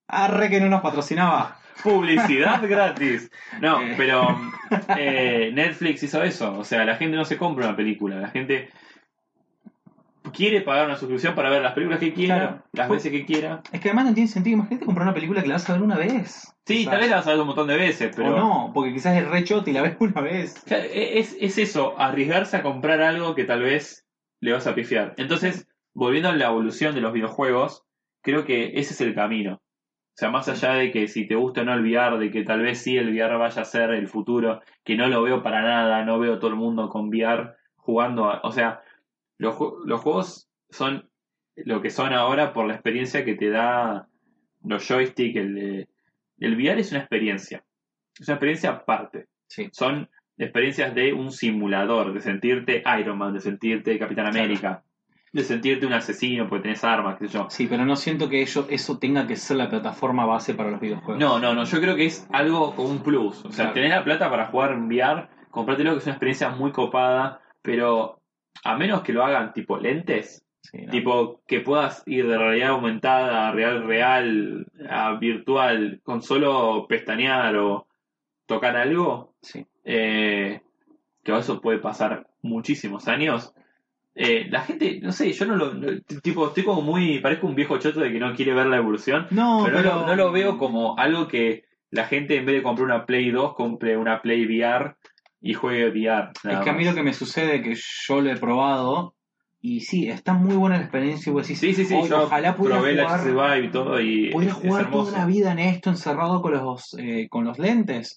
[0.07, 1.60] Arre que no nos patrocinaba.
[1.83, 3.31] Publicidad gratis.
[3.61, 3.93] No, Eh.
[3.97, 4.37] pero
[4.97, 6.57] eh, Netflix hizo eso.
[6.57, 8.17] O sea, la gente no se compra una película.
[8.17, 8.69] La gente
[10.33, 12.63] quiere pagar una suscripción para ver las películas que quiera, Claro.
[12.73, 13.61] las veces que quiera.
[13.71, 14.57] Es que además no tiene sentido.
[14.57, 16.53] Imagínate comprar una película que la vas a ver una vez.
[16.65, 18.35] Sí, tal vez la vas a ver un montón de veces, pero.
[18.35, 20.61] O no, porque quizás es re chota y la ves una vez.
[20.65, 24.05] Claro, e, Es, es eso, arriesgarse a comprar algo que tal vez
[24.39, 25.15] le vas a pifiar.
[25.17, 27.83] Entonces, volviendo a la evolución de los videojuegos,
[28.21, 29.60] creo que ese es el camino.
[30.21, 32.43] O sea, más allá de que si te gusta o no el VR, de que
[32.43, 35.63] tal vez sí el VR vaya a ser el futuro, que no lo veo para
[35.63, 38.29] nada, no veo todo el mundo con VR jugando.
[38.29, 38.83] a- o sea,
[39.39, 41.09] los, los juegos son
[41.55, 44.09] lo que son ahora por la experiencia que te da
[44.63, 45.35] los joystick.
[45.37, 45.87] El,
[46.37, 47.63] el VR es una experiencia.
[48.19, 49.69] Es una experiencia aparte Sí.
[49.71, 50.07] son
[50.37, 54.27] experiencias de un simulador, de sentirte Iron Man, de sentirte Capitán.
[54.27, 54.83] América,
[55.33, 57.47] de sentirte un asesino porque tenés armas, qué sé yo.
[57.49, 60.79] Sí, pero no siento que ello, eso tenga que ser la plataforma base para los
[60.81, 61.17] videojuegos.
[61.19, 63.45] No, no, no, yo creo que es algo como un plus.
[63.45, 63.73] O sea, Claro.
[63.73, 68.19] tenés la plata para jugar en VR, comprátelo que es una experiencia muy copada, pero
[68.63, 70.91] a menos que lo hagan tipo lentes, Sí, no.
[70.91, 77.55] tipo que puedas ir de realidad aumentada a real real, a virtual, con solo pestañear
[77.55, 77.87] o
[78.45, 79.65] tocar algo, Sí.
[79.85, 80.61] eh,
[81.23, 83.53] que eso puede pasar muchísimos años.
[84.15, 85.73] Eh, la gente, no sé, yo no lo.
[85.73, 87.19] no- tipo, estoy como muy.
[87.19, 89.27] Parezco un viejo choto de que no quiere ver la evolución.
[89.31, 92.55] No, pero, pero, no, lo, no lo veo como algo que la gente en vez
[92.55, 94.95] de comprar una Play 2, compre una Play VR
[95.41, 96.29] y juegue VR.
[96.49, 99.15] Es que a mí lo que me sucede es que yo lo he probado
[99.63, 101.29] y sí, está muy buena la experiencia.
[101.29, 104.01] Y vos decís, Sí, sí, sí, "Oye, yo ojalá pudiera la jugar, Revive y todo
[104.01, 108.15] y pudiera jugar toda la vida en esto encerrado con los, eh, con los lentes.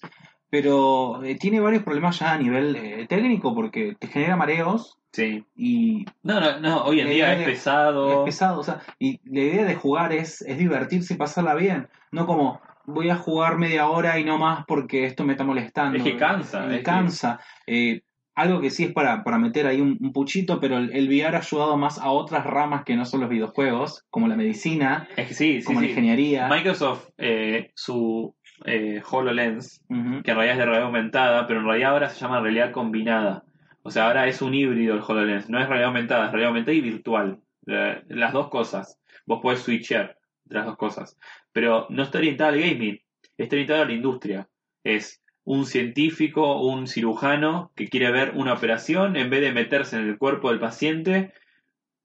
[0.49, 5.45] Pero eh, tiene varios problemas ya a nivel eh, técnico porque te genera mareos Sí.
[5.55, 8.19] y No, no, no, hoy en La día es pesado.
[8.21, 8.59] es pesado.
[8.59, 11.87] O sea, y la idea de jugar es, es divertirse y pasarla bien.
[12.11, 15.97] No como voy a jugar media hora y no más porque esto me está molestando.
[15.97, 17.39] Es que cansa, Me es que- cansa.
[17.65, 18.01] Eh,
[18.37, 21.37] algo que sí es para, para meter ahí un, un puchito, pero el, el VR
[21.37, 25.29] ha ayudado más a otras ramas que no son los videojuegos, como la medicina, Es
[25.29, 25.91] que sí, sí, como la sí.
[25.91, 26.49] ingeniería.
[26.49, 28.35] Microsoft, eh, su
[28.65, 30.21] eh, HoloLens, Ujú.
[30.21, 33.44] que en realidad es de realidad aumentada, pero en realidad ahora se llama realidad combinada.
[33.85, 35.47] O sea, ahora es un híbrido el HoloLens.
[35.47, 37.39] No es realidad aumentada, es realidad aumentada y virtual.
[37.65, 38.99] Las dos cosas.
[39.27, 41.19] Vos podés switchar entre las dos cosas.
[41.51, 42.99] Pero no está orientada al gaming,
[43.37, 44.49] está orientada a la industria.
[44.83, 50.07] Es un científico, un cirujano que quiere ver una operación, en vez de meterse en
[50.07, 51.31] el cuerpo del paciente,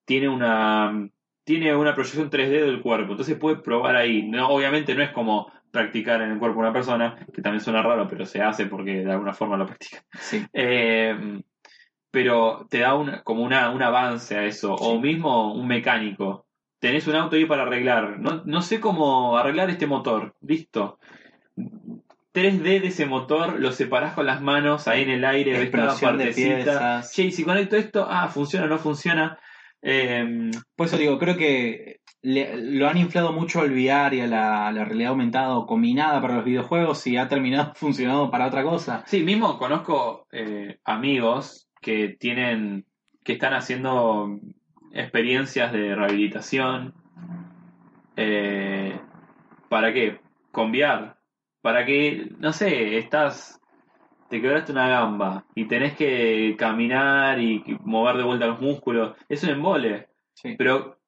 [0.05, 1.09] tiene una
[1.45, 4.29] tiene una proyección 3D del cuerpo, entonces puede probar ahí.
[4.29, 7.83] No, obviamente no es como practicar en el cuerpo de una persona, que también suena
[7.83, 10.05] raro, pero se hace porque de alguna forma lo practica.
[10.13, 10.45] Sí.
[10.53, 11.41] Eh,
[12.11, 16.47] pero te da un, como una, un avance a eso, o mismo un mecánico.
[16.81, 18.19] Tenés un auto ahí para arreglar.
[18.19, 20.35] No, no sé cómo arreglar este motor.
[20.41, 20.99] Listo.
[22.33, 25.95] 3D de ese motor, lo separás con las manos ahí en el aire, ves cada
[26.01, 27.03] partecita.
[27.03, 29.39] Che, y si conecto esto, ah, funciona o no funciona.
[29.83, 34.27] Eh, Por eso digo, creo que le- lo han inflado mucho al VR y a
[34.27, 38.47] la, a la realidad aumentada o combinada para los videojuegos y ha terminado funcionando para
[38.47, 39.03] otra cosa.
[39.07, 42.87] Sí, mismo conozco eh, amigos que tienen,
[43.25, 44.39] que están haciendo
[44.93, 46.95] experiencias de rehabilitación.
[48.17, 49.01] Eh,
[49.69, 50.21] ¿Para qué?
[50.51, 51.15] Con VR.
[51.63, 53.61] Para que, no sé, estás,
[54.29, 59.17] te quebraste una gamba y tenés que caminar y mover de vuelta los músculos.
[59.29, 60.09] Es un embole.
[60.35, 60.55] Sí.
[60.57, 60.99] Pero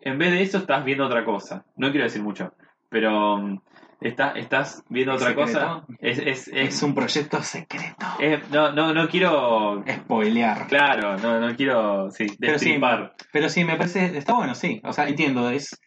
[0.00, 1.64] en vez de eso estás viendo otra cosa.
[1.76, 2.54] No quiero decir mucho,
[2.88, 3.60] pero mm,
[4.00, 5.58] está- estás viendo ¿Es otra secreto?
[5.58, 5.86] cosa.
[5.98, 8.06] Es, es, es- Es un proyecto secreto.
[8.50, 9.84] no, no, no quiero.
[9.88, 10.66] Spoilear.
[10.68, 12.78] Claro, no, no quiero sí, Pero sí.
[13.32, 14.80] Pero sí, me parece, está bueno, sí.
[14.84, 15.78] O sea, entiendo, es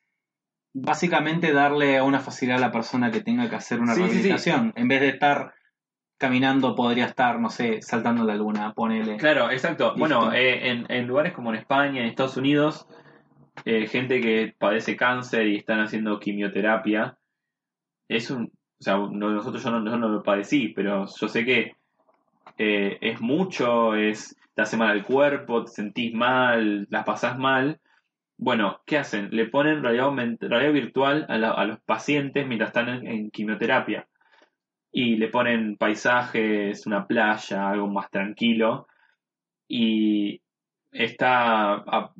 [0.73, 4.13] básicamente darle una facilidad a la persona que tenga que hacer una Sí, sí, sí.
[4.13, 4.73] rehabilitación.
[4.75, 5.53] En vez de estar
[6.17, 9.17] caminando, podría estar, no sé, saltando la luna, ponele.
[9.17, 9.93] Claro, exacto.
[9.95, 9.99] Listo.
[9.99, 12.87] Bueno, eh, en, en lugares como en España, en Estados Unidos,
[13.65, 17.17] eh, gente que padece cáncer y están haciendo quimioterapia,
[18.07, 18.45] es un.
[18.79, 21.75] O sea, no- nosotros yo no, yo no lo padecí, pero yo sé que
[22.57, 27.79] eh, es mucho, es te hace mal al cuerpo, te sentís mal, las pasás mal.
[28.37, 29.29] Bueno, ¿qué hacen?
[29.31, 30.11] Le ponen realidad,
[30.41, 34.07] realidad virtual a los pacientes mientras están en, en quimioterapia.
[34.91, 38.87] Y le ponen paisajes, una playa, algo más tranquilo.
[39.67, 40.41] Y
[40.91, 42.13] está ah,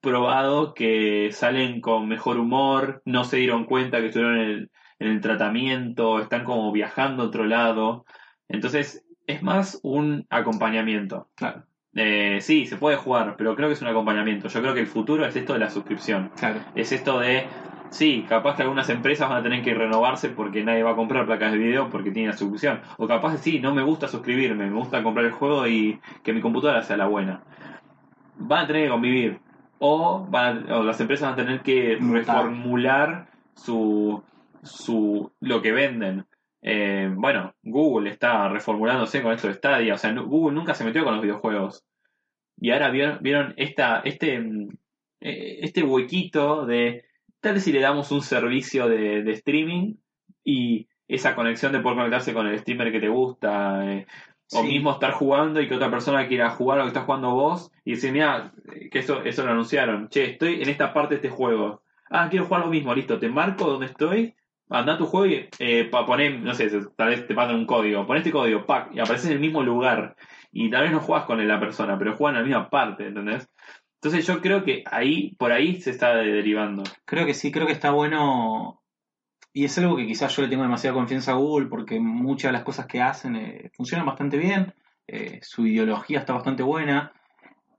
[0.00, 5.08] probado que salen con mejor humor, no se dieron cuenta que estuvieron en el, en
[5.08, 8.04] el tratamiento, están como viajando a otro lado.
[8.48, 11.28] Entonces, es más un acompañamiento.
[11.34, 11.62] Claro,
[11.94, 14.48] Eh, sí, se puede jugar, pero creo que es un acompañamiento.
[14.48, 16.30] Yo creo que el futuro es esto de la suscripción.
[16.38, 16.60] claro.
[16.74, 17.44] Es esto de,
[17.90, 21.26] sí, capaz que algunas empresas van a tener que renovarse porque nadie va a comprar
[21.26, 22.80] placas de video porque tiene la suscripción.
[22.98, 26.40] O capaz, sí, no me gusta suscribirme, me gusta comprar el juego y que mi
[26.40, 27.40] computadora sea la buena.
[28.36, 29.40] Van a tener que convivir.
[29.80, 32.36] O, van a- o las empresas van a tener que Mutar.
[32.44, 34.22] reformular su,
[34.62, 36.26] su, lo que venden.
[36.62, 39.94] Eh, bueno, Google está reformulándose con esto de Stadia.
[39.94, 41.84] O sea, no- Google nunca se metió con los videojuegos.
[42.60, 44.36] Y ahora vieron, vieron esta, este,
[45.20, 47.04] eh, este huequito de
[47.40, 49.94] tal vez si le damos un servicio de, de streaming
[50.44, 53.84] y esa conexión de poder conectarse con el streamer que te gusta.
[53.92, 54.06] eh,
[54.50, 54.66] o Sí.
[54.66, 57.90] mismo estar jugando y que otra persona quiera jugar lo que estás jugando vos y
[57.92, 58.50] decir, mira,
[58.90, 60.08] que eso, eso lo anunciaron.
[60.08, 61.82] Che, estoy en esta parte de este juego.
[62.10, 63.18] Ah, quiero jugar lo mismo, listo.
[63.18, 64.34] Te marco donde estoy.
[64.70, 68.06] Anda a tu juego y eh, poner, no sé, tal vez te mandan un código.
[68.06, 70.14] Pon este código, pack, y apareces en el mismo lugar.
[70.52, 73.48] Y tal vez no juegas con la persona, pero juegan en la misma parte, ¿entendés?
[73.94, 76.82] Entonces yo creo que ahí, por ahí se está derivando.
[77.04, 78.82] Creo que sí, creo que está bueno.
[79.52, 82.52] Y es algo que quizás yo le tengo demasiada confianza a Google porque muchas de
[82.52, 84.74] las cosas que hacen eh, funcionan bastante bien.
[85.10, 87.12] eh, su ideología está bastante buena.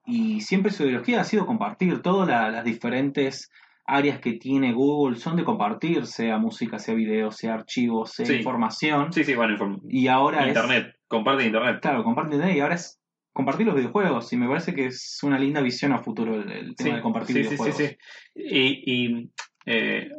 [0.05, 2.01] Y siempre su ideología ha sido compartir.
[2.01, 3.51] Todas la- las diferentes
[3.89, 8.35] áreas que tiene Google son de compartir, sea música, sea video, sea archivos, sea Sí.
[8.35, 9.11] información.
[9.11, 10.47] Sí, sí, bueno, inform- Y ahora es.
[10.49, 11.79] internet, comparte internet.
[11.81, 12.99] Claro, comparten internet y ahora es
[13.33, 14.31] compartir los videojuegos.
[14.33, 17.01] Y me parece que es una linda visión a futuro el, el tema Sí, de
[17.01, 17.77] compartir sí, sí, videojuegos.
[17.77, 17.97] sí, sí.
[18.35, 19.29] Y, y,
[19.65, 20.09] eh,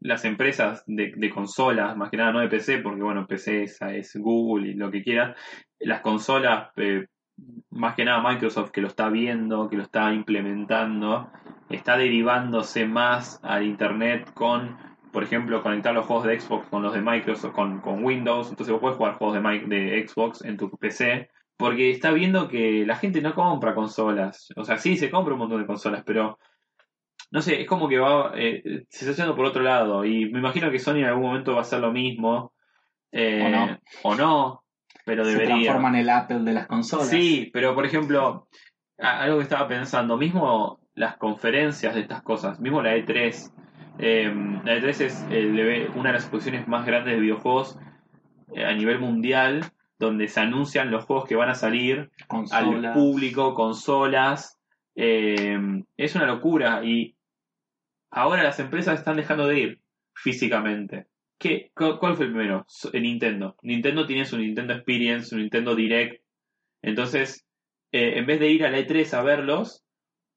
[0.00, 3.78] las empresas de, de consolas, más que nada no de PC, porque bueno, PC es,
[3.82, 5.36] es Google y lo que quieras,
[5.78, 7.06] las consolas, eh,
[7.70, 11.30] más que nada Microsoft que lo está viendo, que lo está implementando,
[11.68, 14.76] está derivándose más al Internet con,
[15.12, 18.72] por ejemplo, conectar los juegos de Xbox con los de Microsoft, con, con Windows, entonces
[18.72, 21.28] vos puedes jugar juegos de Xbox en tu PC.
[21.56, 24.48] Porque está viendo que la gente no compra consolas.
[24.56, 26.38] O sea, sí se compra un montón de consolas, pero
[27.30, 30.04] no sé, es como que va, eh, se está haciendo por otro lado.
[30.06, 32.54] Y me imagino que Sony en algún momento va a hacer lo mismo.
[33.12, 33.78] eh, O no.
[34.04, 34.64] o no,
[35.04, 35.54] pero Se debería.
[35.54, 37.08] transforma en el Apple de las consolas.
[37.08, 38.48] Sí, pero por ejemplo,
[38.98, 43.52] algo que estaba pensando, mismo las conferencias de estas cosas, mismo la E3.
[43.98, 44.32] eh,
[44.64, 47.78] la E3 es el eve- una de las exposiciones más grandes de videojuegos
[48.54, 49.64] eh, a nivel mundial,
[49.98, 54.58] donde se anuncian los juegos que van a salir al público, consolas.
[54.96, 55.58] eh,
[55.96, 57.14] es una locura y
[58.10, 59.80] ahora las empresas están dejando de ir
[60.14, 61.06] físicamente.
[61.40, 61.72] ¿Qué?
[61.74, 62.66] ¿Cu- ¿Cuál fue el primero?
[62.92, 63.56] Eh, Nintendo.
[63.62, 66.22] Nintendo tiene su Nintendo Experience, su Nintendo Direct.
[66.82, 67.46] Entonces,
[67.92, 69.84] eh, en vez de ir a la E3 a verlos,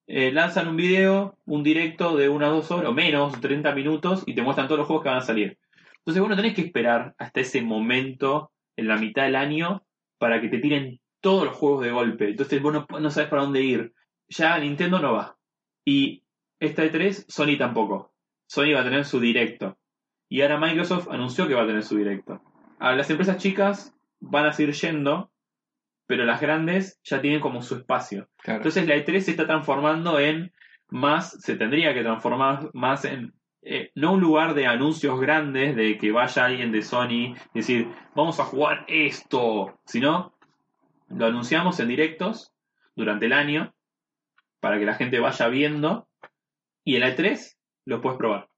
[0.07, 4.33] eh, lanzan un video, un directo de unas dos horas o menos, 30 minutos, y
[4.35, 5.59] te muestran todos los juegos que van a salir.
[5.99, 9.83] Entonces, vos no tenés que esperar hasta ese momento, en la mitad del año,
[10.17, 12.29] para que te tiren todos los juegos de golpe.
[12.29, 13.93] Entonces, vos no, no sabes para dónde ir.
[14.29, 15.37] Ya Nintendo no va.
[15.85, 16.23] Y
[16.59, 18.13] esta E3, Sony tampoco.
[18.47, 19.77] Sony va a tener su directo.
[20.33, 22.41] Y ahora Microsoft anunció que va a tener su directo.
[22.79, 25.29] A las empresas chicas van a seguir yendo,
[26.07, 28.27] pero las grandes ya tienen como su espacio.
[28.39, 28.57] Claro.
[28.57, 30.51] Entonces la E3 se está transformando en
[30.89, 35.99] más, se tendría que transformar más en, eh, no un lugar de anuncios grandes, de
[35.99, 40.33] que vaya alguien de Sony y decir, vamos a jugar esto, sino
[41.09, 42.51] lo anunciamos en directos
[42.95, 43.71] durante el año
[44.59, 46.07] para que la gente vaya viendo
[46.83, 47.55] y en la E3
[47.85, 48.49] lo puedes probar.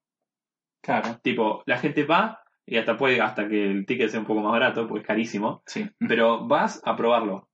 [0.86, 4.40] Claro, Tipo, la gente va y hasta puede, hasta que el ticket sea un poco
[4.40, 5.88] más barato, porque es carísimo, sí.
[6.08, 7.48] pero vas a probarlo.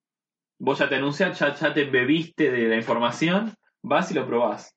[0.59, 4.77] Vos ya te anuncias, ya, ya te bebiste de la información, vas y lo probás.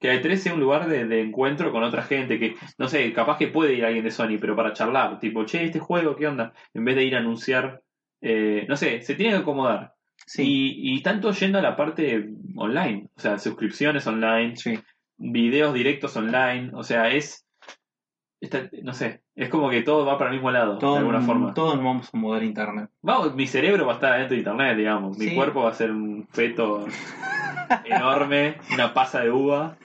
[0.00, 3.12] Que la E3 sea un lugar de, de encuentro con otra gente, que, no sé,
[3.14, 6.26] capaz que puede ir alguien de Sony, pero para charlar, tipo, che, este juego, ¿qué
[6.28, 6.52] onda?
[6.74, 7.82] En vez de ir a anunciar,
[8.20, 9.94] eh, no sé, se tiene que acomodar.
[10.26, 14.78] Sí, Y, y tanto yendo a la parte online, o sea, suscripciones online, sí.
[15.16, 17.47] videos directos online, o sea, es,
[18.40, 21.20] está- no sé, es como que todo va para el mismo lado, Todo, de alguna
[21.20, 21.54] forma.
[21.54, 22.90] Todos nos vamos a mudar a internet.
[23.02, 25.18] Vamos, mi cerebro va a estar adentro de internet, digamos.
[25.18, 25.34] Mi Sí.
[25.34, 26.86] cuerpo va a ser un feto
[27.84, 29.76] enorme, una pasa de uva,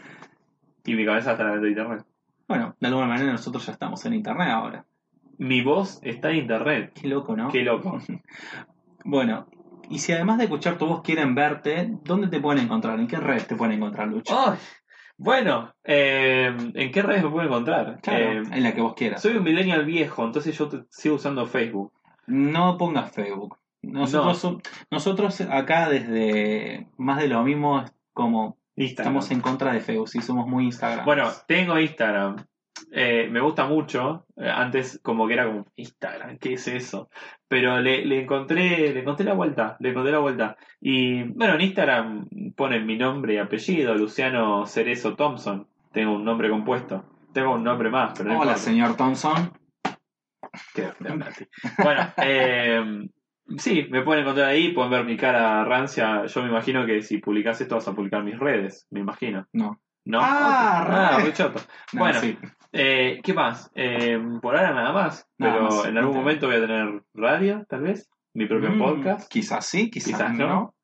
[0.85, 2.05] y mi cabeza va a estar adentro de internet.
[2.47, 4.85] Bueno, de alguna manera nosotros ya estamos en internet ahora.
[5.37, 6.91] Mi voz está en internet.
[6.93, 7.49] Qué loco, ¿no?
[7.49, 7.99] Qué loco.
[9.05, 9.47] Bueno,
[9.89, 12.99] y si además de escuchar tu voz quieren verte, ¿dónde te pueden encontrar?
[13.01, 14.33] ¿En qué red te pueden encontrar, Lucho?
[14.33, 14.57] Ay,
[15.17, 17.99] bueno, eh, ¿en qué redes me puedo encontrar?
[18.01, 19.21] Claro, Eh, en la que vos quieras.
[19.21, 21.91] soy un millennial viejo, entonces yo te- sigo usando Facebook.
[22.27, 23.57] No pongas Facebook.
[23.81, 24.61] Nosotros, so-
[24.91, 27.83] nosotros acá desde más de lo mismo
[28.13, 29.13] como Instagram.
[29.17, 31.05] estamos en contra de Facebook, sí somos muy Instagram.
[31.05, 32.37] Bueno, tengo Instagram.
[32.91, 34.25] Eh, me gusta mucho.
[34.37, 37.09] Eh, antes como que era como Instagram, ¿qué es eso?
[37.47, 40.57] Pero le, le encontré, le encontré la vuelta, le encontré la vuelta.
[40.81, 45.67] Y bueno, en Instagram ponen mi nombre y apellido, Luciano Cerezo Thompson.
[45.91, 47.05] Tengo un nombre compuesto.
[47.33, 49.51] Tengo un nombre más, pero no Hola, señor Thompson.
[50.73, 50.91] Qué.
[51.83, 53.07] Bueno, eh,
[53.57, 56.25] sí, me pueden encontrar ahí, pueden ver mi cara rancia.
[56.25, 59.47] Yo me imagino que si publicas esto vas a publicar mis redes, me imagino.
[59.51, 59.79] No.
[60.05, 60.19] ¿No?
[60.21, 61.61] Ah, ah muy choto.
[61.93, 62.37] No, Bueno, sí.
[62.71, 63.71] eh, ¿qué más?
[63.75, 65.27] Eh, por ahora nada más.
[65.37, 68.09] Nada pero más, en algún momento voy a tener radio, tal vez.
[68.33, 69.31] Mi propio Mm, podcast.
[69.31, 70.47] Quizás sí, quizás, Quizás no.
[70.47, 70.75] no.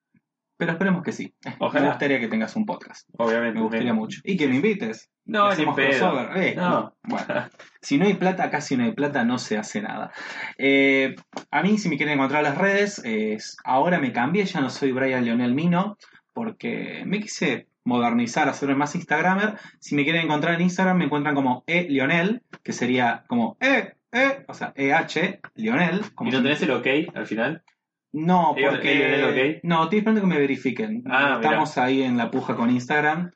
[0.58, 1.34] Pero esperemos que sí.
[1.46, 1.88] Me Ojalá.
[1.90, 3.10] gustaría que tengas un podcast.
[3.18, 3.56] Obviamente.
[3.56, 4.20] Me gustaría mucho.
[4.26, 5.10] Y que me invites.
[5.26, 6.36] No, ni pedo.
[6.36, 6.94] Eh, No.
[7.04, 7.26] Bueno,
[7.82, 10.12] si no hay plata, casi no hay plata, no se hace nada.
[10.58, 11.16] Eh,
[11.50, 14.70] a mí, si me quieren encontrar en las redes, es- ahora me cambié, ya no
[14.70, 15.98] soy Brian Leonel Mino,
[16.34, 19.58] porque me quise modernizar, hacerme más Instagramer.
[19.80, 23.94] Si me quieren encontrar en Instagram, me encuentran como E Lionel, que sería como E,
[24.12, 26.14] E, o sea, EH, Lionel.
[26.16, 27.64] Como ¿Y no tenés el ok al final?
[28.12, 28.92] No, E- porque...
[28.92, 29.24] E Lionel,
[29.58, 29.60] ok.
[29.64, 31.04] No, estoy esperando que me verifiquen.
[31.08, 33.32] Ah, Estamos ahí en la puja con Instagram.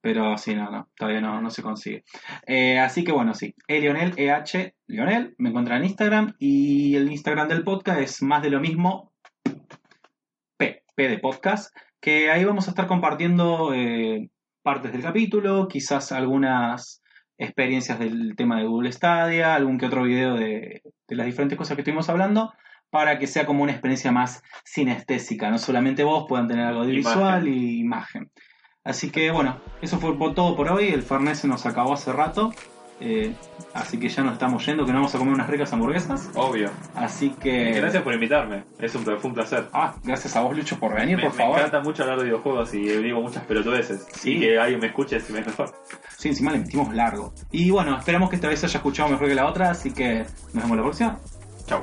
[0.00, 2.04] Pero sí, no, no, todavía no, no se consigue.
[2.46, 3.54] Eh, así que bueno, sí.
[3.66, 6.34] E Lionel, EH Lionel, me encuentran en Instagram.
[6.38, 9.12] Y el Instagram del podcast es más de lo mismo.
[10.56, 11.74] P, P de podcast.
[12.00, 14.30] Que ahí vamos a estar compartiendo eh,
[14.62, 17.02] partes del capítulo, quizás algunas
[17.38, 21.76] experiencias del tema de Google Stadia, algún que otro video de, de las diferentes cosas
[21.76, 22.52] que estuvimos hablando,
[22.90, 26.92] para que sea como una experiencia más sinestésica, no solamente vos puedan tener algo de
[26.92, 28.30] visual y imagen.
[28.84, 32.52] Así que bueno, eso fue todo por hoy, el Fernet se nos acabó hace rato,
[33.00, 33.34] eh,
[33.74, 36.70] así que ya nos estamos yendo, que nos vamos a comer unas ricas hamburguesas, Obvio.
[36.94, 37.72] así que...
[37.72, 38.64] Gracias por invitarme.
[38.78, 39.68] Es un, fue un placer.
[39.72, 41.58] Ah, gracias a vos Lucho por venir, me, por me favor.
[41.58, 44.06] encanta mucho hablar de videojuegos y digo muchas pelotudeces.
[44.12, 44.32] Sí.
[44.32, 45.74] Y que alguien me escuche si me es mejor.
[46.16, 47.32] Sí, encima le metimos largo.
[47.52, 50.62] Y bueno, esperamos que esta vez haya escuchado mejor que la otra, así que nos
[50.64, 51.18] vemos la próxima.
[51.66, 51.82] Chau.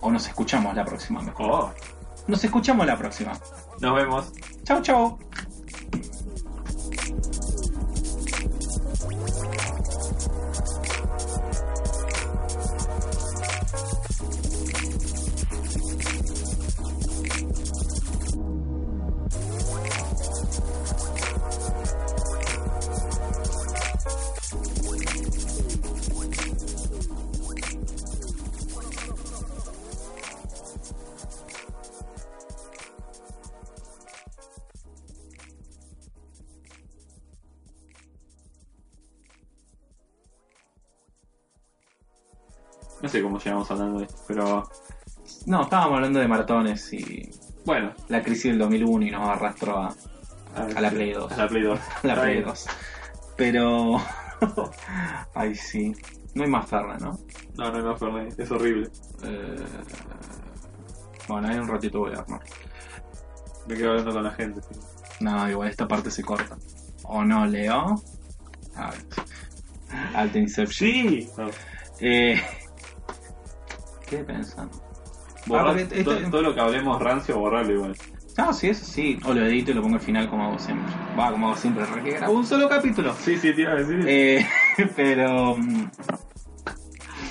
[0.00, 1.46] O nos escuchamos la próxima mejor.
[1.50, 1.72] Oh,
[2.26, 3.32] Nos escuchamos la próxima.
[3.80, 4.32] nos vemos.
[4.64, 5.18] Chau, chau.
[43.14, 44.68] Sé cómo llegamos hablando de esto, pero
[45.46, 47.30] No, estábamos hablando de maratones y
[47.64, 47.92] bueno.
[48.08, 49.94] la crisis del 2001 y nos arrastró a,
[50.56, 51.32] A la Play 2.
[51.32, 51.80] A la Play 2.
[52.02, 52.44] a la Play bien.
[52.46, 52.66] 2.
[53.36, 53.96] Pero...
[55.34, 55.92] Ay, sí.
[56.34, 57.18] No hay más Fernet, ¿no?
[57.56, 58.38] No, no, no, Fernet.
[58.38, 58.88] Es horrible.
[59.22, 59.64] Eh,
[61.28, 62.40] Bueno, hay un ratito voy a armar.
[63.68, 64.60] Me quedo hablando con la gente.
[65.20, 66.56] No, igual esta parte se corta.
[67.04, 67.94] ¿O no, Leo?
[68.76, 69.00] A ver.
[70.14, 70.90] Alta Inception.
[70.90, 71.28] Sí.
[71.38, 71.48] No.
[72.00, 72.40] Eh,
[74.08, 74.70] ¿Qué pensan?
[75.46, 77.96] Borrar- Ah, este- todo, todo lo que hablemos rancio, borrarlo igual.
[78.36, 79.18] No, sí, eso sí.
[79.24, 80.92] O lo edito y lo pongo al final como hago siempre.
[81.18, 81.84] Va, como hago siempre.
[81.86, 83.14] re que grabo un solo capítulo.
[83.14, 84.04] Sí, sí, a decir.
[84.08, 84.46] Eh,
[84.96, 85.90] pero mm,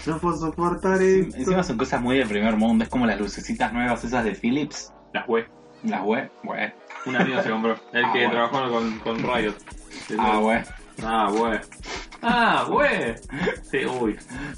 [0.06, 2.84] no puedo soportar encima son cosas muy de primer mundo.
[2.86, 4.94] Es como las lucecitas nuevas esas de Philips.
[5.14, 5.48] Las web.
[5.84, 6.74] Las web, web.
[7.06, 7.76] Un amigo se compró.
[7.91, 8.32] El Ah, que bueno.
[8.50, 9.56] trabajó con, con Riot.
[10.18, 10.66] Ah, web.
[11.04, 11.62] Ah, web.
[12.24, 13.20] Ah, web.
[13.70, 14.18] Sí, uy.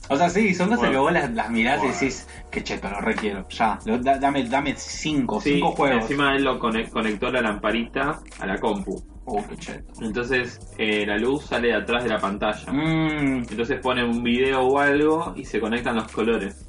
[0.10, 3.02] O sea, sí, son cosas que vos las, las mirás y decís, que cheto, lo
[3.02, 3.48] requiero.
[3.50, 6.04] Ya, lo- da- dame, dame cinco, Sí, cinco juegos.
[6.04, 9.02] encima él lo conec- conectó la lamparita a la compu.
[9.26, 9.94] Oh, qué cheto.
[10.02, 12.72] Entonces eh, la luz sale de atrás de la pantalla.
[12.72, 16.64] Mmm, Entonces pone un video o algo y se conectan los colores.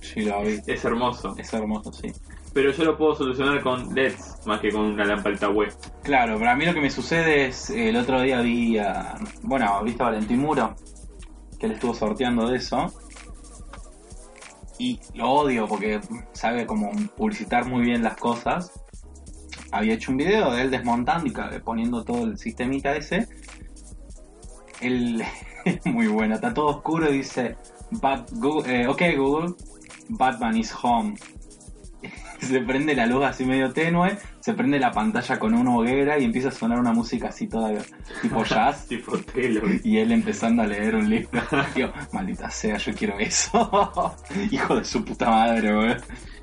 [0.00, 0.58] sí, lo vi.
[0.66, 1.34] Es hermoso.
[1.38, 2.10] Es hermoso, sí.
[2.52, 5.72] Pero yo lo puedo solucionar con LEDs más que con una lamparita web.
[6.02, 9.82] Claro, pero a mí lo que me sucede es, el otro día vi a, bueno,
[9.84, 10.74] viste a Valentín Muro,
[11.58, 12.92] que él estuvo sorteando de eso.
[14.78, 16.00] Y lo odio porque
[16.32, 18.72] sabe como publicitar muy bien las cosas.
[19.70, 23.28] Había hecho un video de él desmontando y poniendo todo el sistemita ese.
[24.80, 25.22] Él
[25.64, 27.56] es muy bueno, está todo oscuro y dice,
[27.92, 29.54] Bat- Google- eh, ok Google,
[30.08, 31.14] Batman is home.
[32.40, 36.24] Se prende la luz así medio tenue, se prende la pantalla con una hoguera y
[36.24, 37.72] empieza a sonar una música así toda
[38.22, 38.86] tipo jazz.
[38.86, 39.62] tipo telo.
[39.84, 41.40] Y él empezando a leer un libro.
[41.74, 44.14] Digo, maldita sea, yo quiero eso.
[44.50, 45.96] Hijo de su puta madre, weón.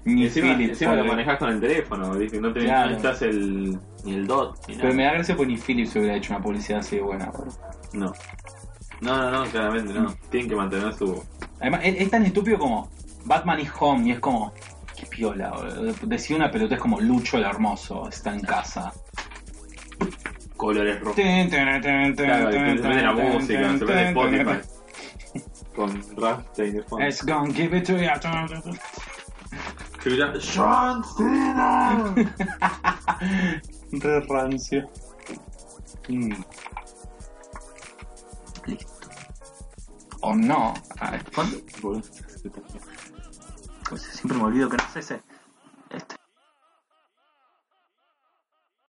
[0.05, 2.39] Ni encima, Philip, encima lo manejas con el teléfono, ¿viste?
[2.39, 2.91] no, te, Claro.
[2.91, 4.57] necesitas el, ni el dot.
[4.69, 7.01] Ni Pero me da gracia porque ni Philip se hubiera hecho una publicidad así de
[7.01, 7.49] buena, weón.
[7.91, 8.13] No.
[9.01, 10.15] No, no, no, claramente no.
[10.31, 11.21] Tienen que mantener su.
[11.59, 12.89] Además, es, es tan estúpido como
[13.25, 14.53] Batman is home y es como.
[15.09, 15.51] Piola.
[16.03, 18.91] Decía una pelota es como Lucho el Hermoso, está en casa.
[20.55, 21.15] colores rojos.
[21.15, 24.59] Claro, prende la música, se tin, Spotify.
[25.75, 27.05] Con Rammstein de fondo.
[27.05, 28.09] It's gonna give it to you.
[29.99, 32.15] Escucha, John Cena.
[33.91, 34.89] Re rancio.
[36.09, 36.33] Mm.
[38.65, 39.09] Listo.
[40.21, 40.73] O no.
[41.81, 42.01] Boludo.
[42.01, 42.11] Pues
[43.95, 45.21] siempre me olvido que no sé ese.